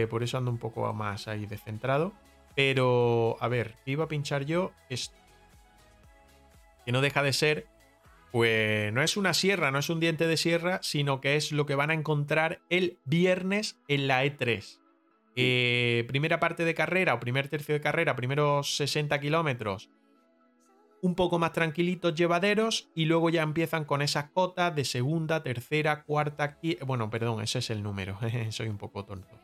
[0.09, 2.13] Por eso ando un poco más ahí descentrado.
[2.55, 5.15] Pero, a ver, iba a pinchar yo esto.
[6.85, 7.67] Que no deja de ser,
[8.31, 11.65] pues no es una sierra, no es un diente de sierra, sino que es lo
[11.65, 14.79] que van a encontrar el viernes en la E3.
[15.35, 19.89] Eh, primera parte de carrera o primer tercio de carrera, primeros 60 kilómetros,
[21.01, 26.03] un poco más tranquilitos, llevaderos, y luego ya empiezan con esas cotas de segunda, tercera,
[26.03, 28.17] cuarta, bueno, perdón, ese es el número,
[28.49, 29.39] soy un poco tonto.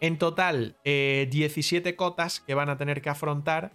[0.00, 3.72] En total, 17 eh, cotas que van a tener que afrontar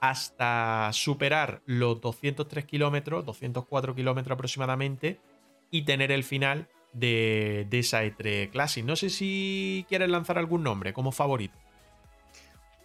[0.00, 5.20] hasta superar los 203 kilómetros, 204 kilómetros aproximadamente,
[5.70, 8.84] y tener el final de, de esa E3 Classic.
[8.84, 11.58] No sé si quieres lanzar algún nombre como favorito.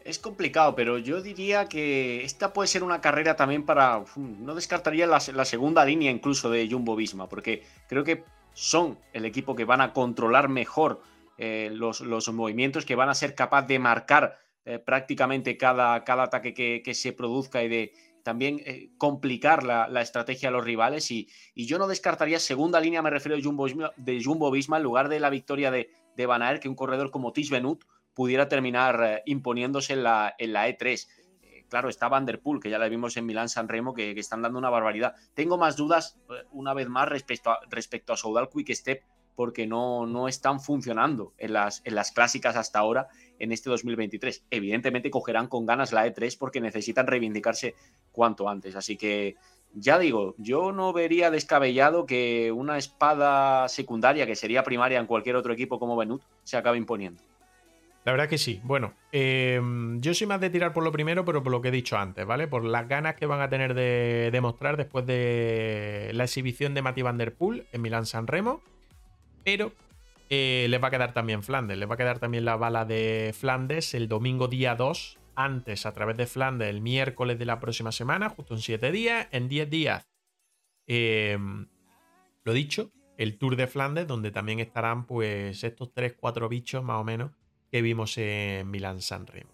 [0.04, 4.04] Es complicado, pero yo diría que esta puede ser una carrera también para.
[4.18, 9.56] No descartaría la, segunda línea incluso de Jumbo Visma, porque creo que son el equipo
[9.56, 11.02] que van a controlar mejor
[11.38, 12.02] eh, los,
[12.34, 17.14] movimientos, que van a ser capaz de marcar eh, prácticamente cada, cada ataque que, se
[17.14, 21.12] produzca y de también eh, complicar la, estrategia de los rivales.
[21.12, 25.10] Y, yo no descartaría segunda línea, me refiero de Jumbo, de Jumbo Visma, en lugar
[25.10, 27.84] de la victoria de, de Van Aert, que un corredor como Tis Benut
[28.14, 31.08] pudiera terminar eh, imponiéndose en la, en la E3.
[31.42, 34.12] Eh, claro, está Van Der Poel, que ya la vimos en Milán San Remo, que,
[34.12, 35.16] están dando una barbaridad.
[35.34, 36.20] Tengo más dudas,
[36.52, 39.04] una vez más, respecto a, respecto a Soudal Quick Step,
[39.36, 43.08] porque no, no están funcionando en las, en las clásicas hasta ahora
[43.40, 44.46] en este 2023.
[44.50, 47.76] Evidentemente cogerán con ganas la E3 porque necesitan reivindicarse
[48.12, 48.76] cuanto antes.
[48.76, 49.36] Así que
[49.74, 55.36] ya digo, yo no vería descabellado que una espada secundaria, que sería primaria en cualquier
[55.36, 57.22] otro equipo como Benut, se acabe imponiendo.
[58.06, 58.60] La verdad que sí.
[58.64, 61.72] Bueno, em, yo soy más de tirar por lo primero, pero por lo que he
[61.72, 62.48] dicho antes, ¿vale?
[62.48, 67.02] Por las ganas que van a tener de demostrar después de la exhibición de Mati
[67.02, 68.62] Van Der Poel en Milán San Remo.
[69.46, 69.72] Pero
[70.34, 71.78] eh, les va a quedar también Flandes.
[71.78, 75.20] Les va a quedar también la bala de Flandes el domingo día 2.
[75.36, 79.28] Antes, a través de Flandes, el miércoles de la próxima semana, justo en 7 días,
[79.32, 80.08] en 10 días.
[80.88, 81.68] Em,
[82.44, 87.04] lo dicho, el Tour de Flandes, donde también estarán pues estos 3-4 bichos más o
[87.04, 87.32] menos
[87.72, 89.52] que vimos en Milán San Remo.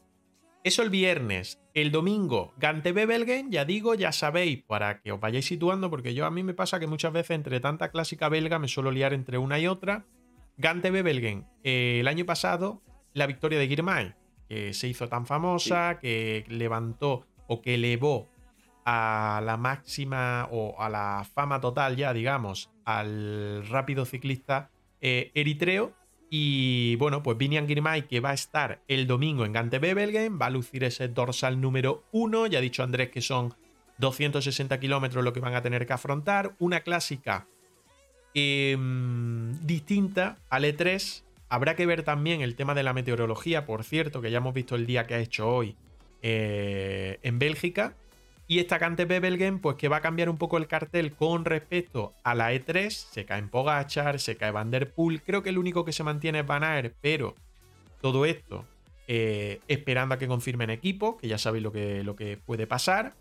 [0.64, 1.60] Eso el viernes.
[1.74, 6.26] El domingo, Gante Belgen, ya digo, ya sabéis, para que os vayáis situando, porque yo
[6.26, 9.38] a mí me pasa que muchas veces entre tanta clásica belga me suelo liar entre
[9.38, 10.06] una y otra.
[10.60, 12.82] Gante Belgen, eh, el año pasado,
[13.14, 14.14] la victoria de Girmay,
[14.50, 18.28] que se hizo tan famosa, que levantó o que elevó
[18.84, 24.70] a la máxima o a la fama total ya, digamos, al rápido ciclista
[25.00, 25.94] eh, eritreo
[26.30, 30.48] y bueno, pues Vinian Girmay, que va a estar el domingo en Gante Bebelgen, va
[30.48, 32.48] a lucir ese dorsal número 1.
[32.48, 33.56] Ya ha dicho Andrés que son
[33.98, 36.54] 260 kilómetros lo que van a tener que afrontar.
[36.60, 37.48] Una clásica
[38.34, 44.22] em, distinta al E3, Habrá que ver también el tema de la meteorología, por cierto,
[44.22, 45.76] que ya hemos visto el día que ha hecho hoy
[46.22, 47.96] eh, en Bélgica.
[48.48, 52.14] Y esta Cante Bebelgen, pues que va a cambiar un poco el cartel con respecto
[52.24, 52.90] a la E3.
[52.90, 55.24] Se cae en Pogachar, se cae Van Der Poel.
[55.24, 57.36] Creo que el único que se mantiene es Van Aert, pero
[58.00, 58.66] todo esto
[59.08, 63.14] eh, esperando a que confirmen equipo, que ya sabéis lo que, lo que puede pasar.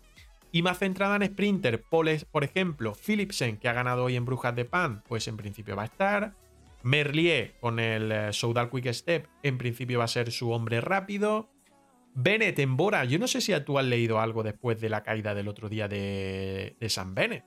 [0.51, 4.65] Y más centrada en Sprinter, por ejemplo, Philipsen, que ha ganado hoy en Brujas de
[4.65, 6.33] Pan, pues en principio va a estar.
[6.81, 11.49] Merlier con el eh, Soudal Quick Step, en principio va a ser su hombre rápido.
[12.15, 13.05] Bennett en Bora.
[13.05, 15.87] Yo no sé si tú has leído algo después de la caída del otro día
[15.87, 17.43] de, San Bennett.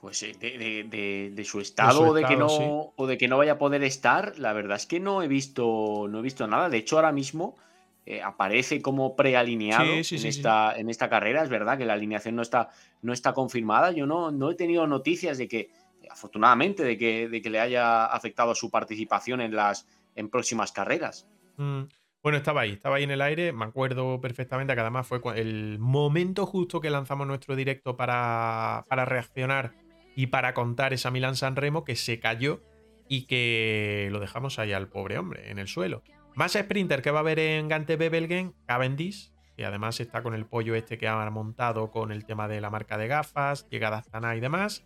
[0.00, 3.58] Pues eh, de, su estado, o, de que no, o de que no vaya a
[3.58, 6.68] poder estar, la verdad es que no he visto, no he visto nada.
[6.68, 7.56] De hecho, ahora mismo
[8.04, 11.42] eh, aparece como prealineado en, esta, en esta carrera.
[11.42, 12.70] Es verdad que la alineación no está,
[13.00, 13.92] no está confirmada.
[13.92, 15.70] Yo no, no he tenido noticias de que,
[16.10, 21.28] afortunadamente, de que, de que le haya afectado su participación en las en próximas carreras.
[21.56, 21.82] Mm.
[22.22, 25.80] Bueno, estaba ahí, estaba ahí en el aire, me acuerdo perfectamente que además fue el
[25.80, 29.72] momento justo que lanzamos nuestro directo para, reaccionar
[30.14, 32.62] y para contar esa Milan San Remo que se cayó
[33.08, 36.04] y que lo dejamos ahí al pobre hombre en el suelo.
[36.34, 40.46] Más sprinter que va a haber en Gante Bebelgen, Cavendish, que además está con el
[40.46, 44.34] pollo este que ha montado con el tema de la marca de gafas, llegada hasta
[44.34, 44.84] y demás.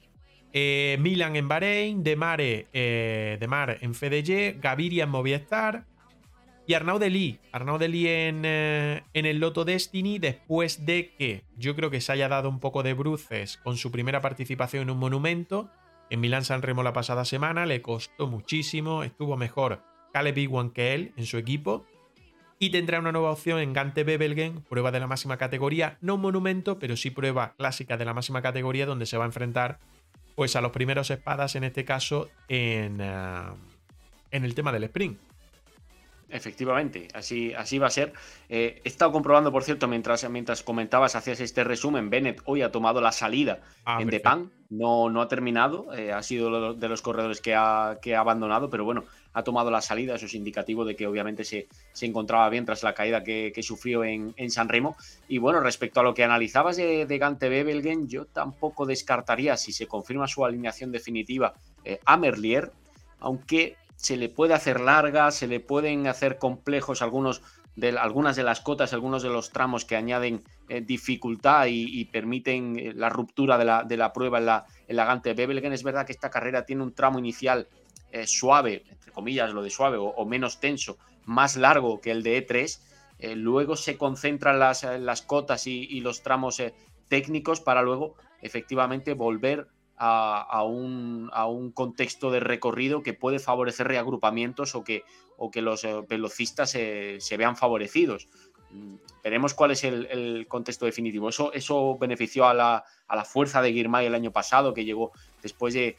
[0.52, 5.84] Eh, Milan en Bahrein, Demare, eh, Demar en FDG, Gaviria en Movistar,
[6.66, 11.76] y Arnaud Deli, Arnaud Deli en, eh, en, el Loto Destiny, después de que yo
[11.76, 14.98] creo que se haya dado un poco de bruces con su primera participación en un
[14.98, 15.70] monumento.
[16.10, 19.82] En Milán San Remo la pasada semana le costó muchísimo, estuvo mejor
[20.12, 21.86] Caleb Iwan que él en su equipo.
[22.58, 26.78] Y tendrá una nueva opción en Gante Bebelgen, prueba de la máxima categoría, no monumento,
[26.78, 29.78] pero sí prueba clásica de la máxima categoría, donde se va a enfrentar
[30.36, 33.42] pues a los primeros espadas, en este caso en, eh,
[34.30, 35.18] en el tema del sprint.
[36.28, 38.12] Efectivamente, así, así va a ser.
[38.48, 42.72] Eh, he estado comprobando, por cierto, mientras, mientras comentabas, hacías este resumen, Bennett hoy ha
[42.72, 47.00] tomado la salida ah, en Depan, no, no ha terminado, eh, ha sido de los
[47.00, 49.04] corredores que ha, que ha abandonado, pero bueno,
[49.36, 52.82] ha tomado la salida, eso es indicativo de que obviamente se, se encontraba bien tras
[52.82, 54.96] la caída que, sufrió en, en, San Remo.
[55.28, 59.74] Y bueno, respecto a lo que analizabas de, de Gante Bebelgen, yo tampoco descartaría, si
[59.74, 61.52] se confirma su alineación definitiva,
[61.84, 62.72] eh, a Merlier,
[63.20, 67.42] aunque se le puede hacer larga, se le pueden hacer complejos algunos
[67.74, 72.78] de, algunas de las cotas, algunos de los tramos que añaden eh, dificultad y, permiten
[72.78, 75.74] eh, la ruptura de la, de la, prueba en la, en la Gante Bebelgen.
[75.74, 77.68] Es verdad que esta carrera tiene un tramo inicial
[78.24, 78.82] suave,
[79.16, 83.34] comillas lo de suave, o, menos tenso, más largo que el de E3.
[83.34, 86.62] luego se concentran las, las cotas y, los tramos
[87.08, 89.68] técnicos para luego efectivamente volver
[89.98, 95.04] a, un, a, un, contexto de recorrido que puede favorecer reagrupamientos o que,
[95.38, 98.28] o que los eh, velocistas se, vean favorecidos.
[98.70, 101.30] Mm, veremos cuál es el, contexto definitivo.
[101.30, 105.12] Eso, eso benefició a la, a la fuerza de Girmay el año pasado, que llegó
[105.42, 105.96] después de,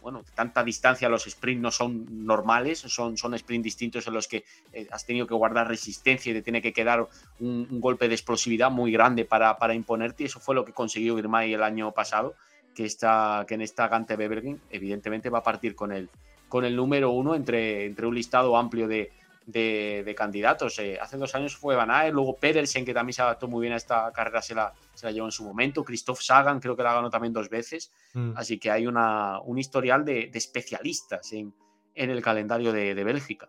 [0.00, 1.08] bueno, tanta distancia.
[1.08, 5.26] Los sprints no son normales, son, son sprints distintos en los que eh, has tenido
[5.26, 7.08] que guardar resistencia y te tiene que quedar
[7.40, 10.22] un, golpe de explosividad muy grande para, para imponerte.
[10.22, 12.34] Y eso fue lo que consiguió Girmay el año pasado
[12.74, 16.10] que, está, que en esta Gante Bebergin evidentemente va a partir con el,
[16.48, 19.12] con el número uno entre, entre un listado amplio de,
[19.46, 20.78] de, candidatos.
[20.78, 23.72] Eh, hace dos años fue Van Aert, luego Pedersen, que también se adaptó muy bien
[23.72, 25.84] a esta carrera, se la, se la llevó en su momento.
[25.84, 27.92] Christoph Sagan, creo que la ganó también dos veces.
[28.14, 28.32] Mm.
[28.36, 31.54] Así que hay una, un historial de, especialistas en,
[31.94, 33.48] en, el calendario de, de, Bélgica.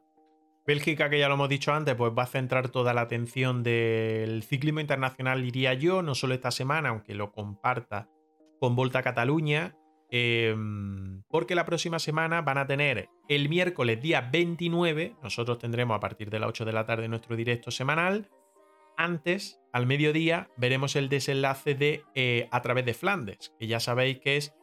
[0.66, 4.44] Bélgica, que ya lo hemos dicho antes, pues va a centrar toda la atención del
[4.44, 8.10] ciclismo internacional, diría yo, no solo esta semana, aunque lo comparta
[8.60, 9.76] con Volta a Cataluña,
[10.18, 16.00] em, porque la próxima semana van a tener el miércoles día 29, nosotros tendremos a
[16.00, 18.30] partir de las 8 de la tarde nuestro directo semanal,
[18.96, 24.20] antes, al mediodía, veremos el desenlace de eh, A través de Flandes, que ya sabéis
[24.20, 24.56] que es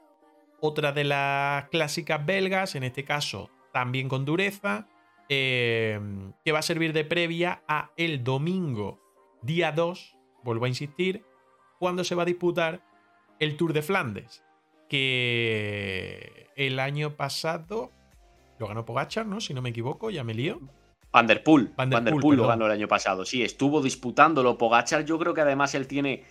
[0.59, 4.89] otra de las clásicas belgas, en este caso también con dureza,
[5.29, 9.03] em, que va a servir de previa a el domingo
[9.43, 11.27] día 2, vuelvo a insistir,
[11.79, 12.83] cuando se va a disputar
[13.39, 14.45] el Tour de Flandes,
[14.93, 17.91] que el año pasado
[18.59, 19.41] lo ganó Pogachar, ¿no?
[19.41, 20.61] Si no me equivoco, ya me lío.
[21.11, 21.73] Van der Poel.
[21.75, 23.25] Van der, Poel, lo ganó el año pasado.
[23.25, 25.07] Sí, estuvo disputándolo Pogachar.
[25.07, 26.25] Yo creo que además él tiene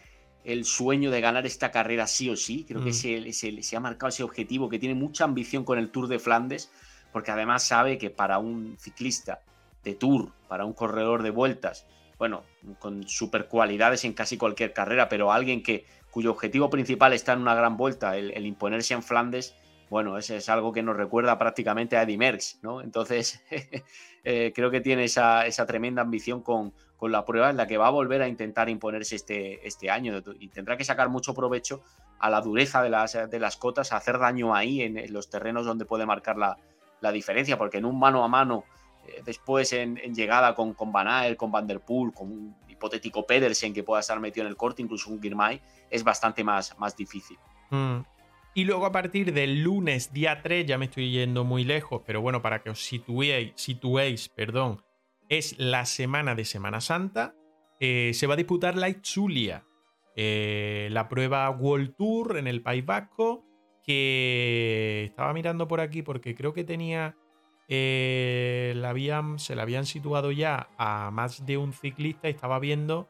[0.44, 2.64] el sueño de ganar esta carrera sí o sí.
[2.68, 3.34] Creo que mm.
[3.34, 6.72] se, se, ha marcado ese objetivo, que tiene mucha ambición con el Tour de Flandes,
[7.12, 9.42] porque además sabe que para un ciclista
[9.84, 11.88] de Tour, para un corredor de vueltas,
[12.20, 12.44] bueno,
[12.78, 17.40] con super cualidades en casi cualquier carrera, pero alguien que cuyo objetivo principal está en
[17.40, 19.56] una gran vuelta, el, imponerse en Flandes,
[19.90, 22.82] bueno, es, es algo que nos recuerda prácticamente a Eddie Merckx, ¿no?
[22.82, 23.42] Entonces,
[24.24, 27.78] eh, creo que tiene esa, esa tremenda ambición con, con, la prueba en la que
[27.78, 31.82] va a volver a intentar imponerse este, este año y tendrá que sacar mucho provecho
[32.20, 35.66] a la dureza de las, de las cotas, a hacer daño ahí en, los terrenos
[35.66, 36.58] donde puede marcar la,
[37.02, 38.64] la, diferencia, porque en un mano a mano,
[39.08, 43.84] eh, después en, llegada con, con Van con Van der Poel, con hipotético Pedersen que
[43.84, 47.38] pueda estar metido en el corte, incluso un Girmay, es bastante más, más difícil.
[47.70, 48.00] Mm.
[48.54, 52.22] Y luego a partir del lunes día 3, ya me estoy yendo muy lejos, pero
[52.22, 54.84] bueno, para que os situéis, situéis perdón,
[55.30, 57.34] es la semana de Semana Santa.
[57.80, 59.64] Eh, se va a disputar la Itzulia,
[60.16, 63.46] eh, la prueba World Tour en el País Vasco,
[63.86, 67.16] que estaba mirando por aquí porque creo que tenía,
[67.72, 72.60] eh, la habían, se la habían situado ya a más de un ciclista y estaba
[72.60, 73.10] viendo,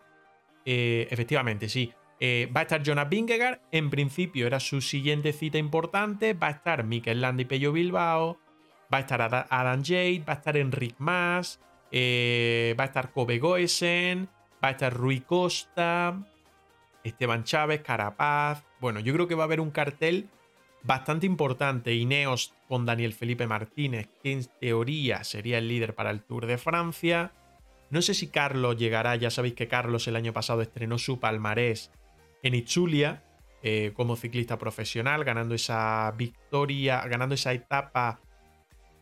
[0.64, 1.92] efectivamente, sí,
[2.24, 6.36] eh, va a estar Jonas Vingegaard, en principio era su siguiente cita importante.
[6.36, 8.38] Va a estar Mikel Landa y Pello Bilbao.
[8.94, 10.24] Va a estar Adam Jade.
[10.28, 11.60] Va a estar Enric Mas.
[11.92, 14.30] Eh, va a estar Kobe Goesen.
[14.64, 16.16] Va a estar Rui Costa.
[17.04, 18.64] Esteban Chávez, Carapaz.
[18.80, 20.30] Bueno, yo creo que va a haber un cartel
[20.84, 21.94] bastante importante.
[21.94, 26.58] Ineos con Daniel Felipe Martínez, que en teoría sería el líder para el Tour de
[26.58, 27.32] Francia.
[27.90, 31.92] No sé si Carlos llegará, ya sabéis que Carlos el año pasado estrenó su palmarés
[32.44, 33.24] en Itzulia
[33.64, 38.20] eh, como ciclista profesional, ganando esa victoria, ganando esa etapa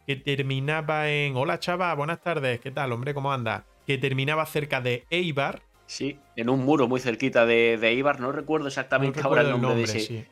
[0.06, 1.38] que terminaba en.
[1.38, 3.14] Hola chava, buenas tardes, ¿qué tal, hombre?
[3.14, 3.65] ¿Cómo anda?
[3.85, 5.61] Que terminaba cerca de Eibar.
[5.85, 9.84] Sí, en un muro muy cerquita de, Eibar, no recuerdo exactamente ahora el nombre, de,
[9.84, 10.27] ese,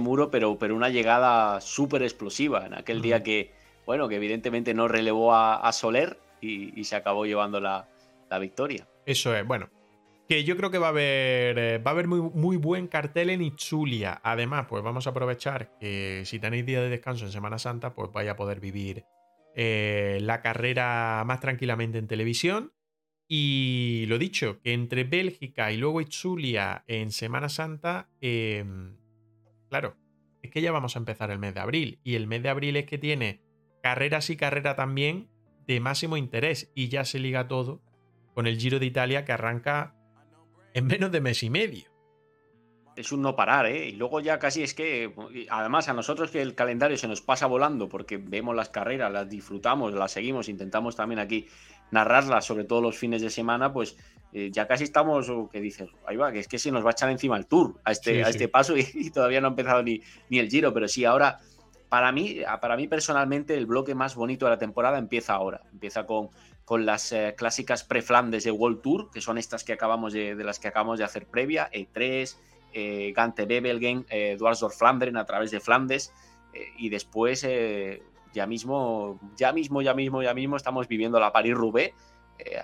[0.00, 3.52] muro, pero, pero una llegada súper explosiva en aquel día que,
[3.86, 7.88] bueno, que evidentemente no relevó a, Soler y, se acabó llevando la,
[8.30, 8.86] la victoria.
[9.06, 9.68] Eso es, bueno,
[10.28, 13.30] que yo creo que va a haber, eh, va a haber muy, muy, buen cartel
[13.30, 14.20] en Itzulia.
[14.22, 18.12] Además, pues vamos a aprovechar que si tenéis día de descanso en Semana Santa, pues
[18.12, 19.04] vais a poder vivir
[19.54, 22.72] eh, la carrera más tranquilamente en televisión.
[23.26, 28.96] Y lo dicho, que entre Bélgica y luego Itzulia en Semana Santa, em,
[29.68, 29.96] claro,
[30.42, 32.00] es que ya vamos a empezar el mes de abril.
[32.04, 33.42] Y el mes de abril es que tiene
[33.82, 35.28] carreras y carrera también
[35.66, 36.70] de máximo interés.
[36.74, 37.82] Y ya se liga todo
[38.34, 39.94] con el Giro de Italia que arranca
[40.74, 41.90] en menos de mes y medio.
[42.96, 43.88] Es un no parar, ¿eh?
[43.88, 45.12] Y luego ya casi es que,
[45.50, 49.28] además a nosotros que el calendario se nos pasa volando porque vemos las carreras, las
[49.28, 51.46] disfrutamos, las seguimos, intentamos también aquí
[51.90, 53.96] narrarlas, sobre todo los fines de semana, pues
[54.32, 56.92] eh, ya casi estamos, que dices, ahí va, que es que se nos va a
[56.92, 60.02] echar encima el tour a este, a este paso y, todavía no ha empezado ni,
[60.28, 61.38] ni el giro, pero sí, ahora,
[61.88, 66.04] para mí, para mí personalmente, el bloque más bonito de la temporada empieza ahora, empieza
[66.06, 66.30] con
[66.68, 70.58] con las eh, clásicas pre-Flandes de World Tour, que son estas que acabamos de, las
[70.58, 72.36] que acabamos de hacer previa, E3,
[72.74, 74.36] eh, Gante Bebelgen, eh,
[74.78, 76.12] Flanderen a través de Flandes,
[76.52, 77.42] eh, y después
[78.32, 81.94] ya mismo, ya mismo, ya mismo, ya mismo estamos viviendo la París-Roubaix,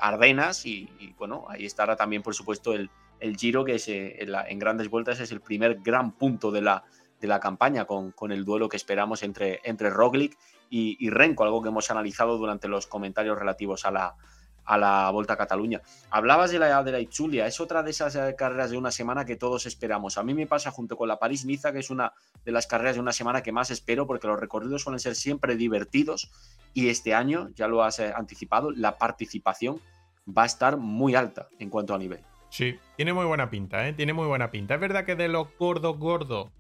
[0.01, 4.89] Ardenas, y, bueno, ahí estará también, por supuesto, el, el Giro, que es, en, grandes
[4.89, 6.85] vueltas es el primer gran punto de la,
[7.21, 10.37] de la campaña, con, con, el duelo que esperamos entre, entre Roglic
[10.71, 14.17] y, Renko, algo que hemos analizado durante los comentarios relativos a la,
[14.65, 15.81] a la Volta a Cataluña.
[16.11, 19.25] Hablabas de la de la Itzulia, es otra de esas eh, carreras de una semana
[19.25, 20.19] que todos esperamos.
[20.19, 22.13] A mí me pasa junto con la París-Niza, que es una
[22.45, 25.57] de las carreras de una semana que más espero porque los recorridos suelen ser siempre
[25.57, 26.31] divertidos
[26.73, 29.81] y este año, ya lo has eh, anticipado, la participación
[30.27, 32.21] va a estar muy alta en cuanto a nivel.
[32.51, 33.93] Sí, tiene muy buena pinta, ¿eh?
[33.93, 34.75] Tiene muy buena pinta.
[34.75, 36.51] Es verdad que de los gordos gordos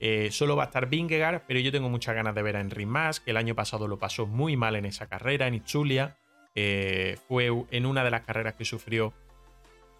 [0.00, 2.86] eh, solo va a estar Vingegaard, pero yo tengo muchas ganas de ver a Henry
[2.86, 6.16] Mas, que el año pasado lo pasó muy mal en esa carrera, en Itzulia.
[6.60, 9.12] Eh, fue en una de las carreras que sufrió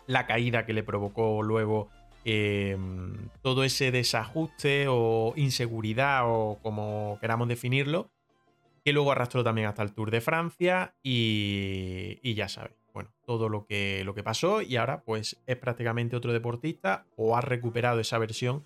[0.09, 1.89] la caída que le provocó luego
[2.25, 8.11] em, todo ese desajuste o inseguridad o como queramos definirlo,
[8.85, 13.49] que luego arrastró también hasta el Tour de Francia y, y ya sabéis, bueno, todo
[13.49, 18.01] lo que, lo que pasó y ahora pues es prácticamente otro deportista o ha recuperado
[18.01, 18.65] esa versión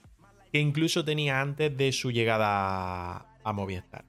[0.51, 4.07] que incluso tenía antes de su llegada a Movistar.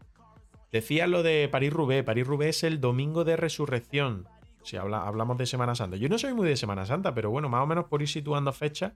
[0.73, 2.03] Decía lo de París-Roubaix.
[2.03, 4.27] París-Roubaix es el domingo de resurrección.
[4.63, 5.97] Si hablamos de Semana Santa.
[5.97, 8.51] Yo no soy muy de Semana Santa, pero bueno, más o menos por ir situando
[8.51, 8.93] fechas.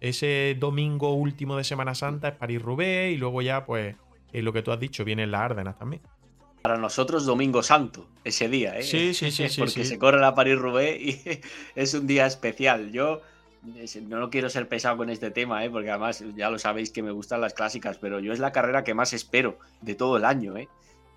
[0.00, 3.94] Ese domingo último de Semana Santa es París-Roubaix y luego ya, pues,
[4.32, 6.02] lo que tú has dicho, vienen las Árdenas también.
[6.62, 8.82] Para nosotros, Domingo Santo, ese día, ¿eh?
[8.82, 9.48] Sí, sí, sí.
[9.48, 11.40] sí Porque se corre la París-Roubaix y
[11.80, 12.90] es un día especial.
[12.90, 13.22] Yo
[14.08, 15.70] no quiero ser pesado con este tema, ¿eh?
[15.70, 18.82] porque además ya lo sabéis que me gustan las clásicas, pero yo es la carrera
[18.82, 20.68] que más espero de todo el año, ¿eh?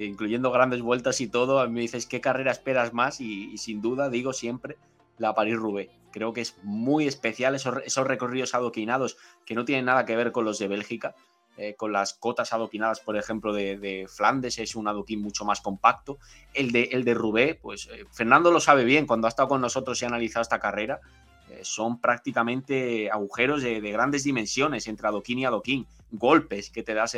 [0.05, 1.59] Incluyendo grandes vueltas y todo.
[1.59, 3.21] A mí me dices, ¿qué carrera esperas más?
[3.21, 4.77] Y, sin duda digo siempre
[5.17, 5.91] la París-Roubaix.
[6.11, 10.45] Creo que es muy especial esos, recorridos adoquinados que no tienen nada que ver con
[10.45, 11.15] los de Bélgica.
[11.57, 16.17] eh, con las cotas adoquinadas, por ejemplo, de, Flandes, es un adoquín mucho más compacto.
[16.53, 19.59] El de, el de Rubé, pues eh, Fernando lo sabe bien, cuando ha estado con
[19.59, 21.01] nosotros y ha analizado esta carrera,
[21.49, 27.17] eh, son prácticamente agujeros de, grandes dimensiones entre adoquín y adoquín, golpes que te das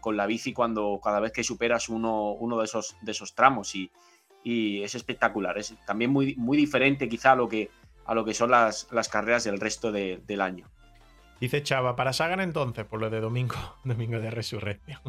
[0.00, 3.74] con la bici cuando cada vez que superas uno, uno de, esos, de esos tramos
[3.74, 3.90] y,
[4.44, 5.56] es espectacular.
[5.58, 7.70] Es también muy, muy diferente quizá a lo que,
[8.04, 10.68] a lo que son las, las carreras del resto del año.
[11.42, 15.00] Dice Chava, para Sagan entonces, por lo de domingo, domingo de resurrección.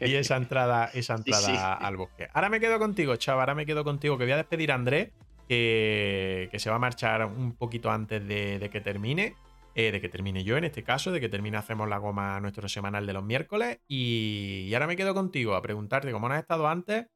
[0.00, 2.28] y esa entrada, esa entrada al bosque.
[2.32, 5.10] Ahora me quedo contigo, Chava, ahora me quedo contigo, que voy a despedir a André,
[5.48, 9.34] que, se va a marchar un poquito antes de, que termine.
[9.76, 12.68] Eh, de que termine yo en este caso, de que termine Hacemos la Goma nuestro
[12.68, 13.80] semanal de los miércoles.
[13.88, 17.06] Y, ahora me quedo contigo a preguntarte, como no has estado antes,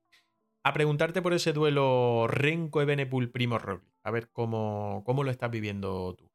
[0.65, 3.89] a preguntarte por ese duelo Renko Ebenepul Primo Roglic.
[4.03, 6.29] A ver cómo, cómo lo estás viviendo tú.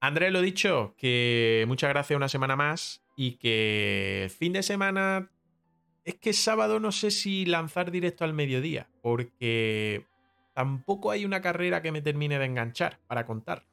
[0.00, 5.32] Andrés, lo dicho, que muchas gracias una semana más y que fin de semana
[6.04, 10.06] es que sábado no sé si lanzar directo al mediodía, porque
[10.54, 13.66] tampoco hay una carrera que me termine de enganchar para contar.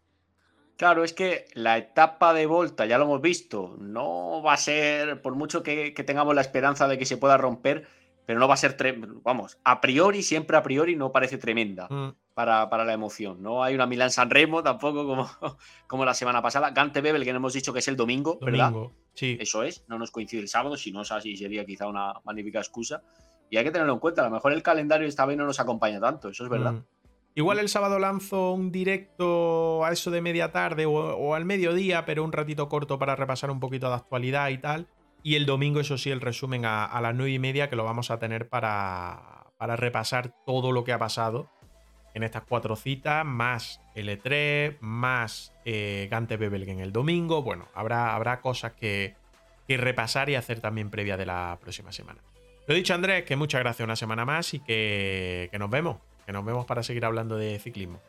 [0.77, 5.21] Claro, es que la etapa de Volta, ya lo hemos visto, no va a ser,
[5.21, 7.87] por mucho que, tengamos la esperanza de que se pueda romper,
[8.25, 8.75] pero no va a ser,
[9.23, 11.87] vamos, a priori, siempre a priori no parece tremenda.
[11.89, 13.41] Mm para, la emoción.
[13.41, 15.29] No hay una Milán San Remo tampoco como,
[15.87, 16.69] como la semana pasada.
[16.71, 18.73] Gante Bebel, que no hemos dicho que es el domingo, ¿verdad?
[19.13, 19.37] Sí.
[19.39, 22.59] Eso es, no nos coincide el sábado, si no es así sería quizá una magnífica
[22.59, 23.01] excusa.
[23.49, 25.59] Y hay que tenerlo en cuenta, a lo mejor el calendario esta vez no nos
[25.59, 26.73] acompaña tanto, eso es verdad.
[26.73, 26.83] Mm.
[27.35, 32.23] Igual el sábado lanzo un directo a eso de media tarde o, al mediodía, pero
[32.23, 34.87] un ratito corto para repasar un poquito de actualidad y tal.
[35.21, 38.09] Y el domingo, eso sí, el resumen a, las nueve y media que lo vamos
[38.09, 41.49] a tener para, para repasar todo lo que ha pasado
[42.15, 47.43] en estas cuatro citas, más L3, más eh, Gante Bebelgen el domingo.
[47.43, 49.15] Bueno, habrá, habrá cosas que,
[49.67, 52.21] repasar y hacer también previa de la próxima semana.
[52.67, 55.97] Lo dicho, Andrés, que muchas gracias una semana más y que, nos vemos.
[56.25, 57.99] Que nos vemos para seguir hablando de ciclismo.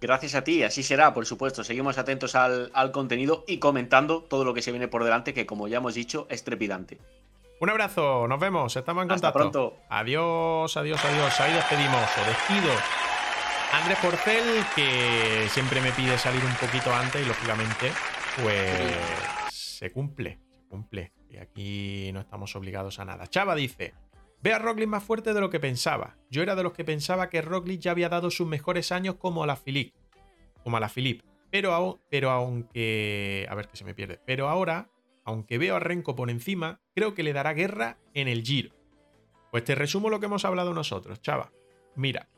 [0.00, 1.62] Gracias a ti, así será, por supuesto.
[1.62, 5.46] Seguimos atentos al, al, contenido y comentando todo lo que se viene por delante, que
[5.46, 6.98] como ya hemos dicho, es trepidante.
[7.60, 9.38] Un abrazo, nos vemos, estamos en contacto.
[9.38, 9.76] Hasta pronto.
[9.88, 11.40] Adiós, adiós, adiós.
[11.40, 12.72] Ahí despedimos, o despido
[13.72, 17.90] Andrés Porcel, que siempre me pide salir un poquito antes y lógicamente,
[18.42, 21.12] pues se cumple, se cumple.
[21.30, 23.26] Y aquí no estamos obligados a nada.
[23.28, 23.94] Chava dice:
[24.42, 26.16] Ve a Roglic más fuerte de lo que pensaba.
[26.28, 29.44] Yo era de los que pensaba que Roglic ya había dado sus mejores años como
[29.44, 29.94] a la Philip.
[30.64, 31.22] Como a la Philip.
[31.50, 33.46] Pero, pero aunque.
[33.48, 34.18] A ver que se me pierde.
[34.26, 34.88] Pero ahora,
[35.24, 38.74] aunque veo a Renko por encima, creo que le dará guerra en el Giro.
[39.52, 41.52] Pues te resumo lo que hemos hablado nosotros, chava.
[41.94, 42.28] Mira,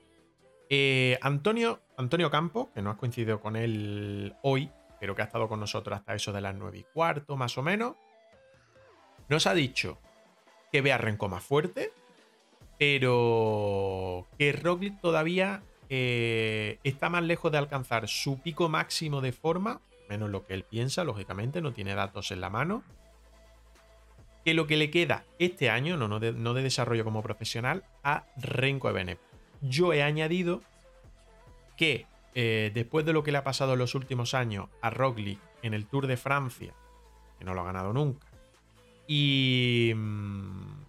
[0.68, 5.48] eh, Antonio, Antonio Campo, que no has coincidido con él hoy, pero que ha estado
[5.48, 7.94] con nosotros hasta eso de las 9 y cuarto, más o menos,
[9.28, 10.01] nos ha dicho
[10.74, 11.92] que ve a Renko más fuerte,
[12.80, 19.80] pero que Roglic todavía eh, está más lejos de alcanzar su pico máximo de forma,
[20.09, 22.82] menos lo que él piensa, lógicamente, no tiene datos en la mano,
[24.44, 27.84] que lo que le queda este año, no, no, de, no de desarrollo como profesional,
[28.02, 29.20] a Renko Ebenep
[29.62, 30.60] yo he añadido
[31.76, 35.38] que eh, después de lo que le ha pasado en los últimos años a Roglic
[35.62, 36.74] en el Tour de Francia,
[37.38, 38.26] que no lo ha ganado nunca,
[39.06, 40.85] y, mm,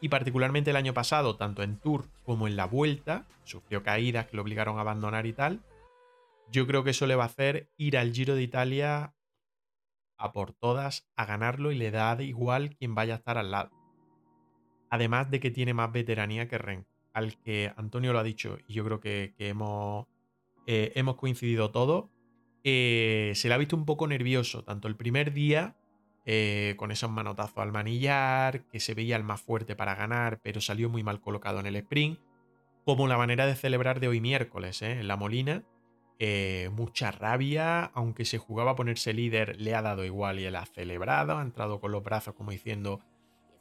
[0.00, 4.36] y particularmente el año pasado, tanto en Tour como en la Vuelta, sufrió caídas que
[4.36, 5.60] lo obligaron a abandonar y tal,
[6.50, 9.14] yo creo que eso le va a hacer ir al Giro de Italia
[10.16, 13.70] a por todas, a ganarlo y le da igual quien vaya a estar al lado.
[14.90, 18.74] Además de que tiene más veteranía que Ren, al que Antonio lo ha dicho y
[18.74, 20.06] yo creo que, hemos,
[20.66, 22.06] eh, hemos coincidido todos.
[22.64, 25.76] Eh, se le ha visto un poco nervioso, tanto el primer día,
[26.24, 30.60] eh, con esos manotazos al manillar, que se veía el más fuerte para ganar, pero
[30.60, 32.18] salió muy mal colocado en el sprint,
[32.84, 35.64] como la manera de celebrar de hoy miércoles, en la Molina.
[36.72, 40.66] mucha rabia, aunque se jugaba a ponerse líder, le ha dado igual y él ha
[40.66, 43.00] celebrado, ha entrado con los brazos como diciendo,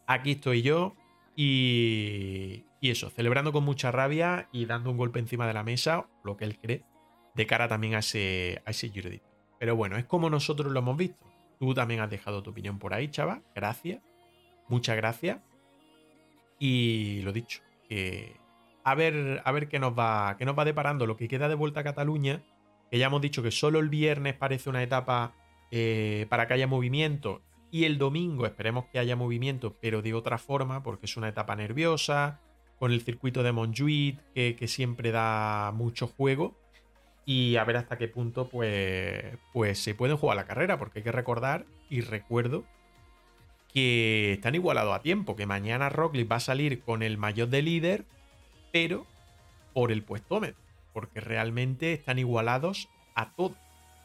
[0.08, 0.96] aquí estoy yo,
[1.42, 6.36] y, eso, celebrando con mucha rabia y dando un golpe encima de la mesa, lo
[6.36, 6.84] que él cree,
[7.34, 8.72] de cara también a ese, a
[9.58, 11.29] Pero bueno, es como nosotros lo hemos visto.
[11.60, 13.42] Tú también has dejado tu opinión por ahí, chava.
[13.54, 14.02] Gracias.
[14.68, 15.40] Muchas gracias.
[16.58, 18.38] Y lo dicho, que
[18.84, 21.56] a ver, a ver qué nos va, qué nos va deparando lo que queda de
[21.56, 22.42] vuelta a Cataluña.
[22.90, 25.34] Que ya hemos dicho que solo el viernes parece una etapa
[25.72, 27.42] eh, para que haya movimiento
[27.72, 31.56] y el domingo esperemos que haya movimiento, pero de otra forma, porque es una etapa
[31.56, 32.40] nerviosa,
[32.80, 36.58] con el circuito de Montjuic, que, siempre da mucho juego.
[37.30, 39.24] Y a ver hasta qué punto pues,
[39.54, 42.64] pues se pueden jugar la carrera, porque hay que recordar y recuerdo
[43.72, 47.62] que están igualados a tiempo, que mañana Roglic va a salir con el mayor de
[47.62, 48.06] líder,
[48.72, 49.06] pero
[49.76, 50.60] por el puestómetro,
[50.92, 53.54] porque realmente están igualados a todo,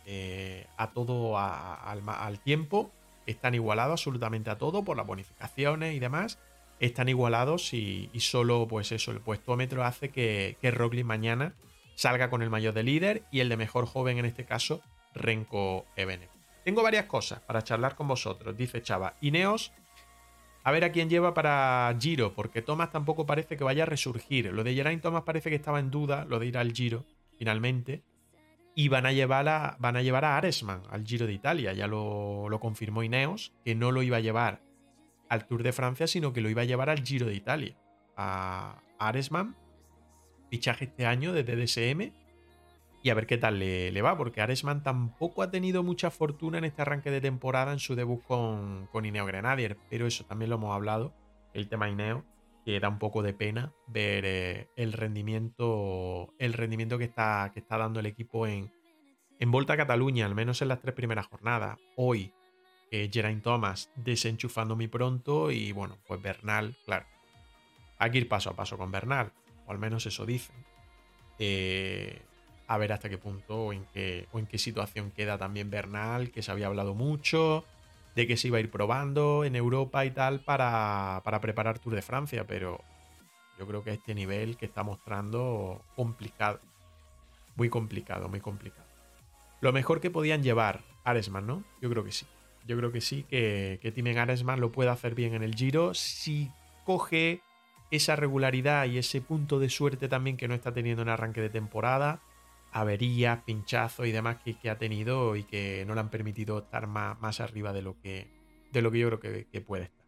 [0.05, 2.91] eh, a todo al, tiempo,
[3.25, 6.39] están igualados absolutamente a todo por las bonificaciones y demás,
[6.79, 11.55] están igualados y, solo pues eso, el puestómetro hace que, que mañana
[11.95, 14.83] salga con el mayor de líder y el de mejor joven en este caso,
[15.15, 16.35] Renko Evenepoel.
[16.65, 19.15] Tengo varias cosas para charlar con vosotros, dice Chava.
[19.21, 19.73] Ineos,
[20.63, 24.47] a ver a quién lleva para Giro, porque Thomas tampoco parece que vaya a resurgir.
[24.47, 27.05] Lo de Geraint Thomas parece que estaba en duda, lo de ir al Giro,
[27.39, 28.03] finalmente.
[28.75, 31.75] Y van a llevar a, van a, llevar a Aresman al Giro de Italia.
[31.75, 34.63] Ya lo, lo confirmó Ineos, que no lo iba a llevar
[35.29, 37.77] al Tour de Francia, sino que lo iba a llevar al Giro de Italia.
[38.17, 39.55] A Aresman,
[40.55, 42.13] fichaje este año de DSM
[43.03, 46.65] y a ver qué tal le, va, porque Aresman tampoco ha tenido mucha fortuna en
[46.65, 50.57] este arranque de temporada en su debut con, con Ineo Grenadier, pero eso también lo
[50.57, 51.13] hemos hablado,
[51.55, 52.25] el tema Ineo,
[52.65, 57.59] que da un poco de pena ver eh, el rendimiento, el rendimiento que está, que
[57.59, 58.73] está dando el equipo en,
[59.41, 61.79] en Volta a Cataluña, al menos en las tres primeras jornadas.
[61.97, 62.33] Hoy,
[62.93, 67.07] eh, Geraint Thomas desenchufando muy pronto y bueno, pues Bernal, claro,
[67.99, 69.33] hay que ir paso a paso con Bernal,
[69.67, 70.57] o al menos eso dicen.
[71.39, 72.23] Eh,
[72.67, 76.67] a ver hasta qué punto o en qué, situación queda también Bernal, que se había
[76.67, 77.65] hablado mucho,
[78.15, 81.95] de que se iba a ir probando en Europa y tal para, para preparar Tour
[81.95, 82.81] de Francia, pero
[83.59, 86.61] yo creo que este nivel que está mostrando complicado.
[87.57, 88.87] Muy complicado, muy complicado.
[89.61, 91.65] Lo mejor que podían llevar Aresman, ¿no?
[91.81, 92.27] Yo creo que sí.
[92.67, 95.93] Yo creo que sí, que, que Timen Aresman lo puede hacer bien en el Giro
[95.93, 96.51] si
[96.85, 97.43] coge
[97.97, 101.51] esa regularidad y ese punto de suerte también que no está teniendo en arranque de
[101.51, 102.23] temporada
[102.75, 107.19] averías, pinchazos y demás que, ha tenido y que no le han permitido estar más,
[107.21, 108.27] más arriba de lo, que,
[108.73, 110.05] de lo que yo creo que, puede estar.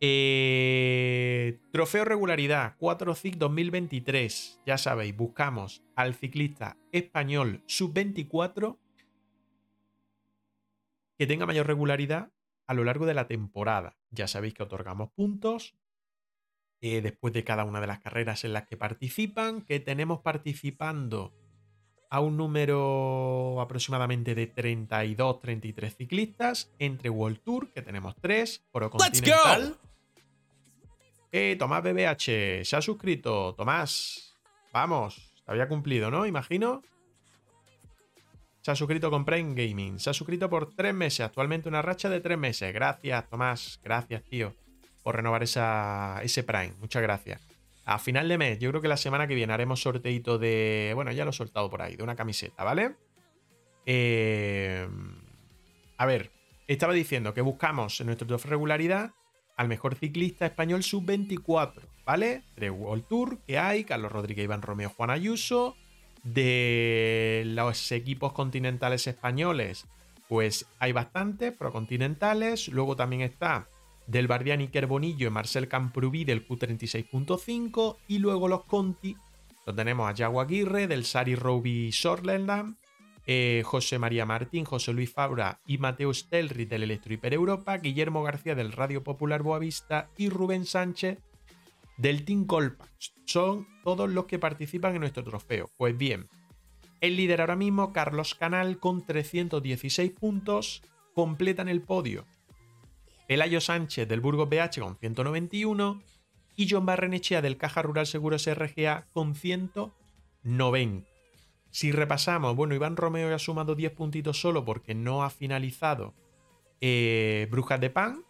[0.00, 4.60] Eh, trofeo regularidad 4 CIC 2023.
[4.66, 8.76] Ya sabéis, buscamos al ciclista español sub-24
[11.16, 12.32] que tenga mayor regularidad
[12.66, 13.96] a lo largo de la temporada.
[14.10, 15.76] Ya sabéis que otorgamos puntos
[16.84, 21.32] eh, después de cada una de las carreras en las que participan, que tenemos participando
[22.10, 28.90] a un número aproximadamente de 32, 33 ciclistas entre World Tour, que tenemos 3, Pro
[28.90, 29.78] Continental.
[31.30, 33.54] Eh, Tomás BBH, se ha suscrito.
[33.54, 34.36] Tomás,
[34.72, 36.26] vamos, había cumplido, ¿no?
[36.26, 36.82] Imagino.
[38.60, 40.00] Se ha suscrito con Prime Gaming.
[40.00, 41.20] Se ha suscrito por 3 meses.
[41.20, 42.74] Actualmente una racha de 3 meses.
[42.74, 43.80] Gracias, Tomás.
[43.84, 44.52] Gracias, tío,
[45.02, 46.74] por renovar esa, ese Prime.
[46.80, 47.40] Muchas gracias.
[47.84, 50.92] A final de mes, yo creo que la semana que viene haremos sorteito de.
[50.94, 52.94] Bueno, ya lo he soltado por ahí, de una camiseta, ¿vale?
[53.86, 54.86] Eh,
[55.96, 56.30] a ver,
[56.68, 59.12] estaba diciendo que buscamos en nuestro top regularidad
[59.56, 62.44] al mejor ciclista español sub-24, ¿vale?
[62.56, 65.76] De World Tour que hay, Carlos Rodríguez, Iván Romeo, Juan Ayuso.
[66.22, 69.86] De los equipos continentales españoles,
[70.28, 73.66] pues hay bastantes, continentales Luego también está
[74.12, 79.16] del Bardiani Bonillo y Marcel Camprubí del Q36.5 y luego los Conti,
[79.64, 82.76] lo tenemos a Jago Aguirre del Sari Roby Sorlenland,
[83.26, 88.22] eh, José María Martín, José Luis Fabra y Mateo Stelri del Electro Hiper Europa, Guillermo
[88.22, 91.18] García del Radio Popular Boavista y Rubén Sánchez
[91.96, 93.14] del Team Colpax.
[93.24, 95.70] Son todos los que participan en nuestro trofeo.
[95.78, 96.28] Pues bien,
[97.00, 100.82] el líder ahora mismo, Carlos Canal, con 316 puntos,
[101.14, 102.26] completan el podio
[103.26, 106.02] Pelayo Sánchez del Burgos BH con 191
[106.56, 111.08] y John Barrenechea del Caja Rural Seguros RGA con 190.
[111.70, 116.12] Si repasamos, bueno, Iván Romeo ha sumado 10 puntitos solo porque no ha finalizado
[116.82, 118.24] eh, Brujas de Pan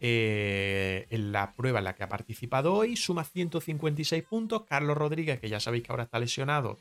[0.00, 4.64] eh, en la prueba en la que ha participado hoy, suma 156 puntos.
[4.68, 6.78] Carlos Rodríguez, que ya sabéis que ahora está lesionado,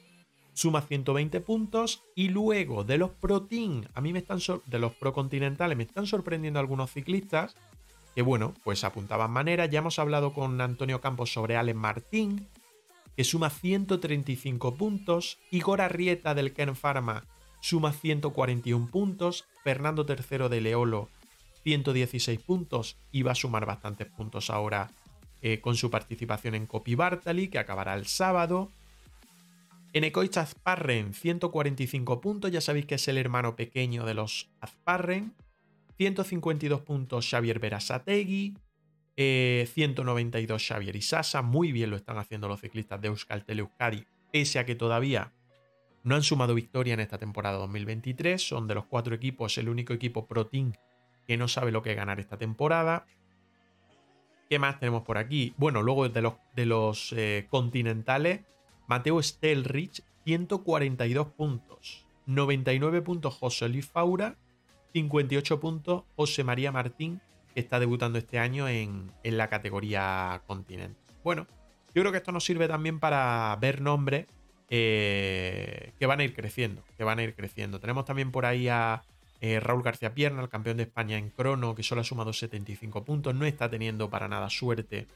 [0.61, 2.03] suma 120 puntos.
[2.13, 5.83] Y luego de los Pro Team, a mí me están de los Pro Continentales, me
[5.83, 7.55] están sorprendiendo algunos ciclistas
[8.13, 9.65] que, bueno, pues apuntaban manera.
[9.65, 12.47] Ya hemos hablado con Antonio Campos sobre Allen Martín,
[13.17, 15.39] que suma 135 puntos.
[15.49, 17.25] Igor Arrieta del Ken Pharma
[17.59, 19.45] suma 141 puntos.
[19.63, 21.09] Fernando III de Leolo,
[21.63, 22.97] 116 puntos.
[23.11, 24.91] Y va a sumar bastantes puntos ahora
[25.41, 28.69] eh, con su participación en Copy Bartali, que acabará el sábado.
[29.93, 35.34] Enecoich Azparren, 145 puntos, ya sabéis que es el hermano pequeño de los Azparren.
[35.97, 38.55] 152 puntos Xavier Berasategui.
[39.15, 41.41] 192 eh, Xavier Isasa.
[41.41, 45.34] Muy bien lo están haciendo los ciclistas de Euskaltel Euskadi, pese a que todavía
[46.03, 48.41] no han sumado victoria en esta temporada 2023.
[48.41, 50.73] Son de los cuatro equipos el único equipo Pro Team
[51.27, 53.05] que no sabe lo que ganar esta temporada.
[54.49, 55.53] ¿Qué más tenemos por aquí?
[55.57, 58.41] Bueno, luego de los, de los eh, continentales,
[58.91, 62.05] Mateo Stelrich, 142 puntos.
[62.26, 64.35] 99 puntos José Luis Faura,
[64.91, 67.22] 58 puntos José María Martín,
[67.53, 70.99] que está debutando este año en, en la categoría continente.
[71.23, 71.47] Bueno,
[71.95, 74.26] yo creo que esto nos sirve también para ver nombres
[74.69, 77.80] eh, que van a ir creciendo, que van a ir creciendo.
[77.80, 79.03] Tenemos también por ahí a
[79.39, 83.05] eh, Raúl García Pierna, el campeón de España en crono, que solo ha sumado 75
[83.05, 85.07] puntos, no está teniendo para nada suerte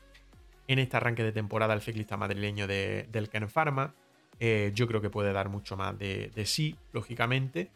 [0.68, 3.94] en este arranque de temporada el ciclista madrileño del Ken Pharma.
[4.40, 7.72] Eh, yo creo que puede dar mucho más de, de, sí, lógicamente.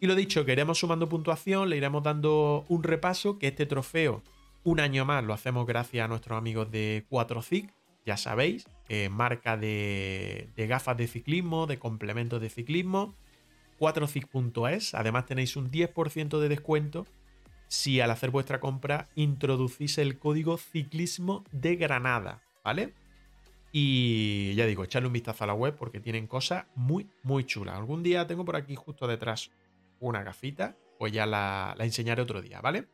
[0.00, 4.22] Y lo dicho, que iremos sumando puntuación, le iremos dando un repaso, que este trofeo,
[4.64, 7.70] un año más, lo hacemos gracias a nuestros amigos de 4CIC,
[8.08, 13.14] ya sabéis, eh, marca de, gafas de ciclismo, de complementos de ciclismo,
[13.78, 14.94] 4cic.es.
[14.94, 17.06] Además tenéis un 10% de descuento
[17.68, 22.94] si al hacer vuestra compra introducís el código ciclismo de Granada, ¿vale?
[23.70, 27.76] Y ya digo, echarle un vistazo a la web porque tienen cosas muy, muy chulas.
[27.76, 29.50] Algún día tengo por aquí justo detrás
[30.00, 32.86] una gafita, pues ya la, la enseñaré otro día, ¿vale?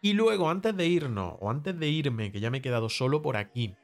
[0.00, 3.20] Y luego, antes de irnos, o antes de irme, que ya me he quedado solo
[3.20, 3.74] por aquí,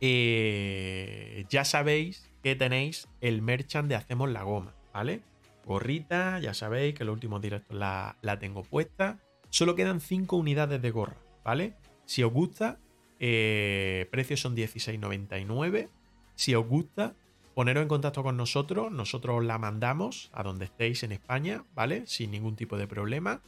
[0.00, 5.22] eh, ya sabéis que tenéis el merchant de Hacemos la Goma, ¿vale?
[5.66, 9.18] Gorrita, ya sabéis que los últimos directos la, tengo puesta.
[9.50, 11.74] Solo quedan 5 unidades de gorra, ¿vale?
[12.04, 12.78] Si os gusta,
[13.18, 15.88] eh, precios son 16.99.
[16.36, 17.16] Si os gusta,
[17.54, 18.92] poneros en contacto con nosotros.
[18.92, 22.06] Nosotros la mandamos a donde estéis en España, ¿vale?
[22.06, 23.42] Sin ningún tipo de problema.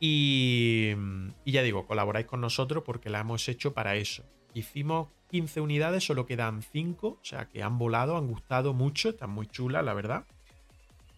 [0.00, 0.92] Y,
[1.44, 4.24] y ya digo, colaboráis con nosotros porque la hemos hecho para eso.
[4.54, 9.30] Hicimos 15 unidades, solo quedan 5, o sea que han volado, han gustado mucho, están
[9.30, 10.24] muy chulas, la verdad.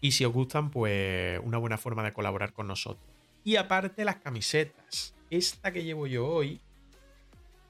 [0.05, 3.03] Y si os gustan, pues una buena forma de colaborar con nosotros.
[3.43, 5.15] Y aparte las camisetas.
[5.31, 6.61] Esta que llevo yo hoy,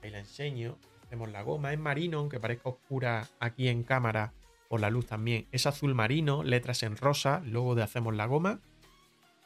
[0.04, 4.34] ahí la enseño, hacemos la goma, es marino, aunque parezca oscura aquí en cámara,
[4.68, 5.48] por la luz también.
[5.54, 8.60] Es azul marino, letras en rosa, logo de Hacemos la goma.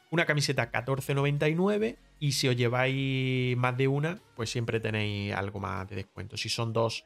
[0.09, 5.87] Una camiseta 14.99 y si os lleváis más de una, pues siempre tenéis algo más
[5.87, 6.37] de descuento.
[6.37, 7.05] Si son dos,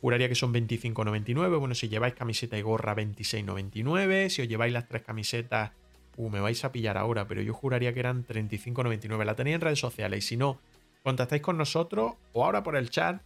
[0.00, 1.58] juraría que son 25.99.
[1.58, 4.28] Bueno, si lleváis camiseta y gorra, 26.99.
[4.28, 5.72] Si os lleváis las tres camisetas,
[6.16, 9.24] uh, me vais a pillar ahora, pero yo juraría que eran 35.99.
[9.24, 10.58] La tenéis en redes sociales y si no,
[11.02, 13.22] contactáis con nosotros o ahora por el chat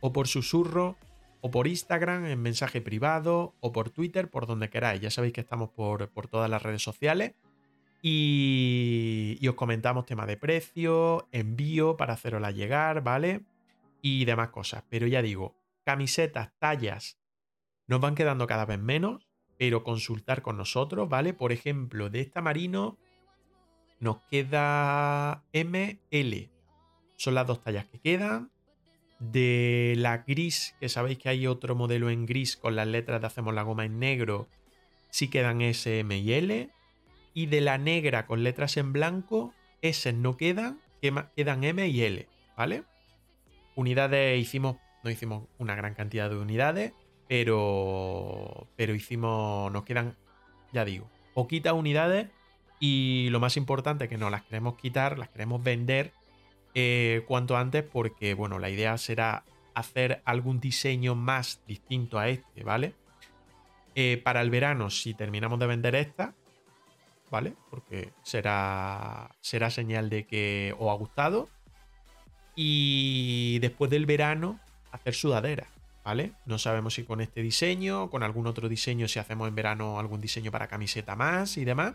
[0.00, 0.96] o por susurro
[1.40, 5.00] o por Instagram en mensaje privado o por Twitter, por donde queráis.
[5.00, 7.32] Ya sabéis que estamos por, por todas las redes sociales.
[8.06, 13.40] Y, os comentamos tema de precio, envío para hacerosla llegar, ¿vale?
[14.02, 14.84] Y demás cosas.
[14.90, 17.18] Pero ya digo, camisetas, tallas,
[17.86, 19.28] nos van quedando cada vez menos,
[19.58, 21.34] pero consultar con nosotros, ¿vale?
[21.34, 22.98] Por ejemplo, de esta marino
[24.00, 26.50] nos queda ML.
[27.16, 28.50] Son las dos tallas que quedan.
[29.20, 33.26] De la gris, que sabéis que hay otro modelo en gris con las letras de
[33.28, 34.48] Hacemos la Goma en negro,
[35.10, 36.70] sí quedan S, M y L
[37.34, 42.28] y de la negra con letras en blanco, S no quedan, quedan M y L,
[42.56, 42.84] ¿vale?
[43.76, 46.92] Unidades hicimos, no hicimos una gran cantidad de unidades,
[47.28, 50.16] pero, pero hicimos, nos quedan,
[50.72, 52.28] ya digo, poquitas unidades
[52.80, 56.12] y lo más importante que no las queremos quitar, las queremos vender
[56.74, 59.44] eh, cuanto antes porque, bueno, la idea será
[59.74, 62.94] hacer algún diseño más distinto a este, ¿vale?
[63.94, 66.34] Eh, para el verano, si terminamos de vender esta,
[67.30, 67.54] ¿vale?
[67.70, 71.48] Porque será, será señal de que os ha gustado.
[72.56, 74.60] Y después del verano,
[74.94, 75.66] hacer sudadera,
[76.04, 76.32] ¿vale?
[76.46, 80.20] No sabemos si con este diseño, con algún otro diseño, si hacemos en verano algún
[80.20, 81.94] diseño para camiseta más y demás.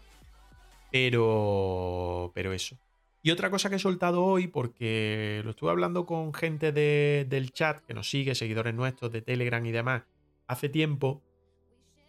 [0.91, 2.77] Pero, pero eso.
[3.21, 7.81] Y otra cosa que he soltado hoy, porque lo estuve hablando con gente del chat
[7.85, 10.03] que nos sigue, seguidores nuestros de Telegram y demás,
[10.47, 11.21] hace tiempo,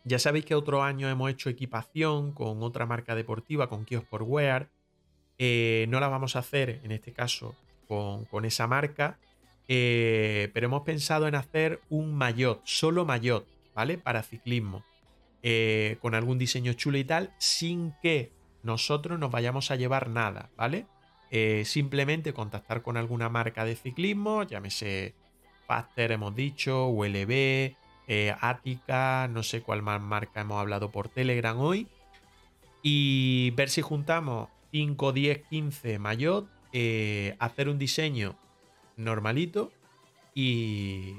[0.05, 4.23] ya sabéis que otro año hemos hecho equipación con otra marca deportiva, con Kios por
[4.23, 4.71] Wear.
[5.39, 7.55] Eh, no la vamos a hacer en este caso
[7.89, 9.19] con, esa marca,
[9.73, 13.97] eh, pero hemos pensado en hacer un maillot, solo maillot, ¿vale?
[13.97, 14.85] Para ciclismo,
[15.43, 18.33] eh, con algún diseño chulo y tal, sin que
[18.63, 20.87] nosotros nos vayamos a llevar nada, ¿vale?
[21.63, 25.15] simplemente contactar con alguna marca de ciclismo, llámese
[25.71, 27.77] Faster, hemos dicho, ULB,
[28.13, 31.87] eh, Ática, no sé cuál más marca hemos hablado por Telegram hoy.
[32.83, 38.35] Y ver si juntamos 5, 10, 15 maillot, eh, hacer un diseño
[39.05, 39.73] normalito
[40.35, 41.17] y,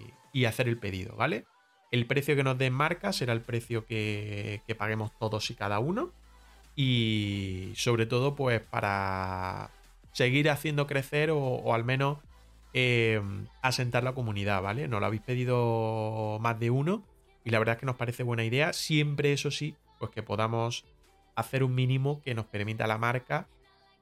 [0.48, 1.45] hacer el pedido, ¿vale?
[1.91, 6.12] El precio que nos den marca será el precio que, paguemos todos y cada uno.
[6.76, 9.72] Y sobre todo, pues para
[10.14, 12.20] seguir haciendo crecer o, al menos
[12.74, 14.88] em, asentar la comunidad, ¿vale?
[14.88, 17.03] Nos lo habéis pedido más de uno
[17.44, 18.74] y la verdad es que nos parece buena idea.
[18.74, 20.86] Siempre, eso sí, pues que podamos
[21.36, 23.48] hacer un mínimo que nos permita la marca.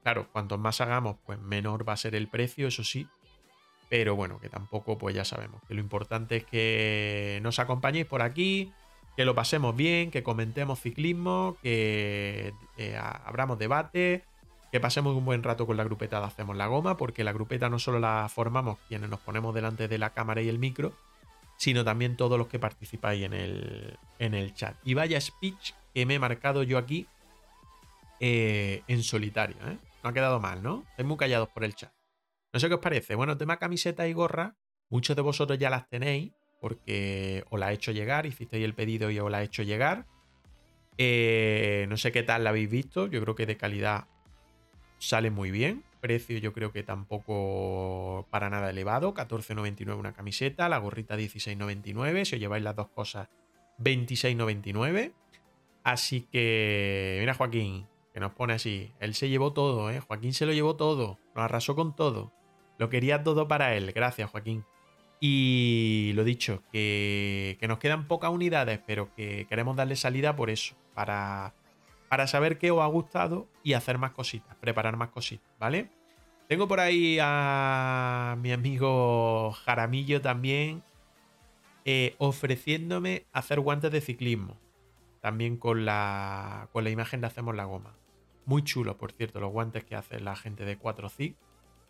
[0.02, 3.08] Claro, cuanto más hagamos, pues menor va a ser el precio, eso sí.
[3.90, 8.22] Pero bueno, que tampoco, pues ya sabemos, que lo importante es que nos acompañéis por
[8.22, 8.72] aquí,
[9.16, 14.22] que lo pasemos bien, que comentemos ciclismo, que eh, abramos debate,
[14.70, 17.68] que pasemos un buen rato con la grupeta de Hacemos la Goma, porque la grupeta
[17.68, 20.92] no solo la formamos quienes nos ponemos delante de la cámara y el micro,
[21.56, 24.76] sino también todos los que participáis en el, en el chat.
[24.84, 27.08] Y vaya speech que me he marcado yo aquí
[28.20, 29.76] eh, en solitario, ¿eh?
[30.04, 30.84] No ha quedado mal, ¿no?
[30.90, 31.92] Estáis muy callados por el chat.
[32.52, 33.14] No sé qué os parece.
[33.14, 34.56] Bueno, tema camiseta y gorra,
[34.88, 39.10] muchos de vosotros ya las tenéis porque os la he hecho llegar, hicisteis el pedido
[39.10, 40.06] y os la he hecho llegar.
[40.98, 44.06] Eh, no sé qué tal la habéis visto, yo creo que de calidad
[44.98, 45.82] sale muy bien.
[46.00, 52.36] Precio yo creo que tampoco para nada elevado, 14.99 una camiseta, la gorrita 16.99, si
[52.36, 53.28] os lleváis las dos cosas
[53.78, 55.12] 26.99.
[55.82, 60.00] Así que, mira Joaquín, que nos pone así, él se llevó todo, ¿eh?
[60.00, 62.32] Joaquín se lo llevó todo, nos arrasó con todo.
[62.80, 63.92] Lo quería todo para él.
[63.92, 64.64] Gracias, Joaquín.
[65.20, 70.74] Y lo dicho, que, nos quedan pocas unidades, pero que queremos darle salida por eso,
[70.94, 71.52] para,
[72.08, 75.90] para saber qué os ha gustado y hacer más cositas, preparar más cositas, ¿vale?
[76.48, 80.82] Tengo por ahí a mi amigo Jaramillo también
[81.84, 84.56] eh, ofreciéndome hacer guantes de ciclismo.
[85.20, 87.94] También con la, con la imagen de Hacemos la Goma.
[88.46, 91.36] Muy chulo, por cierto, los guantes que hace la gente de 4C.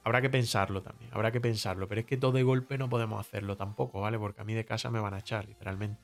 [0.02, 3.20] Habrá que pensarlo también, habrá que pensarlo, pero es que todo de golpe no podemos
[3.20, 4.18] hacerlo tampoco, ¿vale?
[4.18, 6.00] Porque a mí de casa me van a echar, literalmente.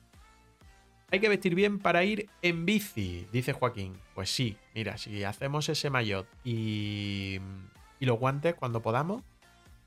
[1.09, 3.97] Hay que vestir bien para ir en bici, dice Joaquín.
[4.13, 7.39] Pues sí, mira, si hacemos ese maillot y,
[7.99, 9.23] y los guantes cuando podamos,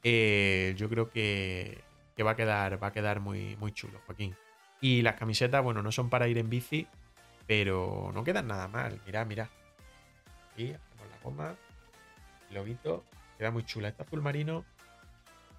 [0.02, 1.82] eh, yo creo que,
[2.24, 4.34] va a quedar, va a quedar muy, muy chulo, Joaquín.
[4.80, 6.86] Y las camisetas, bueno, no son para ir en bici,
[7.46, 9.00] pero no quedan nada mal.
[9.06, 9.50] Mira, mira.
[10.52, 11.56] Aquí hacemos la goma,
[12.48, 13.04] el lobito,
[13.40, 13.88] Queda muy chula.
[13.88, 14.66] Esta azul marino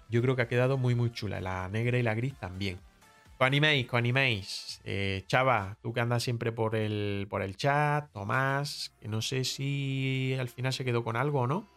[0.08, 1.40] yo creo que ha quedado muy muy chula.
[1.40, 2.78] La negra y la gris también.
[3.38, 4.80] Coaniméis, coaniméis.
[4.84, 8.08] Eh, Chava, tú que andas siempre por el, por el chat.
[8.12, 11.68] Tomás, que no sé si al final se quedó con algo o no.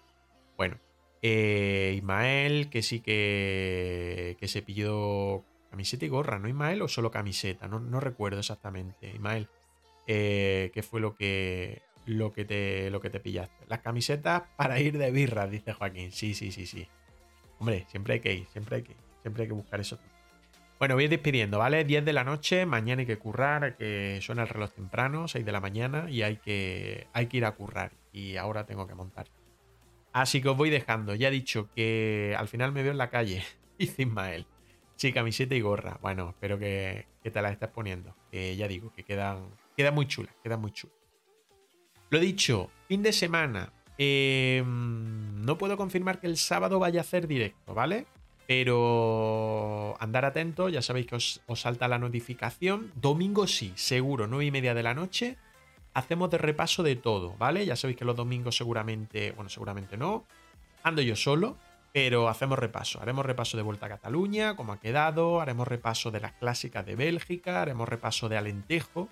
[0.58, 0.78] Bueno,
[1.24, 6.84] eh, Ismael, que sí que, que se pilló camiseta y gorra, ¿no, Ismael?
[6.84, 9.10] O solo camiseta, no, no recuerdo exactamente.
[9.10, 9.50] Ismael,
[10.06, 13.66] eh, ¿qué fue lo que, lo que te, lo que te pillaste.
[13.68, 16.12] Las camisetas para ir de birra, dice Joaquín.
[16.12, 16.88] Sí, sí, sí, sí.
[17.60, 19.98] Hombre, siempre hay que ir, siempre hay que siempre hay que buscar eso.
[20.78, 21.84] Bueno, voy despidiendo, ¿vale?
[21.84, 25.52] 10 de la noche, mañana hay que currar, que suena el reloj temprano, 6 de
[25.52, 27.92] la mañana, y hay que, hay que ir a currar.
[28.14, 29.26] Y ahora tengo que montar.
[30.14, 31.16] Así que os voy dejando.
[31.16, 33.44] Ya he dicho que al final me veo en la calle,
[33.80, 34.46] dice Ismael.
[34.96, 35.98] Sí, camiseta y gorra.
[36.04, 38.16] Bueno, espero que, que te las estés poniendo.
[38.30, 40.96] Que ya digo, que quedan, quedan muy chulas, quedan muy chulas.
[42.16, 43.74] Lo dicho, fin de semana.
[43.98, 48.06] Em, no puedo confirmar que el sábado vaya a hacer directo, ¿vale?
[48.48, 52.94] Pero andar atento, ya sabéis que os, salta la notificación.
[52.96, 55.36] Domingo sí, seguro, 9 y media de la noche.
[55.94, 57.66] Hacemos de repaso de todo, ¿vale?
[57.66, 60.24] Ya sabéis que los domingos seguramente, bueno, seguramente no.
[60.84, 61.58] Ando yo solo,
[61.92, 63.02] pero hacemos repaso.
[63.02, 65.42] Haremos repaso de Vuelta a Cataluña, cómo ha quedado.
[65.42, 67.62] Haremos repaso de las clásicas de Bélgica.
[67.62, 69.10] Haremos repaso de Alentejo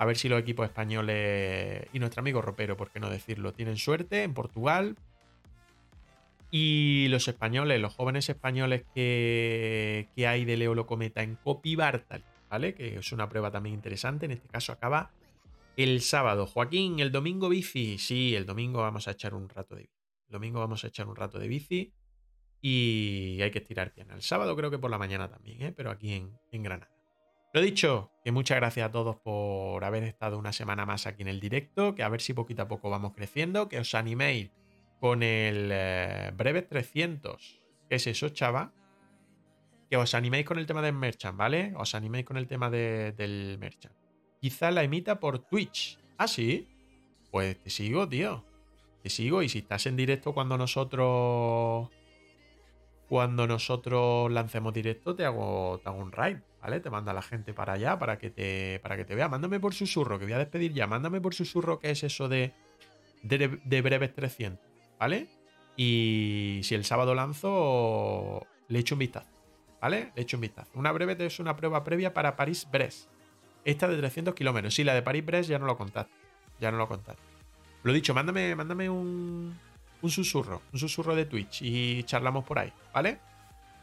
[0.00, 3.76] a ver si los equipos españoles y nuestro amigo Ropero, por qué no decirlo, tienen
[3.76, 4.96] suerte en Portugal.
[6.50, 12.72] Y los españoles, los jóvenes españoles que, hay de Leo Locometa en Copy Bartal, ¿vale?
[12.72, 14.24] Que es una prueba también interesante.
[14.24, 15.10] En este caso acaba
[15.76, 16.46] el sábado.
[16.46, 17.98] Joaquín, el domingo bici.
[17.98, 20.00] Sí, el domingo vamos a echar un rato de bici.
[20.28, 21.92] El domingo vamos a echar un rato de bici.
[22.62, 24.14] Y hay que estirar pierna.
[24.14, 25.72] El sábado creo que por la mañana también, ¿eh?
[25.76, 26.99] pero aquí en Granada.
[27.52, 31.28] Lo dicho, que muchas gracias a todos por haber estado una semana más aquí en
[31.28, 34.50] el directo, que a ver si poquito a poco vamos creciendo, que os animéis
[35.00, 37.60] con el eh, breve 300.
[37.88, 38.72] ¿Qué es eso, chava?
[39.88, 41.72] Que os animéis con el tema del merchant, ¿vale?
[41.76, 43.96] Os animéis con el tema del merchant.
[44.40, 45.98] Quizá la emita por Twitch.
[46.18, 46.68] ¿Ah, sí?
[47.32, 48.44] Pues te sigo, tío.
[49.02, 51.88] Te sigo y si estás en directo cuando nosotros...
[53.10, 56.36] Cuando nosotros lancemos directo te hago, un raid.
[56.62, 56.78] ¿vale?
[56.78, 59.28] Te manda la gente para allá para que te, para que te vea.
[59.28, 60.86] Mándame por susurro, que voy a despedir ya.
[60.86, 62.54] Mándame por susurro qué es eso de,
[63.24, 64.64] de, breves 300,
[65.00, 65.26] ¿vale?
[65.76, 69.28] Y si el sábado lanzo, le echo un vistazo.
[69.80, 70.12] ¿vale?
[70.14, 70.70] De hecho un vistazo.
[70.74, 73.08] Una breve es una prueba previa para París-Brest.
[73.64, 74.72] Esta de 300 kilómetros.
[74.72, 76.12] Sí, la de París-Brest ya no lo contaste.
[76.60, 77.22] Ya no lo contaste.
[77.82, 79.58] Lo dicho, mándame, mándame un,
[80.02, 83.18] un susurro, un susurro de Twitch y charlamos por ahí, ¿vale?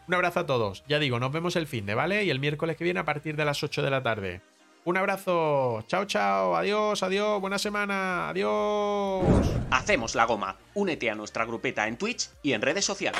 [0.07, 0.84] Un abrazo a todos.
[0.88, 2.23] Ya digo, nos vemos el fin de, ¿vale?
[2.23, 4.41] Y el miércoles que viene a partir de las 8 de la tarde.
[4.85, 5.84] Un abrazo.
[5.88, 6.56] Chao, chao.
[6.56, 7.41] Adiós, adiós.
[7.41, 8.30] Buena semana.
[8.30, 9.26] Adiós.
[9.69, 10.56] Hacemos la goma.
[10.76, 13.19] Únete a nuestra grupeta en Twitch y en redes sociales.